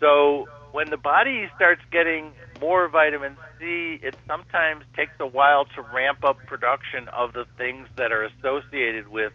So 0.00 0.46
when 0.72 0.90
the 0.90 0.98
body 0.98 1.48
starts 1.56 1.80
getting 1.90 2.32
more 2.60 2.88
vitamin 2.88 3.36
C, 3.58 3.98
it 4.02 4.14
sometimes 4.26 4.84
takes 4.94 5.12
a 5.20 5.26
while 5.26 5.64
to 5.74 5.82
ramp 5.82 6.22
up 6.22 6.36
production 6.46 7.08
of 7.08 7.32
the 7.32 7.46
things 7.56 7.88
that 7.96 8.12
are 8.12 8.24
associated 8.24 9.08
with 9.08 9.32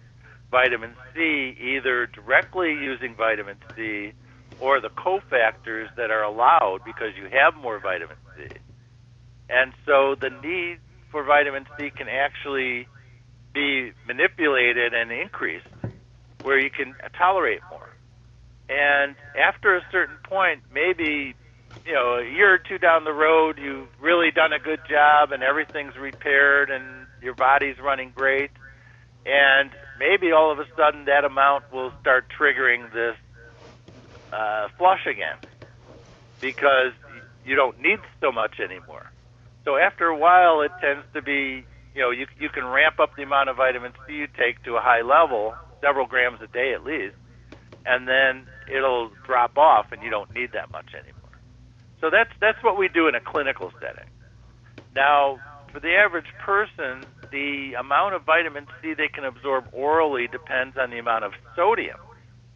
vitamin 0.52 0.96
C 1.14 1.56
either 1.60 2.08
directly 2.08 2.72
using 2.72 3.16
vitamin 3.16 3.58
C 3.76 4.14
or 4.60 4.80
the 4.80 4.90
cofactors 4.90 5.88
that 5.96 6.12
are 6.12 6.24
allowed 6.24 6.82
because 6.86 7.10
you 7.18 7.26
have 7.26 7.56
more 7.56 7.80
vitamin 7.80 8.18
C. 8.38 8.48
And 9.50 9.74
so 9.86 10.16
the 10.20 10.30
need 10.30 10.80
for 11.10 11.24
vitamin 11.24 11.66
C 11.78 11.90
can 11.90 12.08
actually 12.08 12.88
be 13.54 13.92
manipulated 14.08 14.94
and 14.94 15.12
increased 15.12 15.68
where 16.44 16.60
you 16.60 16.70
can 16.70 16.96
tolerate 17.18 17.62
more. 17.70 17.90
And 18.70 19.16
after 19.38 19.76
a 19.76 19.82
certain 19.92 20.18
point, 20.24 20.62
maybe 20.74 21.36
you 21.86 21.94
know, 21.94 22.16
a 22.16 22.24
year 22.24 22.54
or 22.54 22.58
two 22.58 22.78
down 22.78 23.04
the 23.04 23.14
road, 23.14 23.58
you've 23.58 23.88
really 24.00 24.32
done 24.32 24.54
a 24.54 24.60
good 24.60 24.80
job 24.90 25.32
and 25.32 25.44
everything's 25.44 25.96
repaired 25.98 26.70
and 26.70 27.08
your 27.22 27.34
body's 27.34 27.80
running 27.80 28.12
great. 28.16 28.52
And 29.26 29.72
maybe 30.00 30.32
all 30.32 30.52
of 30.52 30.60
a 30.60 30.66
sudden 30.76 31.06
that 31.06 31.26
amount 31.26 31.72
will 31.72 31.92
start 32.02 32.26
triggering 32.38 32.92
this 32.92 33.16
uh, 34.32 34.70
flush 34.78 35.06
again 35.06 35.38
because 36.40 36.94
you 37.46 37.56
don't 37.56 37.80
need 37.80 38.00
so 38.20 38.32
much 38.32 38.60
anymore. 38.60 39.12
So 39.66 39.78
after 39.78 40.08
a 40.08 40.18
while, 40.18 40.62
it 40.62 40.72
tends 40.82 41.06
to 41.14 41.22
be, 41.22 41.66
you 41.94 42.02
know, 42.02 42.12
you, 42.12 42.26
you 42.40 42.50
can 42.50 42.66
ramp 42.66 43.00
up 43.00 43.16
the 43.16 43.24
amount 43.24 43.50
of 43.50 43.58
vitamin 43.58 43.94
C 44.08 44.14
you 44.14 44.28
take 44.28 44.64
to 44.64 44.76
a 44.76 44.82
high 44.82 45.02
level, 45.02 45.54
several 45.82 46.06
grams 46.06 46.40
a 46.42 46.48
day 46.48 46.74
at 46.74 46.84
least, 46.84 47.16
and 47.86 48.08
then 48.08 48.48
it'll 48.74 49.10
drop 49.26 49.58
off 49.58 49.92
and 49.92 50.02
you 50.02 50.10
don't 50.10 50.34
need 50.34 50.52
that 50.54 50.72
much 50.72 50.94
anymore. 50.94 51.40
So 52.00 52.10
that's 52.10 52.32
that's 52.40 52.64
what 52.64 52.78
we 52.78 52.88
do 52.88 53.08
in 53.08 53.16
a 53.16 53.20
clinical 53.20 53.72
setting. 53.80 54.10
Now, 54.96 55.40
for 55.72 55.80
the 55.80 55.96
average 55.96 56.32
person, 56.44 57.06
the 57.32 57.74
amount 57.80 58.16
of 58.16 58.24
vitamin 58.24 58.68
C 58.82 58.94
they 58.94 59.08
can 59.08 59.24
absorb 59.24 59.66
orally 59.72 60.28
depends 60.28 60.78
on 60.78 60.90
the 60.90 61.00
amount 61.00 61.26
of 61.26 61.34
sodium, 61.56 62.00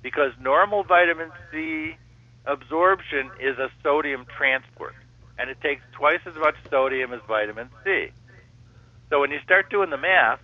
because 0.02 0.32
normal 0.40 0.84
vitamin 0.84 1.32
C 1.52 1.96
absorption 2.46 3.32
is 3.40 3.58
a 3.58 3.70
sodium 3.84 4.26
transport, 4.38 4.94
and 5.38 5.50
it 5.50 5.60
takes 5.62 5.82
twice 5.94 6.22
as 6.26 6.36
much 6.36 6.56
sodium 6.70 7.14
as 7.14 7.22
vitamin 7.28 7.70
C. 7.84 8.12
So 9.10 9.20
when 9.20 9.32
you 9.32 9.40
start 9.44 9.70
doing 9.70 9.90
the 9.90 9.98
math, 9.98 10.40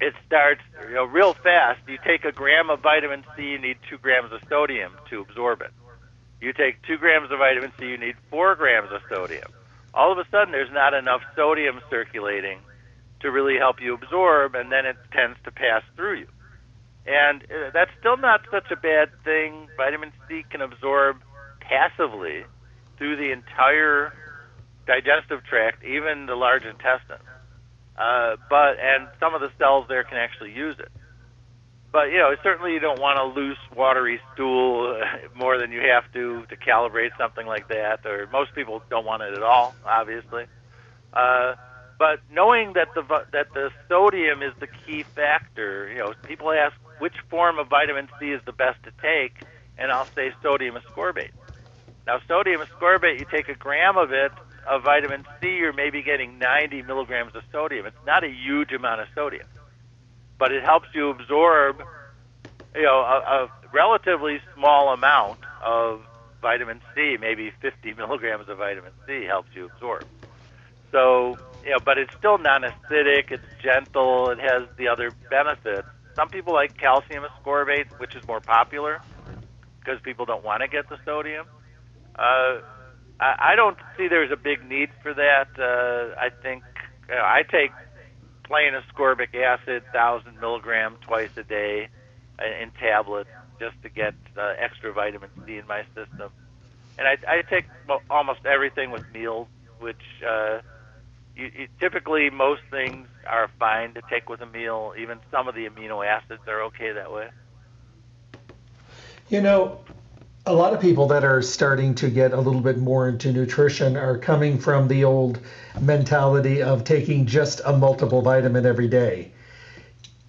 it 0.00 0.14
starts 0.26 0.62
you 0.88 0.94
know 0.94 1.04
real 1.04 1.34
fast. 1.34 1.80
You 1.86 1.98
take 2.04 2.24
a 2.24 2.32
gram 2.32 2.70
of 2.70 2.80
vitamin 2.80 3.24
C, 3.36 3.42
you 3.42 3.58
need 3.58 3.78
two 3.88 3.98
grams 3.98 4.32
of 4.32 4.40
sodium 4.48 4.92
to 5.10 5.20
absorb 5.20 5.60
it. 5.62 5.70
You 6.40 6.52
take 6.52 6.82
two 6.82 6.98
grams 6.98 7.30
of 7.30 7.38
vitamin 7.38 7.72
C, 7.78 7.86
you 7.86 7.98
need 7.98 8.16
four 8.30 8.56
grams 8.56 8.90
of 8.90 9.00
sodium. 9.08 9.50
All 9.94 10.10
of 10.10 10.18
a 10.18 10.28
sudden, 10.30 10.50
there's 10.50 10.72
not 10.72 10.94
enough 10.94 11.20
sodium 11.36 11.80
circulating 11.88 12.58
to 13.20 13.30
really 13.30 13.56
help 13.58 13.80
you 13.80 13.94
absorb, 13.94 14.54
and 14.54 14.72
then 14.72 14.86
it 14.86 14.96
tends 15.12 15.38
to 15.44 15.52
pass 15.52 15.82
through 15.94 16.20
you. 16.20 16.28
And 17.06 17.44
uh, 17.44 17.70
that's 17.72 17.90
still 18.00 18.16
not 18.16 18.40
such 18.50 18.70
a 18.70 18.76
bad 18.76 19.10
thing. 19.24 19.68
Vitamin 19.76 20.12
C 20.28 20.44
can 20.50 20.62
absorb 20.62 21.16
passively 21.60 22.44
through 22.98 23.16
the 23.16 23.30
entire 23.30 24.12
digestive 24.86 25.44
tract, 25.44 25.84
even 25.84 26.26
the 26.26 26.34
large 26.34 26.64
intestine. 26.64 27.22
Uh, 27.96 28.36
but 28.48 28.78
and 28.80 29.08
some 29.20 29.34
of 29.34 29.40
the 29.40 29.50
cells 29.58 29.86
there 29.88 30.02
can 30.04 30.16
actually 30.16 30.52
use 30.52 30.76
it. 30.78 30.90
But 31.92 32.10
you 32.10 32.18
know 32.18 32.34
certainly 32.42 32.72
you 32.72 32.80
don't 32.80 33.00
want 33.00 33.18
a 33.18 33.24
loose 33.24 33.58
watery 33.76 34.18
stool 34.32 34.98
more 35.34 35.58
than 35.58 35.72
you 35.72 35.80
have 35.80 36.10
to 36.14 36.46
to 36.46 36.56
calibrate 36.56 37.10
something 37.18 37.46
like 37.46 37.68
that 37.68 38.06
or 38.06 38.28
most 38.32 38.54
people 38.54 38.82
don't 38.88 39.04
want 39.04 39.22
it 39.22 39.34
at 39.34 39.42
all 39.42 39.74
obviously. 39.84 40.46
Uh, 41.12 41.54
but 41.98 42.20
knowing 42.32 42.72
that 42.72 42.88
the 42.94 43.02
that 43.32 43.52
the 43.52 43.70
sodium 43.88 44.42
is 44.42 44.54
the 44.58 44.68
key 44.86 45.02
factor 45.02 45.92
you 45.92 45.98
know 45.98 46.14
people 46.26 46.50
ask 46.50 46.74
which 46.98 47.14
form 47.28 47.58
of 47.58 47.68
vitamin 47.68 48.08
C 48.18 48.30
is 48.30 48.40
the 48.46 48.52
best 48.52 48.82
to 48.84 48.92
take 49.02 49.42
and 49.76 49.92
I'll 49.92 50.06
say 50.06 50.32
sodium 50.42 50.76
ascorbate. 50.76 51.32
Now 52.06 52.20
sodium 52.26 52.62
ascorbate 52.62 53.20
you 53.20 53.26
take 53.30 53.50
a 53.50 53.54
gram 53.54 53.98
of 53.98 54.12
it 54.12 54.32
of 54.68 54.82
vitamin 54.84 55.24
C 55.40 55.48
you're 55.56 55.72
maybe 55.72 56.02
getting 56.02 56.38
90 56.38 56.82
milligrams 56.82 57.34
of 57.34 57.42
sodium 57.50 57.86
it's 57.86 57.96
not 58.06 58.24
a 58.24 58.28
huge 58.28 58.72
amount 58.72 59.00
of 59.00 59.08
sodium 59.14 59.46
but 60.42 60.50
it 60.50 60.64
helps 60.64 60.88
you 60.92 61.08
absorb, 61.08 61.80
you 62.74 62.82
know, 62.82 62.98
a, 62.98 63.44
a 63.44 63.50
relatively 63.72 64.40
small 64.56 64.92
amount 64.92 65.38
of 65.64 66.02
vitamin 66.40 66.80
C, 66.96 67.16
maybe 67.20 67.52
50 67.60 67.94
milligrams 67.96 68.48
of 68.48 68.58
vitamin 68.58 68.90
C 69.06 69.24
helps 69.24 69.50
you 69.54 69.66
absorb. 69.66 70.04
So, 70.90 71.36
you 71.64 71.70
know, 71.70 71.78
but 71.84 71.96
it's 71.96 72.12
still 72.18 72.38
non-acidic. 72.38 73.30
It's 73.30 73.44
gentle. 73.62 74.30
It 74.30 74.40
has 74.40 74.66
the 74.76 74.88
other 74.88 75.12
benefits. 75.30 75.86
Some 76.16 76.28
people 76.28 76.52
like 76.52 76.76
calcium 76.76 77.22
ascorbate, 77.22 77.86
which 78.00 78.16
is 78.16 78.26
more 78.26 78.40
popular 78.40 79.00
because 79.78 80.00
people 80.02 80.26
don't 80.26 80.44
want 80.44 80.62
to 80.62 80.66
get 80.66 80.88
the 80.88 80.98
sodium. 81.04 81.46
Uh, 82.16 82.58
I, 83.22 83.56
don't 83.56 83.76
see 83.96 84.08
there's 84.08 84.30
a 84.30 84.36
big 84.36 84.68
need 84.68 84.90
for 85.02 85.14
that. 85.14 85.48
Uh, 85.58 86.18
I 86.20 86.30
think 86.30 86.64
you 87.08 87.14
know, 87.14 87.22
I 87.22 87.42
take 87.48 87.70
plain 88.44 88.72
ascorbic 88.74 89.34
acid, 89.34 89.84
thousand 89.92 90.40
milligram 90.40 90.96
twice 91.02 91.30
a 91.36 91.42
day 91.42 91.88
in 92.60 92.70
tablets 92.72 93.30
just 93.60 93.80
to 93.82 93.88
get 93.88 94.14
uh, 94.36 94.54
extra 94.58 94.92
vitamin 94.92 95.30
C 95.46 95.58
in 95.58 95.66
my 95.66 95.84
system. 95.94 96.30
And 96.98 97.08
I, 97.08 97.16
I 97.26 97.42
take 97.42 97.64
almost 98.10 98.44
everything 98.44 98.90
with 98.90 99.04
meals, 99.12 99.48
which 99.78 100.02
uh, 100.28 100.60
you, 101.36 101.50
you, 101.56 101.68
typically 101.80 102.28
most 102.30 102.62
things 102.70 103.08
are 103.26 103.48
fine 103.58 103.94
to 103.94 104.02
take 104.10 104.28
with 104.28 104.40
a 104.40 104.46
meal. 104.46 104.94
Even 104.98 105.18
some 105.30 105.48
of 105.48 105.54
the 105.54 105.66
amino 105.66 106.04
acids 106.06 106.42
are 106.48 106.62
okay 106.64 106.92
that 106.92 107.12
way. 107.12 107.28
You 109.30 109.40
know, 109.40 109.80
a 110.44 110.52
lot 110.52 110.74
of 110.74 110.80
people 110.80 111.06
that 111.06 111.24
are 111.24 111.40
starting 111.40 111.94
to 111.94 112.10
get 112.10 112.32
a 112.32 112.40
little 112.40 112.60
bit 112.60 112.78
more 112.78 113.08
into 113.08 113.32
nutrition 113.32 113.96
are 113.96 114.18
coming 114.18 114.58
from 114.58 114.88
the 114.88 115.04
old 115.04 115.38
mentality 115.80 116.62
of 116.62 116.82
taking 116.82 117.26
just 117.26 117.60
a 117.64 117.72
multiple 117.72 118.22
vitamin 118.22 118.66
every 118.66 118.88
day. 118.88 119.30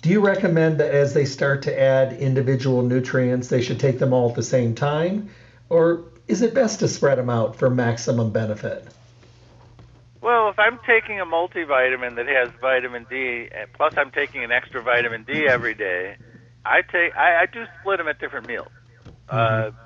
Do 0.04 0.10
you 0.10 0.20
recommend 0.20 0.80
that 0.80 0.94
as 0.94 1.14
they 1.14 1.26
start 1.26 1.64
to 1.64 1.80
add 1.80 2.14
individual 2.14 2.84
nutrients, 2.84 3.48
they 3.48 3.62
should 3.62 3.80
take 3.80 4.00
them 4.00 4.14
all 4.14 4.30
at 4.30 4.36
the 4.36 4.44
same 4.44 4.76
time? 4.76 5.30
Or 5.70 6.04
is 6.28 6.42
it 6.42 6.54
best 6.54 6.80
to 6.82 6.88
spread 6.88 7.18
them 7.18 7.30
out 7.30 7.56
for 7.56 7.70
maximum 7.70 8.32
benefit? 8.32 8.86
Well, 10.22 10.50
if 10.50 10.60
I'm 10.60 10.80
taking 10.86 11.20
a 11.20 11.26
multivitamin 11.26 12.16
that 12.16 12.28
has 12.28 12.50
vitamin 12.62 13.06
D, 13.10 13.50
plus 13.74 13.94
I'm 13.98 14.12
taking 14.12 14.44
an 14.44 14.52
extra 14.52 14.82
vitamin 14.82 15.24
D 15.24 15.48
every 15.48 15.74
day, 15.74 16.18
I 16.66 16.82
take 16.82 17.16
I, 17.16 17.42
I 17.42 17.46
do 17.46 17.66
split 17.80 17.98
them 17.98 18.08
at 18.08 18.20
different 18.20 18.48
meals, 18.48 18.70
uh, 19.28 19.36
mm-hmm. 19.36 19.76
uh, 19.76 19.80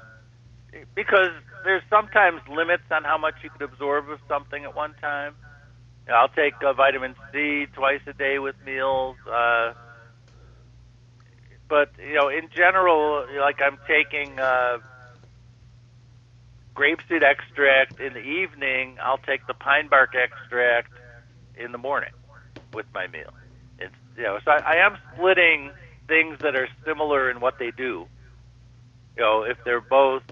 because 0.95 1.31
there's 1.63 1.83
sometimes 1.89 2.41
limits 2.49 2.83
on 2.91 3.03
how 3.03 3.17
much 3.17 3.35
you 3.43 3.49
could 3.49 3.61
absorb 3.61 4.09
of 4.09 4.19
something 4.27 4.63
at 4.63 4.75
one 4.75 4.93
time. 5.01 5.35
I'll 6.09 6.29
take 6.29 6.53
a 6.63 6.73
vitamin 6.73 7.15
C 7.31 7.65
twice 7.73 7.99
a 8.07 8.13
day 8.13 8.39
with 8.39 8.55
meals. 8.65 9.17
Uh, 9.29 9.73
but 11.67 11.91
you 11.99 12.15
know, 12.15 12.29
in 12.29 12.49
general, 12.55 13.25
like 13.39 13.57
I'm 13.61 13.77
taking 13.87 14.39
uh, 14.39 14.77
grapeseed 16.75 17.23
extract 17.23 17.99
in 17.99 18.13
the 18.13 18.21
evening. 18.21 18.97
I'll 19.01 19.17
take 19.17 19.45
the 19.47 19.53
pine 19.53 19.89
bark 19.89 20.15
extract 20.15 20.93
in 21.57 21.71
the 21.71 21.77
morning 21.77 22.13
with 22.73 22.85
my 22.93 23.07
meal. 23.07 23.33
It's 23.79 23.93
you 24.15 24.23
know, 24.23 24.39
so 24.45 24.51
I, 24.51 24.75
I 24.75 24.85
am 24.85 24.97
splitting 25.13 25.71
things 26.07 26.39
that 26.39 26.55
are 26.55 26.69
similar 26.85 27.29
in 27.29 27.41
what 27.41 27.59
they 27.59 27.71
do. 27.71 28.07
You 29.17 29.23
know, 29.23 29.43
if 29.43 29.57
they're 29.65 29.81
both 29.81 30.23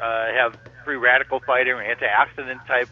uh, 0.00 0.32
have 0.32 0.56
free 0.84 0.96
radical 0.96 1.40
fighting 1.40 1.72
or 1.72 1.82
antioxidant 1.82 2.66
type 2.66 2.88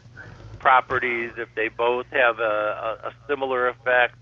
properties, 0.59 1.33
if 1.37 1.49
they 1.55 1.69
both 1.69 2.07
have 2.11 2.39
a, 2.39 2.43
a, 2.43 3.09
a 3.09 3.13
similar 3.27 3.69
effect. 3.69 4.17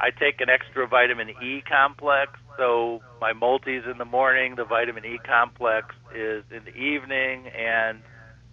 I 0.00 0.10
take 0.10 0.40
an 0.40 0.50
extra 0.50 0.88
vitamin 0.88 1.30
E 1.40 1.62
complex 1.62 2.38
so 2.56 3.02
my 3.20 3.32
multis 3.32 3.84
in 3.90 3.98
the 3.98 4.04
morning, 4.04 4.54
the 4.54 4.64
vitamin 4.64 5.04
E 5.04 5.18
complex 5.24 5.94
is 6.14 6.44
in 6.50 6.64
the 6.64 6.76
evening, 6.76 7.48
and 7.48 8.00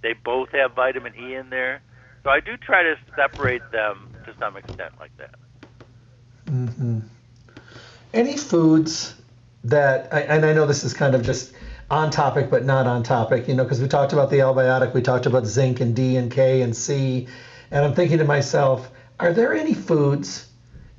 they 0.01 0.13
both 0.13 0.49
have 0.51 0.73
vitamin 0.73 1.13
E 1.15 1.35
in 1.35 1.49
there. 1.49 1.81
So 2.23 2.29
I 2.29 2.39
do 2.39 2.57
try 2.57 2.83
to 2.83 2.95
separate 3.15 3.61
them 3.71 4.09
to 4.25 4.33
some 4.39 4.57
extent 4.57 4.93
like 4.99 5.15
that. 5.17 5.35
Mm-hmm. 6.45 6.99
Any 8.13 8.37
foods 8.37 9.15
that, 9.63 10.11
and 10.11 10.45
I 10.45 10.53
know 10.53 10.65
this 10.65 10.83
is 10.83 10.93
kind 10.93 11.15
of 11.15 11.21
just 11.23 11.53
on 11.91 12.09
topic 12.09 12.49
but 12.49 12.63
not 12.63 12.87
on 12.87 13.03
topic, 13.03 13.49
you 13.49 13.53
know, 13.53 13.63
because 13.63 13.81
we 13.81 13.87
talked 13.87 14.13
about 14.13 14.29
the 14.29 14.37
AlliBiotic, 14.37 14.93
we 14.93 15.01
talked 15.01 15.25
about 15.25 15.45
zinc 15.45 15.81
and 15.81 15.93
D 15.93 16.15
and 16.15 16.31
K 16.31 16.61
and 16.61 16.75
C, 16.75 17.27
and 17.69 17.83
I'm 17.83 17.93
thinking 17.93 18.17
to 18.19 18.23
myself, 18.23 18.89
are 19.19 19.33
there 19.33 19.53
any 19.53 19.73
foods 19.73 20.47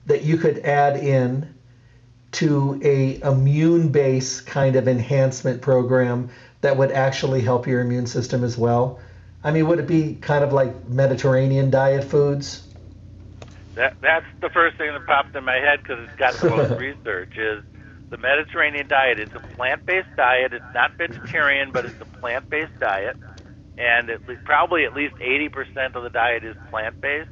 that 0.05 0.23
you 0.23 0.37
could 0.37 0.59
add 0.61 0.97
in 0.97 1.53
to 2.33 2.79
a 2.85 3.21
immune 3.23 3.89
based 3.89 4.47
kind 4.47 4.77
of 4.77 4.87
enhancement 4.87 5.63
program 5.63 6.29
that 6.61 6.77
would 6.77 6.93
actually 6.93 7.41
help 7.41 7.67
your 7.67 7.81
immune 7.81 8.07
system 8.07 8.45
as 8.45 8.59
well? 8.59 9.01
I 9.43 9.51
mean, 9.51 9.67
would 9.69 9.79
it 9.79 9.87
be 9.87 10.17
kind 10.17 10.45
of 10.45 10.53
like 10.53 10.89
Mediterranean 10.89 11.71
diet 11.71 12.05
foods? 12.05 12.69
That 13.77 13.97
that's 14.03 14.27
the 14.43 14.51
first 14.51 14.77
thing 14.77 14.93
that 14.93 15.07
popped 15.07 15.35
in 15.35 15.45
my 15.45 15.57
head 15.57 15.83
because 15.83 16.07
it's 16.07 16.17
got 16.17 16.35
the 16.35 16.51
most 16.51 16.71
research 16.79 17.39
is 17.39 17.65
the 18.13 18.19
Mediterranean 18.19 18.87
diet. 18.87 19.19
It's 19.19 19.35
a 19.35 19.57
plant-based 19.57 20.15
diet. 20.17 20.53
It's 20.53 20.73
not 20.75 20.93
vegetarian, 20.99 21.73
but 21.73 21.87
it's 21.87 22.01
a 22.01 22.21
plant-based 22.21 22.79
diet, 22.79 23.17
and 23.79 24.11
at 24.11 24.29
least, 24.29 24.45
probably 24.45 24.85
at 24.85 24.95
least 24.95 25.15
80% 25.17 25.97
of 25.97 26.05
the 26.05 26.11
diet 26.11 26.45
is 26.45 26.55
plant-based, 26.71 27.31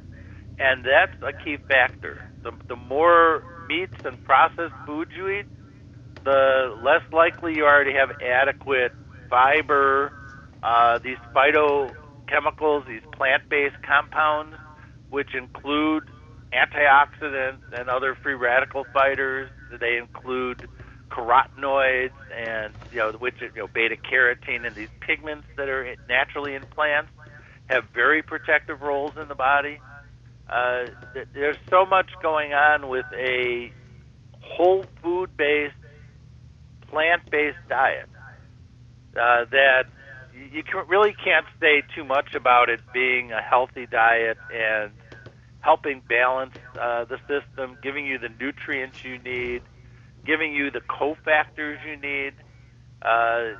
and 0.59 0.83
that's 0.83 1.15
a 1.21 1.31
key 1.43 1.57
factor. 1.69 2.17
The 2.43 2.51
the 2.67 2.75
more 2.75 3.43
meats 3.69 3.93
and 4.03 4.21
processed 4.23 4.73
foods 4.87 5.11
you 5.15 5.29
eat, 5.29 5.45
the 6.25 6.75
less 6.83 7.05
likely 7.13 7.53
you 7.55 7.65
are 7.65 7.83
to 7.83 7.91
have 7.93 8.09
adequate 8.19 8.91
fiber, 9.29 10.11
uh, 10.63 10.97
these 11.03 11.21
phytochemicals, 11.35 12.87
these 12.87 13.05
plant-based 13.15 13.77
compounds, 13.85 14.55
which 15.11 15.35
include 15.35 16.03
antioxidants 16.53 17.61
and 17.71 17.89
other 17.89 18.15
free 18.21 18.33
radical 18.33 18.85
fighters. 18.93 19.49
They 19.79 19.97
include 19.97 20.67
carotenoids 21.09 22.11
and 22.35 22.73
you 22.91 22.99
know 22.99 23.11
which 23.19 23.35
you 23.41 23.51
know 23.55 23.67
beta 23.67 23.95
carotene 23.95 24.65
and 24.65 24.75
these 24.75 24.89
pigments 25.01 25.45
that 25.57 25.67
are 25.67 25.95
naturally 26.07 26.55
in 26.55 26.65
plants 26.67 27.11
have 27.69 27.83
very 27.93 28.21
protective 28.21 28.81
roles 28.81 29.13
in 29.21 29.27
the 29.27 29.35
body. 29.35 29.81
Uh, 30.49 30.85
there's 31.33 31.57
so 31.69 31.85
much 31.85 32.09
going 32.21 32.53
on 32.53 32.89
with 32.89 33.05
a 33.13 33.71
whole 34.41 34.85
food 35.01 35.35
based, 35.37 35.73
plant 36.89 37.21
based 37.31 37.57
diet 37.69 38.09
uh, 39.15 39.45
that 39.51 39.85
you 40.33 40.63
can, 40.63 40.85
really 40.87 41.13
can't 41.23 41.45
say 41.59 41.83
too 41.95 42.03
much 42.03 42.33
about 42.35 42.69
it 42.69 42.81
being 42.93 43.31
a 43.31 43.41
healthy 43.41 43.85
diet 43.85 44.37
and 44.53 44.91
helping 45.61 46.01
balance 46.07 46.55
uh, 46.79 47.05
the 47.05 47.17
system, 47.27 47.77
giving 47.81 48.05
you 48.05 48.17
the 48.17 48.29
nutrients 48.39 49.03
you 49.03 49.17
need, 49.19 49.61
giving 50.25 50.53
you 50.53 50.71
the 50.71 50.81
cofactors 50.81 51.77
you 51.85 51.97
need. 51.97 52.33
Uh, 53.01 53.57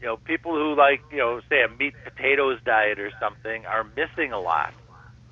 you 0.00 0.08
know, 0.08 0.16
people 0.16 0.52
who 0.52 0.74
like, 0.74 1.00
you 1.10 1.18
know, 1.18 1.40
say 1.48 1.62
a 1.62 1.68
meat 1.68 1.94
potatoes 2.04 2.58
diet 2.64 2.98
or 2.98 3.10
something 3.20 3.64
are 3.66 3.84
missing 3.96 4.32
a 4.32 4.40
lot 4.40 4.74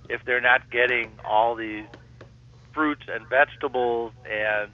if 0.08 0.24
they're 0.24 0.40
not 0.40 0.70
getting 0.70 1.10
all 1.24 1.56
these 1.56 1.86
fruits 2.72 3.02
and 3.08 3.28
vegetables 3.28 4.12
and 4.30 4.70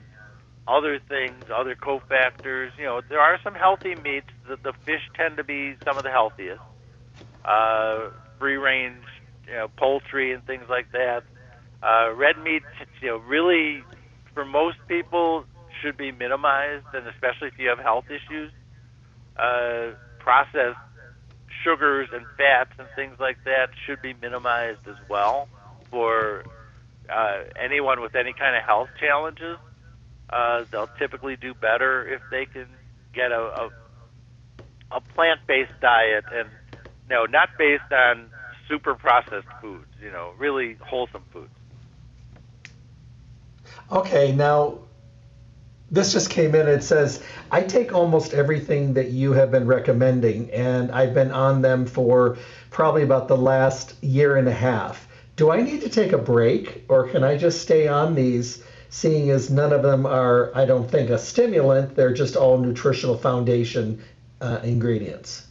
other 0.67 0.99
things, 0.99 1.43
other 1.53 1.75
cofactors. 1.75 2.69
You 2.77 2.85
know, 2.85 3.01
there 3.09 3.19
are 3.19 3.39
some 3.43 3.55
healthy 3.55 3.95
meats. 3.95 4.29
The, 4.47 4.57
the 4.57 4.73
fish 4.85 5.01
tend 5.15 5.37
to 5.37 5.43
be 5.43 5.75
some 5.83 5.97
of 5.97 6.03
the 6.03 6.11
healthiest. 6.11 6.61
Uh, 7.43 8.09
free 8.37 8.57
range, 8.57 9.03
you 9.47 9.53
know, 9.53 9.67
poultry 9.77 10.33
and 10.33 10.45
things 10.45 10.65
like 10.69 10.91
that. 10.91 11.23
Uh, 11.81 12.13
red 12.13 12.37
meat, 12.43 12.63
you 13.01 13.09
know, 13.09 13.17
really 13.17 13.83
for 14.33 14.45
most 14.45 14.77
people 14.87 15.45
should 15.81 15.97
be 15.97 16.11
minimized, 16.11 16.85
and 16.93 17.07
especially 17.07 17.47
if 17.47 17.57
you 17.57 17.69
have 17.69 17.79
health 17.79 18.05
issues. 18.05 18.51
Uh, 19.37 19.91
processed 20.19 20.77
sugars 21.63 22.09
and 22.11 22.25
fats 22.37 22.71
and 22.79 22.87
things 22.95 23.15
like 23.19 23.37
that 23.45 23.69
should 23.85 24.01
be 24.01 24.13
minimized 24.21 24.87
as 24.87 24.95
well 25.09 25.47
for 25.89 26.43
uh, 27.09 27.43
anyone 27.61 28.01
with 28.01 28.15
any 28.15 28.33
kind 28.33 28.55
of 28.55 28.63
health 28.63 28.89
challenges. 28.99 29.57
Uh, 30.29 30.65
they'll 30.71 30.89
typically 30.99 31.35
do 31.35 31.53
better 31.53 32.05
if 32.07 32.21
they 32.29 32.45
can 32.45 32.67
get 33.13 33.31
a, 33.31 33.39
a, 33.39 33.69
a 34.91 35.01
plant-based 35.15 35.79
diet 35.81 36.25
and 36.33 36.49
you 37.09 37.15
know 37.15 37.25
not 37.25 37.49
based 37.57 37.91
on 37.91 38.29
super 38.67 38.95
processed 38.95 39.47
foods. 39.61 39.87
You 40.01 40.11
know, 40.11 40.33
really 40.37 40.77
wholesome 40.81 41.23
foods. 41.31 41.51
Okay, 43.91 44.33
now 44.33 44.79
this 45.89 46.11
just 46.11 46.29
came 46.29 46.53
in. 46.55 46.67
It 46.67 46.83
says, 46.83 47.23
I 47.51 47.61
take 47.61 47.93
almost 47.93 48.33
everything 48.33 48.93
that 48.95 49.11
you 49.11 49.31
have 49.33 49.51
been 49.51 49.65
recommending, 49.65 50.51
and 50.51 50.91
I've 50.91 51.13
been 51.13 51.31
on 51.31 51.61
them 51.61 51.85
for 51.85 52.37
probably 52.69 53.03
about 53.03 53.27
the 53.27 53.37
last 53.37 53.95
year 54.03 54.35
and 54.35 54.47
a 54.47 54.53
half. 54.53 55.07
Do 55.37 55.51
I 55.51 55.61
need 55.61 55.81
to 55.81 55.89
take 55.89 56.11
a 56.11 56.17
break, 56.17 56.83
or 56.89 57.07
can 57.07 57.23
I 57.23 57.37
just 57.37 57.61
stay 57.61 57.87
on 57.87 58.15
these, 58.15 58.63
seeing 58.89 59.29
as 59.29 59.49
none 59.49 59.71
of 59.71 59.83
them 59.83 60.05
are, 60.05 60.51
I 60.55 60.65
don't 60.65 60.89
think, 60.89 61.09
a 61.09 61.17
stimulant? 61.17 61.95
They're 61.95 62.13
just 62.13 62.35
all 62.35 62.57
nutritional 62.57 63.17
foundation 63.17 64.03
uh, 64.41 64.59
ingredients. 64.63 65.46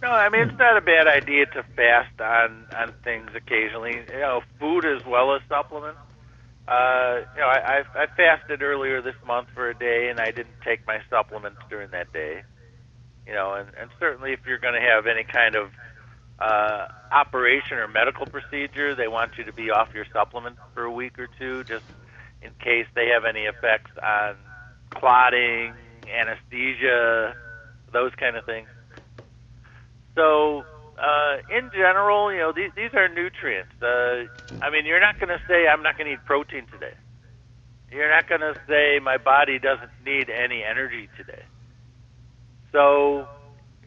No, 0.00 0.08
I 0.08 0.28
mean 0.28 0.42
it's 0.48 0.58
not 0.58 0.76
a 0.76 0.80
bad 0.80 1.08
idea 1.08 1.46
to 1.46 1.62
fast 1.74 2.20
on 2.20 2.66
on 2.76 2.94
things 3.02 3.30
occasionally. 3.34 3.96
You 4.12 4.20
know, 4.20 4.42
food 4.60 4.84
as 4.84 5.04
well 5.04 5.34
as 5.34 5.42
supplements. 5.48 5.98
Uh, 6.68 7.22
you 7.34 7.40
know, 7.40 7.48
I, 7.48 7.78
I 7.78 8.02
I 8.02 8.06
fasted 8.16 8.62
earlier 8.62 9.02
this 9.02 9.16
month 9.26 9.48
for 9.54 9.68
a 9.68 9.74
day, 9.74 10.08
and 10.08 10.20
I 10.20 10.30
didn't 10.30 10.60
take 10.64 10.86
my 10.86 11.00
supplements 11.10 11.58
during 11.68 11.90
that 11.90 12.12
day. 12.12 12.42
You 13.26 13.32
know, 13.34 13.54
and 13.54 13.68
and 13.80 13.90
certainly 13.98 14.32
if 14.32 14.40
you're 14.46 14.58
going 14.58 14.74
to 14.74 14.86
have 14.86 15.06
any 15.06 15.24
kind 15.24 15.56
of 15.56 15.70
uh, 16.38 16.86
operation 17.10 17.78
or 17.78 17.88
medical 17.88 18.26
procedure, 18.26 18.94
they 18.94 19.08
want 19.08 19.36
you 19.36 19.44
to 19.44 19.52
be 19.52 19.70
off 19.70 19.88
your 19.94 20.06
supplements 20.12 20.60
for 20.74 20.84
a 20.84 20.92
week 20.92 21.18
or 21.18 21.28
two, 21.38 21.64
just 21.64 21.84
in 22.42 22.50
case 22.60 22.86
they 22.94 23.08
have 23.08 23.24
any 23.24 23.46
effects 23.46 23.90
on 24.00 24.36
clotting, 24.90 25.72
anesthesia, 26.06 27.34
those 27.92 28.12
kind 28.14 28.36
of 28.36 28.44
things. 28.44 28.68
So, 30.18 30.64
uh, 30.98 31.36
in 31.48 31.70
general, 31.70 32.32
you 32.32 32.38
know, 32.38 32.52
these, 32.52 32.72
these 32.74 32.92
are 32.92 33.08
nutrients. 33.08 33.70
Uh, 33.80 34.26
I 34.60 34.70
mean, 34.70 34.84
you're 34.84 34.98
not 34.98 35.20
going 35.20 35.28
to 35.28 35.40
say, 35.46 35.68
I'm 35.68 35.84
not 35.84 35.96
going 35.96 36.08
to 36.08 36.14
eat 36.14 36.24
protein 36.26 36.66
today. 36.72 36.94
You're 37.92 38.10
not 38.10 38.28
going 38.28 38.40
to 38.40 38.54
say, 38.66 38.98
my 38.98 39.16
body 39.16 39.60
doesn't 39.60 39.92
need 40.04 40.28
any 40.28 40.64
energy 40.64 41.08
today. 41.16 41.44
So, 42.72 43.28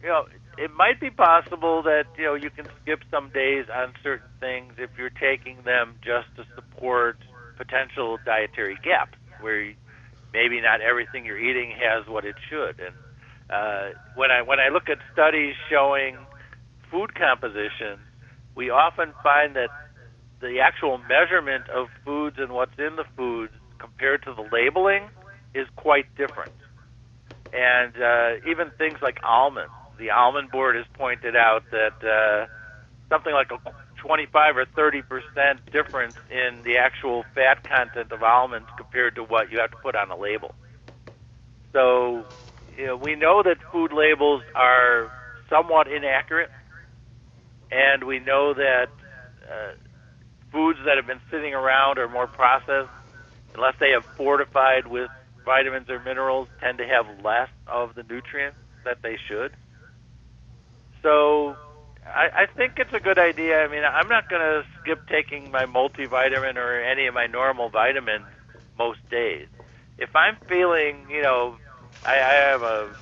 you 0.02 0.08
know, 0.08 0.24
it 0.56 0.72
might 0.74 1.00
be 1.00 1.10
possible 1.10 1.82
that, 1.82 2.06
you 2.16 2.24
know, 2.24 2.34
you 2.34 2.48
can 2.48 2.66
skip 2.80 3.00
some 3.10 3.28
days 3.28 3.66
on 3.72 3.92
certain 4.02 4.30
things 4.40 4.72
if 4.78 4.88
you're 4.96 5.10
taking 5.10 5.58
them 5.64 5.96
just 6.02 6.34
to 6.36 6.46
support 6.54 7.18
potential 7.58 8.18
dietary 8.24 8.78
gaps 8.82 9.18
where 9.42 9.74
maybe 10.32 10.62
not 10.62 10.80
everything 10.80 11.26
you're 11.26 11.38
eating 11.38 11.72
has 11.78 12.08
what 12.08 12.24
it 12.24 12.36
should. 12.48 12.80
And 12.80 12.94
uh, 13.52 13.90
when 14.16 14.30
I 14.30 14.42
when 14.42 14.60
I 14.60 14.68
look 14.68 14.88
at 14.88 14.98
studies 15.12 15.54
showing 15.70 16.16
food 16.90 17.14
composition, 17.14 18.00
we 18.56 18.70
often 18.70 19.12
find 19.22 19.56
that 19.56 19.70
the 20.40 20.60
actual 20.60 20.98
measurement 20.98 21.68
of 21.68 21.88
foods 22.04 22.36
and 22.38 22.52
what's 22.52 22.76
in 22.78 22.96
the 22.96 23.04
foods 23.16 23.52
compared 23.78 24.22
to 24.24 24.34
the 24.34 24.46
labeling 24.52 25.10
is 25.54 25.66
quite 25.76 26.06
different. 26.16 26.52
And 27.52 27.92
uh, 27.96 28.50
even 28.50 28.72
things 28.78 28.98
like 29.02 29.18
almonds, 29.22 29.72
the 29.98 30.10
almond 30.10 30.50
board 30.50 30.76
has 30.76 30.86
pointed 30.96 31.36
out 31.36 31.62
that 31.70 31.96
uh, 32.02 32.46
something 33.10 33.32
like 33.32 33.50
a 33.52 33.58
25 34.04 34.56
or 34.56 34.66
30 34.74 35.02
percent 35.02 35.60
difference 35.70 36.16
in 36.30 36.62
the 36.64 36.78
actual 36.78 37.24
fat 37.34 37.58
content 37.68 38.10
of 38.10 38.22
almonds 38.22 38.68
compared 38.76 39.14
to 39.16 39.22
what 39.22 39.52
you 39.52 39.58
have 39.58 39.70
to 39.70 39.76
put 39.82 39.94
on 39.94 40.10
a 40.10 40.16
label. 40.16 40.54
So 41.72 42.24
you 42.76 42.86
know, 42.86 42.96
we 42.96 43.14
know 43.14 43.42
that 43.42 43.56
food 43.70 43.92
labels 43.92 44.42
are 44.54 45.10
somewhat 45.48 45.86
inaccurate, 45.88 46.50
and 47.70 48.04
we 48.04 48.18
know 48.18 48.54
that 48.54 48.86
uh, 49.50 49.72
foods 50.50 50.78
that 50.86 50.96
have 50.96 51.06
been 51.06 51.20
sitting 51.30 51.54
around 51.54 51.98
or 51.98 52.08
more 52.08 52.26
processed, 52.26 52.90
unless 53.54 53.74
they 53.80 53.90
have 53.90 54.04
fortified 54.16 54.86
with 54.86 55.10
vitamins 55.44 55.88
or 55.88 55.98
minerals, 56.00 56.48
tend 56.60 56.78
to 56.78 56.84
have 56.84 57.06
less 57.24 57.48
of 57.66 57.94
the 57.94 58.02
nutrients 58.02 58.56
that 58.84 58.98
they 59.02 59.16
should. 59.28 59.52
So 61.02 61.56
I, 62.06 62.42
I 62.42 62.46
think 62.56 62.74
it's 62.76 62.92
a 62.92 63.00
good 63.00 63.18
idea. 63.18 63.64
I 63.64 63.68
mean, 63.68 63.82
I'm 63.84 64.08
not 64.08 64.28
going 64.28 64.42
to 64.42 64.62
skip 64.80 65.06
taking 65.08 65.50
my 65.50 65.66
multivitamin 65.66 66.56
or 66.56 66.80
any 66.82 67.06
of 67.06 67.14
my 67.14 67.26
normal 67.26 67.68
vitamins 67.70 68.26
most 68.78 68.98
days. 69.10 69.46
If 69.98 70.14
I'm 70.16 70.36
feeling, 70.48 71.06
you 71.10 71.22
know, 71.22 71.56
I, 72.04 72.14
I 72.18 72.34
have 72.52 72.62
a 72.62 72.94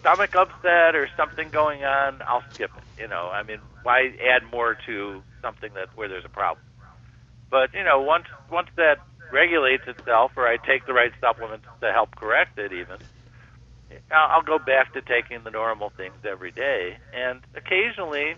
stomach 0.00 0.30
upset 0.38 0.94
or 0.94 1.08
something 1.16 1.50
going 1.52 1.84
on, 1.84 2.20
I'll 2.28 2.44
skip 2.54 2.72
it. 2.76 2.84
You 3.00 3.08
know, 3.08 3.30
I 3.32 3.42
mean, 3.42 3.58
why 3.82 4.10
add 4.22 4.42
more 4.50 4.76
to 4.86 5.22
something 5.42 5.70
that 5.74 5.88
where 5.94 6.08
there's 6.08 6.24
a 6.26 6.30
problem? 6.32 6.64
But 7.50 7.70
you 7.74 7.84
know, 7.84 8.02
once 8.02 8.26
once 8.50 8.68
that 8.76 9.02
regulates 9.30 9.84
itself, 9.86 10.32
or 10.36 10.46
I 10.46 10.56
take 10.56 10.86
the 10.86 10.94
right 10.94 11.12
supplements 11.20 11.66
to 11.82 11.92
help 11.92 12.14
correct 12.16 12.58
it, 12.58 12.72
even, 12.72 12.98
I'll, 14.12 14.38
I'll 14.38 14.46
go 14.46 14.58
back 14.58 14.92
to 14.94 15.02
taking 15.02 15.44
the 15.44 15.50
normal 15.50 15.90
things 15.96 16.18
every 16.28 16.52
day. 16.52 16.98
And 17.12 17.42
occasionally, 17.56 18.34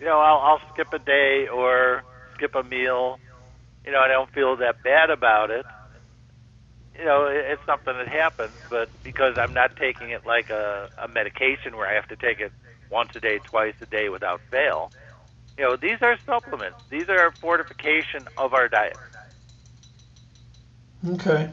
you 0.00 0.06
know, 0.06 0.20
I'll, 0.20 0.40
I'll 0.40 0.60
skip 0.72 0.88
a 0.92 0.98
day 0.98 1.46
or 1.52 2.04
skip 2.34 2.54
a 2.54 2.62
meal. 2.62 3.20
You 3.84 3.92
know, 3.92 4.00
I 4.00 4.08
don't 4.08 4.32
feel 4.32 4.56
that 4.58 4.82
bad 4.84 5.10
about 5.10 5.50
it 5.50 5.66
you 6.98 7.04
know, 7.04 7.26
it's 7.26 7.64
something 7.64 7.96
that 7.96 8.08
happens, 8.08 8.52
but 8.68 8.88
because 9.04 9.38
I'm 9.38 9.54
not 9.54 9.76
taking 9.76 10.10
it 10.10 10.26
like 10.26 10.50
a, 10.50 10.90
a 10.98 11.08
medication 11.08 11.76
where 11.76 11.88
I 11.88 11.94
have 11.94 12.08
to 12.08 12.16
take 12.16 12.40
it 12.40 12.52
once 12.90 13.14
a 13.14 13.20
day, 13.20 13.38
twice 13.38 13.74
a 13.80 13.86
day 13.86 14.08
without 14.08 14.40
fail, 14.50 14.90
you 15.56 15.64
know, 15.64 15.76
these 15.76 16.02
are 16.02 16.18
supplements. 16.26 16.78
These 16.90 17.08
are 17.08 17.30
fortification 17.32 18.26
of 18.36 18.52
our 18.54 18.68
diet. 18.68 18.96
Okay. 21.06 21.50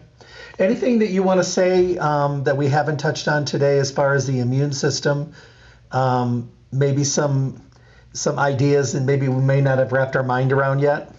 Anything 0.58 1.00
that 1.00 1.10
you 1.10 1.22
want 1.22 1.40
to 1.40 1.44
say 1.44 1.98
um, 1.98 2.44
that 2.46 2.58
we 2.58 2.68
haven't 2.68 2.98
touched 2.98 3.28
on 3.28 3.46
today 3.46 3.78
as 3.78 3.92
far 3.92 4.16
as 4.16 4.26
the 4.26 4.40
immune 4.40 4.74
system? 4.74 5.34
Um, 5.92 6.52
maybe 6.72 7.04
some 7.04 7.62
some 8.14 8.40
ideas 8.40 8.96
and 8.96 9.06
maybe 9.06 9.28
we 9.28 9.42
may 9.42 9.62
not 9.62 9.78
have 9.78 9.92
wrapped 9.92 10.16
our 10.16 10.24
mind 10.24 10.52
around 10.52 10.80
yet? 10.80 11.15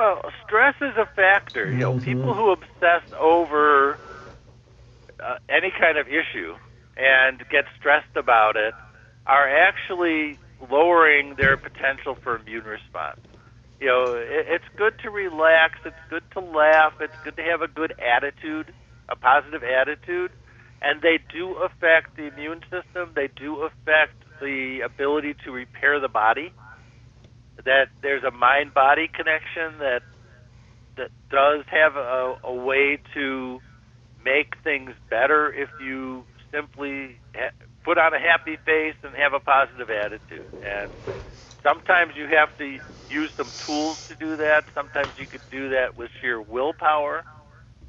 Well, 0.00 0.32
stress 0.46 0.76
is 0.80 0.96
a 0.96 1.04
factor. 1.14 1.70
You 1.70 1.76
know, 1.76 1.92
mm-hmm. 1.92 2.04
people 2.04 2.32
who 2.32 2.52
obsess 2.52 3.02
over 3.18 3.98
uh, 5.22 5.36
any 5.46 5.70
kind 5.78 5.98
of 5.98 6.08
issue 6.08 6.56
and 6.96 7.44
get 7.50 7.66
stressed 7.78 8.16
about 8.16 8.56
it 8.56 8.72
are 9.26 9.46
actually 9.46 10.38
lowering 10.70 11.34
their 11.34 11.58
potential 11.58 12.14
for 12.14 12.36
immune 12.36 12.64
response. 12.64 13.20
You 13.78 13.88
know, 13.88 14.14
it, 14.14 14.46
it's 14.48 14.64
good 14.78 14.98
to 15.00 15.10
relax. 15.10 15.78
It's 15.84 15.94
good 16.08 16.24
to 16.32 16.40
laugh. 16.40 16.94
It's 16.98 17.16
good 17.22 17.36
to 17.36 17.42
have 17.42 17.60
a 17.60 17.68
good 17.68 17.92
attitude, 18.00 18.72
a 19.10 19.16
positive 19.16 19.62
attitude, 19.62 20.32
and 20.80 21.02
they 21.02 21.18
do 21.30 21.56
affect 21.56 22.16
the 22.16 22.32
immune 22.32 22.62
system. 22.70 23.10
They 23.14 23.28
do 23.36 23.64
affect 23.64 24.14
the 24.40 24.80
ability 24.80 25.34
to 25.44 25.52
repair 25.52 26.00
the 26.00 26.08
body 26.08 26.54
that 27.66 27.88
there's 28.02 28.24
a 28.24 28.30
mind 28.30 28.74
body 28.74 29.08
connection 29.14 29.78
that 29.80 30.02
that 30.96 31.10
does 31.30 31.64
have 31.70 31.96
a, 31.96 32.34
a 32.44 32.54
way 32.54 32.98
to 33.14 33.60
make 34.24 34.54
things 34.64 34.92
better 35.10 35.52
if 35.52 35.70
you 35.78 36.24
simply 36.52 37.20
ha- 37.36 37.54
put 37.84 37.98
on 37.98 38.14
a 38.14 38.20
happy 38.20 38.58
face 38.66 38.96
and 39.02 39.14
have 39.16 39.32
a 39.34 39.40
positive 39.40 39.88
attitude. 39.90 40.52
And 40.62 40.92
sometimes 41.62 42.14
you 42.16 42.26
have 42.36 42.50
to 42.58 42.78
use 43.08 43.30
some 43.36 43.52
tools 43.66 43.98
to 44.08 44.16
do 44.16 44.36
that. 44.38 44.64
Sometimes 44.74 45.14
you 45.18 45.26
could 45.28 45.42
do 45.50 45.70
that 45.70 45.96
with 45.96 46.10
sheer 46.20 46.40
willpower. 46.42 47.24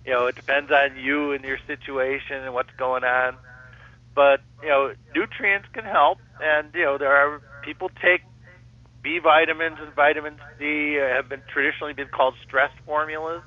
You 0.05 0.13
know, 0.13 0.27
it 0.27 0.35
depends 0.35 0.71
on 0.71 0.97
you 0.97 1.33
and 1.33 1.43
your 1.43 1.59
situation 1.67 2.43
and 2.43 2.53
what's 2.53 2.73
going 2.79 3.03
on. 3.03 3.35
But 4.15 4.41
you 4.63 4.69
know, 4.69 4.91
nutrients 5.15 5.67
can 5.73 5.85
help, 5.85 6.19
and 6.41 6.69
you 6.73 6.83
know 6.85 6.97
there 6.97 7.15
are 7.15 7.41
people 7.63 7.89
take 8.01 8.21
B 9.03 9.19
vitamins 9.23 9.77
and 9.81 9.93
vitamin 9.95 10.37
C 10.57 10.95
have 10.95 11.29
been 11.29 11.43
traditionally 11.51 11.93
been 11.93 12.09
called 12.09 12.35
stress 12.45 12.71
formulas, 12.85 13.43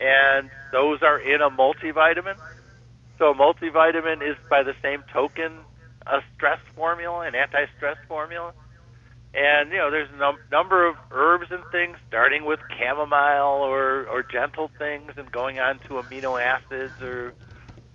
and 0.00 0.50
those 0.72 1.00
are 1.02 1.18
in 1.20 1.40
a 1.40 1.50
multivitamin. 1.50 2.36
So 3.18 3.30
a 3.30 3.34
multivitamin 3.34 4.22
is 4.22 4.36
by 4.48 4.62
the 4.62 4.74
same 4.82 5.02
token 5.12 5.64
a 6.06 6.20
stress 6.34 6.58
formula, 6.74 7.26
an 7.26 7.34
anti-stress 7.34 7.96
formula. 8.08 8.52
And 9.34 9.70
you 9.70 9.78
know, 9.78 9.90
there's 9.90 10.08
a 10.12 10.16
num- 10.18 10.40
number 10.50 10.88
of 10.88 10.96
herbs 11.12 11.46
and 11.50 11.64
things, 11.70 11.96
starting 12.08 12.44
with 12.46 12.60
chamomile 12.78 13.60
or 13.62 14.06
or 14.06 14.22
gentle 14.22 14.70
things, 14.78 15.12
and 15.16 15.30
going 15.30 15.58
on 15.58 15.80
to 15.88 16.00
amino 16.00 16.40
acids 16.40 16.94
or 17.02 17.34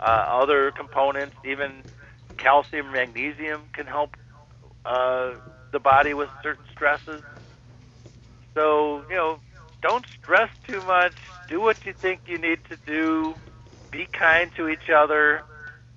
uh, 0.00 0.24
other 0.42 0.70
components. 0.76 1.34
Even 1.44 1.82
calcium, 2.38 2.92
magnesium 2.92 3.62
can 3.74 3.86
help 3.86 4.10
uh, 4.84 5.34
the 5.74 5.80
body 5.80 6.14
with 6.14 6.30
certain 6.42 6.64
stresses. 6.72 7.20
So, 8.54 9.02
you 9.10 9.16
know, 9.16 9.40
don't 9.82 10.06
stress 10.06 10.48
too 10.66 10.80
much. 10.82 11.12
Do 11.48 11.60
what 11.60 11.84
you 11.84 11.92
think 11.92 12.20
you 12.26 12.38
need 12.38 12.60
to 12.70 12.76
do. 12.86 13.34
Be 13.90 14.06
kind 14.06 14.50
to 14.56 14.68
each 14.68 14.88
other. 14.88 15.42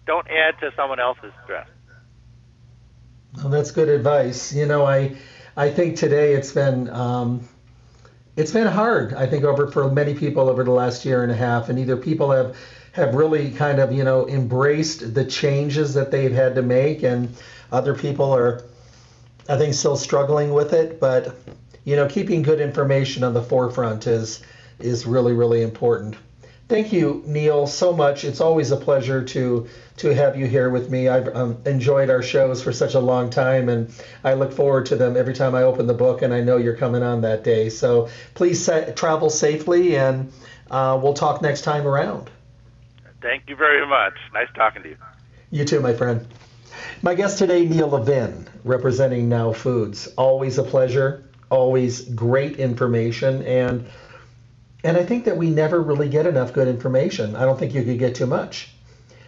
Don't 0.05 0.27
add 0.27 0.59
to 0.59 0.73
someone 0.75 0.99
else's 0.99 1.31
stress. 1.43 1.67
Well, 3.37 3.49
that's 3.49 3.71
good 3.71 3.87
advice. 3.87 4.53
You 4.53 4.65
know, 4.65 4.85
I 4.85 5.15
I 5.55 5.69
think 5.69 5.97
today 5.97 6.33
it's 6.33 6.51
been 6.51 6.89
um, 6.89 7.47
it's 8.35 8.51
been 8.51 8.67
hard. 8.67 9.13
I 9.13 9.27
think 9.27 9.43
over 9.43 9.67
for 9.67 9.89
many 9.91 10.15
people 10.15 10.49
over 10.49 10.63
the 10.63 10.71
last 10.71 11.05
year 11.05 11.23
and 11.23 11.31
a 11.31 11.35
half, 11.35 11.69
and 11.69 11.77
either 11.77 11.97
people 11.97 12.31
have 12.31 12.57
have 12.93 13.13
really 13.13 13.51
kind 13.51 13.79
of 13.79 13.91
you 13.91 14.03
know 14.03 14.27
embraced 14.27 15.13
the 15.13 15.25
changes 15.25 15.93
that 15.93 16.09
they've 16.09 16.33
had 16.33 16.55
to 16.55 16.61
make, 16.61 17.03
and 17.03 17.35
other 17.71 17.93
people 17.93 18.33
are 18.33 18.63
I 19.49 19.57
think 19.57 19.73
still 19.73 19.95
struggling 19.95 20.53
with 20.53 20.73
it, 20.73 20.99
but 20.99 21.35
you 21.83 21.95
know, 21.95 22.07
keeping 22.07 22.41
good 22.41 22.59
information 22.59 23.23
on 23.23 23.33
the 23.33 23.43
forefront 23.43 24.07
is 24.07 24.41
is 24.79 25.05
really 25.05 25.33
really 25.33 25.61
important. 25.61 26.15
Thank 26.67 26.91
you, 26.91 27.23
Neil, 27.25 27.65
so 27.65 27.93
much. 27.93 28.25
It's 28.25 28.41
always 28.41 28.71
a 28.71 28.77
pleasure 28.77 29.23
to 29.23 29.67
to 29.97 30.13
have 30.13 30.37
you 30.37 30.47
here 30.47 30.69
with 30.69 30.89
me. 30.89 31.07
I've 31.07 31.33
um, 31.33 31.57
enjoyed 31.65 32.09
our 32.09 32.21
shows 32.21 32.61
for 32.61 32.73
such 32.73 32.93
a 32.93 32.99
long 32.99 33.29
time, 33.29 33.69
and 33.69 33.89
I 34.23 34.33
look 34.33 34.51
forward 34.51 34.85
to 34.87 34.97
them 34.97 35.15
every 35.15 35.33
time 35.33 35.55
I 35.55 35.63
open 35.63 35.87
the 35.87 35.93
book. 35.93 36.21
And 36.21 36.33
I 36.33 36.41
know 36.41 36.57
you're 36.57 36.75
coming 36.75 37.03
on 37.03 37.21
that 37.21 37.45
day. 37.45 37.69
So 37.69 38.09
please 38.33 38.63
sa- 38.63 38.91
travel 38.91 39.29
safely, 39.29 39.95
and 39.95 40.33
uh, 40.69 40.99
we'll 41.01 41.13
talk 41.13 41.41
next 41.41 41.61
time 41.61 41.87
around. 41.87 42.29
Thank 43.21 43.43
you 43.47 43.55
very 43.55 43.87
much. 43.87 44.13
Nice 44.33 44.49
talking 44.53 44.83
to 44.83 44.89
you. 44.89 44.97
You 45.51 45.63
too, 45.63 45.79
my 45.79 45.93
friend. 45.93 46.27
My 47.01 47.15
guest 47.15 47.37
today, 47.37 47.65
Neil 47.65 47.89
Levin, 47.89 48.47
representing 48.63 49.29
Now 49.29 49.53
Foods. 49.53 50.07
Always 50.17 50.57
a 50.57 50.63
pleasure. 50.63 51.23
Always 51.49 52.01
great 52.01 52.57
information 52.57 53.43
and 53.43 53.87
and 54.83 54.95
I 54.95 55.03
think 55.03 55.25
that 55.25 55.37
we 55.37 55.49
never 55.49 55.81
really 55.81 56.07
get 56.07 56.25
enough 56.25 56.53
good 56.53 56.67
information. 56.67 57.35
I 57.35 57.45
don't 57.45 57.57
think 57.59 57.73
you 57.73 57.83
could 57.83 57.99
get 57.99 58.15
too 58.15 58.27
much. 58.27 58.69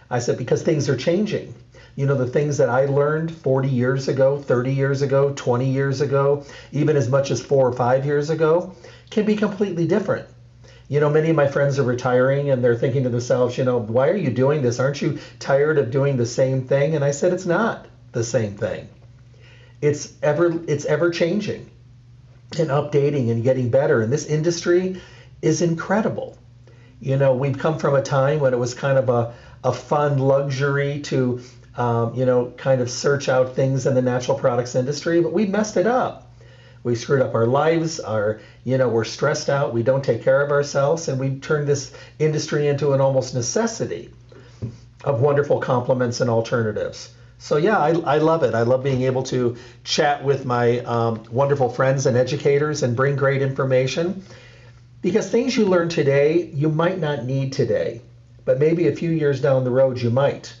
I 0.08 0.18
said, 0.18 0.38
because 0.38 0.62
things 0.62 0.88
are 0.88 0.96
changing. 0.96 1.54
You 1.96 2.06
know, 2.06 2.14
the 2.14 2.26
things 2.26 2.56
that 2.58 2.68
I 2.68 2.86
learned 2.86 3.30
40 3.32 3.68
years 3.68 4.08
ago, 4.08 4.38
30 4.38 4.72
years 4.72 5.02
ago, 5.02 5.32
20 5.34 5.68
years 5.68 6.00
ago, 6.00 6.44
even 6.72 6.96
as 6.96 7.08
much 7.08 7.30
as 7.30 7.40
four 7.42 7.68
or 7.68 7.72
five 7.72 8.06
years 8.06 8.30
ago, 8.30 8.74
can 9.10 9.26
be 9.26 9.36
completely 9.36 9.86
different. 9.86 10.26
You 10.90 10.98
know, 10.98 11.08
many 11.08 11.30
of 11.30 11.36
my 11.36 11.46
friends 11.46 11.78
are 11.78 11.84
retiring 11.84 12.50
and 12.50 12.64
they're 12.64 12.74
thinking 12.74 13.04
to 13.04 13.10
themselves, 13.10 13.56
you 13.56 13.62
know, 13.62 13.78
why 13.78 14.08
are 14.08 14.16
you 14.16 14.28
doing 14.28 14.60
this? 14.60 14.80
Aren't 14.80 15.00
you 15.00 15.20
tired 15.38 15.78
of 15.78 15.92
doing 15.92 16.16
the 16.16 16.26
same 16.26 16.64
thing? 16.64 16.96
And 16.96 17.04
I 17.04 17.12
said, 17.12 17.32
it's 17.32 17.46
not 17.46 17.86
the 18.10 18.24
same 18.24 18.56
thing. 18.56 18.88
It's 19.80 20.12
ever 20.20 20.60
it's 20.66 20.84
ever 20.86 21.12
changing 21.12 21.70
and 22.58 22.70
updating 22.70 23.30
and 23.30 23.44
getting 23.44 23.70
better. 23.70 24.00
And 24.00 24.12
this 24.12 24.26
industry 24.26 25.00
is 25.40 25.62
incredible. 25.62 26.36
You 26.98 27.16
know, 27.16 27.34
we've 27.34 27.56
come 27.56 27.78
from 27.78 27.94
a 27.94 28.02
time 28.02 28.40
when 28.40 28.52
it 28.52 28.58
was 28.58 28.74
kind 28.74 28.98
of 28.98 29.08
a, 29.08 29.32
a 29.62 29.72
fun 29.72 30.18
luxury 30.18 31.02
to, 31.02 31.40
um, 31.76 32.14
you 32.14 32.24
know, 32.26 32.52
kind 32.56 32.80
of 32.80 32.90
search 32.90 33.28
out 33.28 33.54
things 33.54 33.86
in 33.86 33.94
the 33.94 34.02
natural 34.02 34.36
products 34.36 34.74
industry, 34.74 35.20
but 35.20 35.32
we 35.32 35.46
messed 35.46 35.76
it 35.76 35.86
up. 35.86 36.29
We 36.82 36.94
screwed 36.94 37.22
up 37.22 37.34
our 37.34 37.46
lives. 37.46 38.00
Our, 38.00 38.40
you 38.64 38.78
know, 38.78 38.88
we're 38.88 39.04
stressed 39.04 39.50
out. 39.50 39.74
We 39.74 39.82
don't 39.82 40.04
take 40.04 40.22
care 40.22 40.40
of 40.40 40.50
ourselves, 40.50 41.08
and 41.08 41.20
we 41.20 41.38
turned 41.38 41.68
this 41.68 41.92
industry 42.18 42.68
into 42.68 42.92
an 42.92 43.00
almost 43.00 43.34
necessity 43.34 44.12
of 45.04 45.20
wonderful 45.20 45.60
complements 45.60 46.20
and 46.20 46.30
alternatives. 46.30 47.10
So 47.38 47.56
yeah, 47.56 47.78
I, 47.78 47.90
I 48.00 48.18
love 48.18 48.42
it. 48.42 48.54
I 48.54 48.62
love 48.62 48.84
being 48.84 49.02
able 49.02 49.22
to 49.24 49.56
chat 49.82 50.22
with 50.22 50.44
my 50.44 50.80
um, 50.80 51.24
wonderful 51.30 51.70
friends 51.70 52.04
and 52.04 52.16
educators 52.16 52.82
and 52.82 52.94
bring 52.94 53.16
great 53.16 53.40
information 53.40 54.22
because 55.00 55.30
things 55.30 55.56
you 55.56 55.64
learn 55.64 55.88
today, 55.88 56.50
you 56.52 56.68
might 56.68 56.98
not 56.98 57.24
need 57.24 57.54
today, 57.54 58.02
but 58.44 58.58
maybe 58.58 58.88
a 58.88 58.94
few 58.94 59.10
years 59.10 59.40
down 59.40 59.64
the 59.64 59.70
road, 59.70 59.98
you 60.00 60.10
might. 60.10 60.54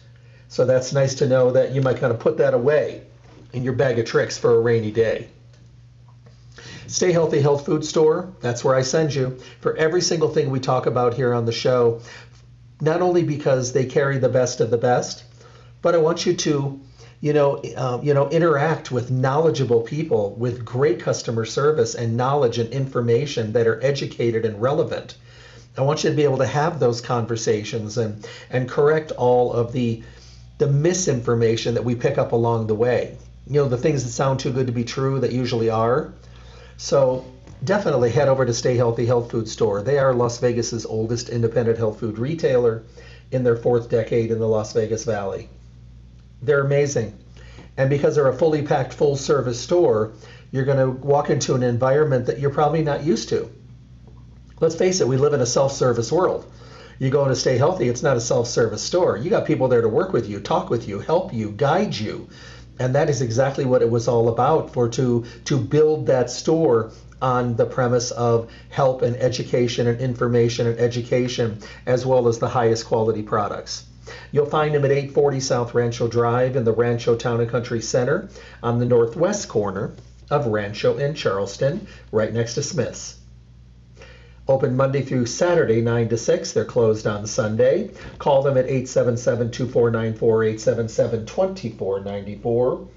So 0.48 0.64
that's 0.64 0.94
nice 0.94 1.14
to 1.16 1.26
know 1.26 1.50
that 1.52 1.72
you 1.72 1.82
might 1.82 1.98
kind 1.98 2.12
of 2.12 2.18
put 2.18 2.38
that 2.38 2.54
away 2.54 3.02
in 3.52 3.62
your 3.62 3.74
bag 3.74 3.98
of 3.98 4.06
tricks 4.06 4.38
for 4.38 4.54
a 4.54 4.60
rainy 4.60 4.90
day. 4.90 5.28
Stay 6.90 7.12
Healthy 7.12 7.40
Health 7.40 7.66
Food 7.66 7.84
Store, 7.84 8.32
that's 8.40 8.64
where 8.64 8.74
I 8.74 8.82
send 8.82 9.14
you 9.14 9.38
for 9.60 9.76
every 9.76 10.00
single 10.00 10.28
thing 10.28 10.50
we 10.50 10.58
talk 10.58 10.86
about 10.86 11.14
here 11.14 11.32
on 11.32 11.46
the 11.46 11.52
show, 11.52 12.00
not 12.80 13.00
only 13.00 13.22
because 13.22 13.72
they 13.72 13.86
carry 13.86 14.18
the 14.18 14.28
best 14.28 14.60
of 14.60 14.70
the 14.70 14.76
best, 14.76 15.22
but 15.82 15.94
I 15.94 15.98
want 15.98 16.26
you 16.26 16.34
to 16.34 16.80
you 17.20 17.32
know, 17.32 17.62
um, 17.76 18.02
you 18.02 18.12
know, 18.12 18.28
interact 18.30 18.90
with 18.90 19.10
knowledgeable 19.10 19.82
people 19.82 20.34
with 20.36 20.64
great 20.64 20.98
customer 20.98 21.44
service 21.44 21.94
and 21.94 22.16
knowledge 22.16 22.58
and 22.58 22.72
information 22.72 23.52
that 23.52 23.68
are 23.68 23.78
educated 23.84 24.44
and 24.44 24.60
relevant. 24.60 25.14
I 25.78 25.82
want 25.82 26.02
you 26.02 26.10
to 26.10 26.16
be 26.16 26.24
able 26.24 26.38
to 26.38 26.46
have 26.46 26.80
those 26.80 27.00
conversations 27.00 27.98
and 27.98 28.26
and 28.50 28.68
correct 28.68 29.12
all 29.12 29.52
of 29.52 29.70
the 29.72 30.02
the 30.58 30.66
misinformation 30.66 31.74
that 31.74 31.84
we 31.84 31.94
pick 31.94 32.18
up 32.18 32.32
along 32.32 32.66
the 32.66 32.74
way. 32.74 33.16
You 33.46 33.60
know, 33.60 33.68
the 33.68 33.78
things 33.78 34.02
that 34.02 34.10
sound 34.10 34.40
too 34.40 34.50
good 34.50 34.66
to 34.66 34.72
be 34.72 34.84
true 34.84 35.20
that 35.20 35.30
usually 35.30 35.70
are. 35.70 36.12
So 36.80 37.26
definitely 37.62 38.10
head 38.10 38.28
over 38.28 38.46
to 38.46 38.54
Stay 38.54 38.74
Healthy 38.74 39.04
Health 39.04 39.30
Food 39.30 39.46
Store. 39.50 39.82
They 39.82 39.98
are 39.98 40.14
Las 40.14 40.38
Vegas's 40.38 40.86
oldest 40.86 41.28
independent 41.28 41.76
health 41.76 42.00
food 42.00 42.16
retailer 42.18 42.84
in 43.30 43.44
their 43.44 43.54
fourth 43.54 43.90
decade 43.90 44.30
in 44.30 44.38
the 44.38 44.48
Las 44.48 44.72
Vegas 44.72 45.04
Valley. 45.04 45.50
They're 46.40 46.62
amazing. 46.62 47.18
And 47.76 47.90
because 47.90 48.14
they're 48.14 48.28
a 48.28 48.32
fully 48.32 48.62
packed, 48.62 48.94
full 48.94 49.14
service 49.16 49.60
store, 49.60 50.14
you're 50.52 50.64
going 50.64 50.78
to 50.78 50.88
walk 51.06 51.28
into 51.28 51.54
an 51.54 51.62
environment 51.62 52.24
that 52.24 52.38
you're 52.38 52.48
probably 52.48 52.82
not 52.82 53.04
used 53.04 53.28
to. 53.28 53.50
Let's 54.58 54.74
face 54.74 55.02
it, 55.02 55.06
we 55.06 55.18
live 55.18 55.34
in 55.34 55.42
a 55.42 55.46
self 55.46 55.72
service 55.72 56.10
world. 56.10 56.50
You 56.98 57.10
go 57.10 57.28
to 57.28 57.36
stay 57.36 57.58
healthy, 57.58 57.90
it's 57.90 58.02
not 58.02 58.16
a 58.16 58.20
self 58.22 58.46
service 58.46 58.82
store. 58.82 59.18
You 59.18 59.28
got 59.28 59.44
people 59.44 59.68
there 59.68 59.82
to 59.82 59.88
work 59.88 60.14
with 60.14 60.30
you, 60.30 60.40
talk 60.40 60.70
with 60.70 60.88
you, 60.88 61.00
help 61.00 61.34
you, 61.34 61.50
guide 61.50 61.94
you. 61.94 62.30
And 62.80 62.94
that 62.94 63.10
is 63.10 63.20
exactly 63.20 63.66
what 63.66 63.82
it 63.82 63.90
was 63.90 64.08
all 64.08 64.30
about 64.30 64.72
for 64.72 64.88
to 64.88 65.26
to 65.44 65.58
build 65.58 66.06
that 66.06 66.30
store 66.30 66.90
on 67.20 67.54
the 67.56 67.66
premise 67.66 68.10
of 68.10 68.50
help 68.70 69.02
and 69.02 69.16
education 69.16 69.86
and 69.86 70.00
information 70.00 70.66
and 70.66 70.80
education 70.80 71.58
as 71.84 72.06
well 72.06 72.26
as 72.26 72.38
the 72.38 72.48
highest 72.48 72.86
quality 72.86 73.22
products. 73.22 73.84
You'll 74.32 74.46
find 74.46 74.74
them 74.74 74.86
at 74.86 74.90
840 74.90 75.40
South 75.40 75.74
Rancho 75.74 76.08
Drive 76.08 76.56
in 76.56 76.64
the 76.64 76.72
Rancho 76.72 77.16
Town 77.16 77.40
and 77.40 77.50
Country 77.50 77.82
Center 77.82 78.30
on 78.62 78.78
the 78.78 78.86
northwest 78.86 79.48
corner 79.48 79.92
of 80.30 80.46
Rancho 80.46 80.96
and 80.96 81.14
Charleston, 81.14 81.86
right 82.10 82.32
next 82.32 82.54
to 82.54 82.62
Smith's. 82.62 83.19
Open 84.50 84.76
Monday 84.76 85.02
through 85.02 85.26
Saturday, 85.26 85.80
9 85.80 86.08
to 86.08 86.16
6. 86.16 86.52
They're 86.52 86.64
closed 86.64 87.06
on 87.06 87.26
Sunday. 87.26 87.90
Call 88.18 88.42
them 88.42 88.58
at 88.58 88.66
877 88.66 89.50
2494 89.50 90.44
877 90.44 91.26
2494 91.26 92.88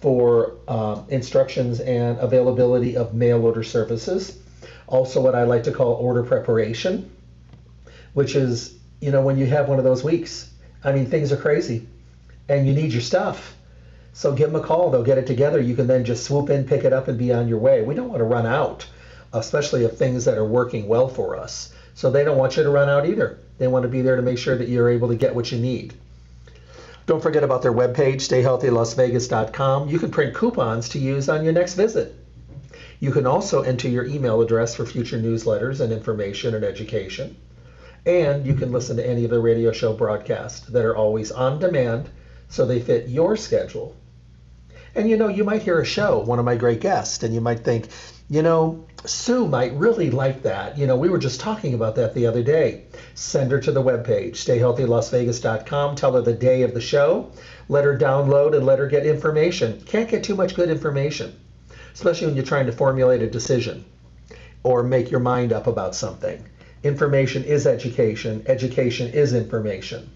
for 0.00 0.56
uh, 0.68 1.02
instructions 1.08 1.80
and 1.80 2.18
availability 2.18 2.96
of 2.96 3.14
mail 3.14 3.44
order 3.44 3.62
services. 3.62 4.38
Also, 4.86 5.20
what 5.20 5.34
I 5.34 5.44
like 5.44 5.64
to 5.64 5.72
call 5.72 5.94
order 5.94 6.22
preparation, 6.22 7.10
which 8.14 8.36
is, 8.36 8.78
you 9.00 9.10
know, 9.10 9.22
when 9.22 9.38
you 9.38 9.46
have 9.46 9.68
one 9.68 9.78
of 9.78 9.84
those 9.84 10.04
weeks 10.04 10.50
I 10.82 10.92
mean, 10.92 11.06
things 11.06 11.30
are 11.32 11.36
crazy 11.36 11.86
and 12.48 12.66
you 12.66 12.72
need 12.72 12.92
your 12.92 13.02
stuff. 13.02 13.56
So 14.12 14.32
give 14.32 14.50
them 14.50 14.60
a 14.60 14.64
call. 14.64 14.90
They'll 14.90 15.04
get 15.04 15.18
it 15.18 15.26
together. 15.26 15.60
You 15.60 15.76
can 15.76 15.86
then 15.86 16.04
just 16.04 16.24
swoop 16.24 16.50
in, 16.50 16.64
pick 16.64 16.84
it 16.84 16.92
up, 16.92 17.08
and 17.08 17.18
be 17.18 17.32
on 17.32 17.48
your 17.48 17.58
way. 17.58 17.82
We 17.82 17.94
don't 17.94 18.08
want 18.08 18.20
to 18.20 18.24
run 18.24 18.46
out, 18.46 18.86
especially 19.32 19.84
of 19.84 19.96
things 19.96 20.24
that 20.24 20.38
are 20.38 20.44
working 20.44 20.88
well 20.88 21.08
for 21.08 21.36
us. 21.36 21.72
So 21.94 22.10
they 22.10 22.24
don't 22.24 22.38
want 22.38 22.56
you 22.56 22.62
to 22.62 22.70
run 22.70 22.88
out 22.88 23.06
either. 23.06 23.38
They 23.58 23.68
want 23.68 23.82
to 23.82 23.88
be 23.88 24.02
there 24.02 24.16
to 24.16 24.22
make 24.22 24.38
sure 24.38 24.56
that 24.56 24.68
you're 24.68 24.88
able 24.88 25.08
to 25.08 25.16
get 25.16 25.34
what 25.34 25.52
you 25.52 25.58
need. 25.58 25.94
Don't 27.06 27.22
forget 27.22 27.44
about 27.44 27.62
their 27.62 27.72
webpage, 27.72 28.22
stayhealthylasvegas.com. 28.22 29.88
You 29.88 29.98
can 29.98 30.10
print 30.10 30.34
coupons 30.34 30.88
to 30.90 30.98
use 30.98 31.28
on 31.28 31.44
your 31.44 31.52
next 31.52 31.74
visit. 31.74 32.14
You 33.00 33.10
can 33.10 33.26
also 33.26 33.62
enter 33.62 33.88
your 33.88 34.04
email 34.04 34.40
address 34.40 34.74
for 34.74 34.86
future 34.86 35.18
newsletters 35.18 35.80
and 35.80 35.92
information 35.92 36.54
and 36.54 36.64
education. 36.64 37.36
And 38.06 38.46
you 38.46 38.54
can 38.54 38.72
listen 38.72 38.96
to 38.96 39.06
any 39.06 39.24
of 39.24 39.30
the 39.30 39.40
radio 39.40 39.72
show 39.72 39.92
broadcasts 39.92 40.66
that 40.68 40.84
are 40.84 40.96
always 40.96 41.32
on 41.32 41.58
demand 41.58 42.08
so 42.48 42.64
they 42.64 42.80
fit 42.80 43.08
your 43.08 43.36
schedule. 43.36 43.96
And 44.94 45.08
you 45.08 45.16
know, 45.16 45.28
you 45.28 45.44
might 45.44 45.62
hear 45.62 45.80
a 45.80 45.84
show, 45.84 46.18
one 46.18 46.38
of 46.38 46.44
my 46.44 46.56
great 46.56 46.80
guests, 46.80 47.22
and 47.22 47.32
you 47.32 47.40
might 47.40 47.60
think, 47.60 47.88
you 48.28 48.42
know, 48.42 48.84
Sue 49.04 49.46
might 49.46 49.72
really 49.74 50.10
like 50.10 50.42
that. 50.42 50.76
You 50.76 50.86
know, 50.86 50.96
we 50.96 51.08
were 51.08 51.18
just 51.18 51.40
talking 51.40 51.74
about 51.74 51.94
that 51.96 52.14
the 52.14 52.26
other 52.26 52.42
day. 52.42 52.84
Send 53.14 53.50
her 53.50 53.60
to 53.60 53.72
the 53.72 53.82
webpage, 53.82 54.32
stayhealthylasvegas.com. 54.32 55.96
Tell 55.96 56.12
her 56.12 56.22
the 56.22 56.32
day 56.32 56.62
of 56.62 56.74
the 56.74 56.80
show. 56.80 57.30
Let 57.68 57.84
her 57.84 57.96
download 57.96 58.54
and 58.54 58.66
let 58.66 58.78
her 58.78 58.86
get 58.86 59.06
information. 59.06 59.80
Can't 59.86 60.08
get 60.08 60.24
too 60.24 60.34
much 60.34 60.54
good 60.54 60.68
information, 60.68 61.38
especially 61.94 62.26
when 62.26 62.36
you're 62.36 62.44
trying 62.44 62.66
to 62.66 62.72
formulate 62.72 63.22
a 63.22 63.30
decision 63.30 63.84
or 64.62 64.82
make 64.82 65.10
your 65.10 65.20
mind 65.20 65.52
up 65.52 65.66
about 65.66 65.94
something. 65.94 66.44
Information 66.82 67.44
is 67.44 67.66
education. 67.66 68.42
Education 68.46 69.12
is 69.12 69.32
information. 69.34 70.10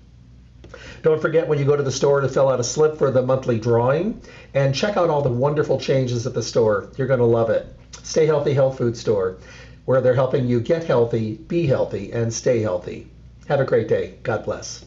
Don't 1.04 1.20
forget 1.20 1.46
when 1.46 1.58
you 1.58 1.66
go 1.66 1.76
to 1.76 1.82
the 1.82 1.92
store 1.92 2.22
to 2.22 2.30
fill 2.30 2.48
out 2.48 2.60
a 2.60 2.64
slip 2.64 2.96
for 2.96 3.10
the 3.10 3.20
monthly 3.20 3.60
drawing 3.60 4.22
and 4.54 4.74
check 4.74 4.96
out 4.96 5.10
all 5.10 5.20
the 5.20 5.28
wonderful 5.28 5.78
changes 5.78 6.26
at 6.26 6.32
the 6.32 6.42
store. 6.42 6.88
You're 6.96 7.06
going 7.06 7.20
to 7.20 7.26
love 7.26 7.50
it. 7.50 7.66
Stay 8.02 8.24
Healthy 8.24 8.54
Health 8.54 8.78
Food 8.78 8.96
Store, 8.96 9.36
where 9.84 10.00
they're 10.00 10.14
helping 10.14 10.46
you 10.46 10.60
get 10.60 10.84
healthy, 10.84 11.34
be 11.34 11.66
healthy, 11.66 12.10
and 12.10 12.32
stay 12.32 12.62
healthy. 12.62 13.06
Have 13.48 13.60
a 13.60 13.66
great 13.66 13.86
day. 13.86 14.14
God 14.22 14.46
bless. 14.46 14.86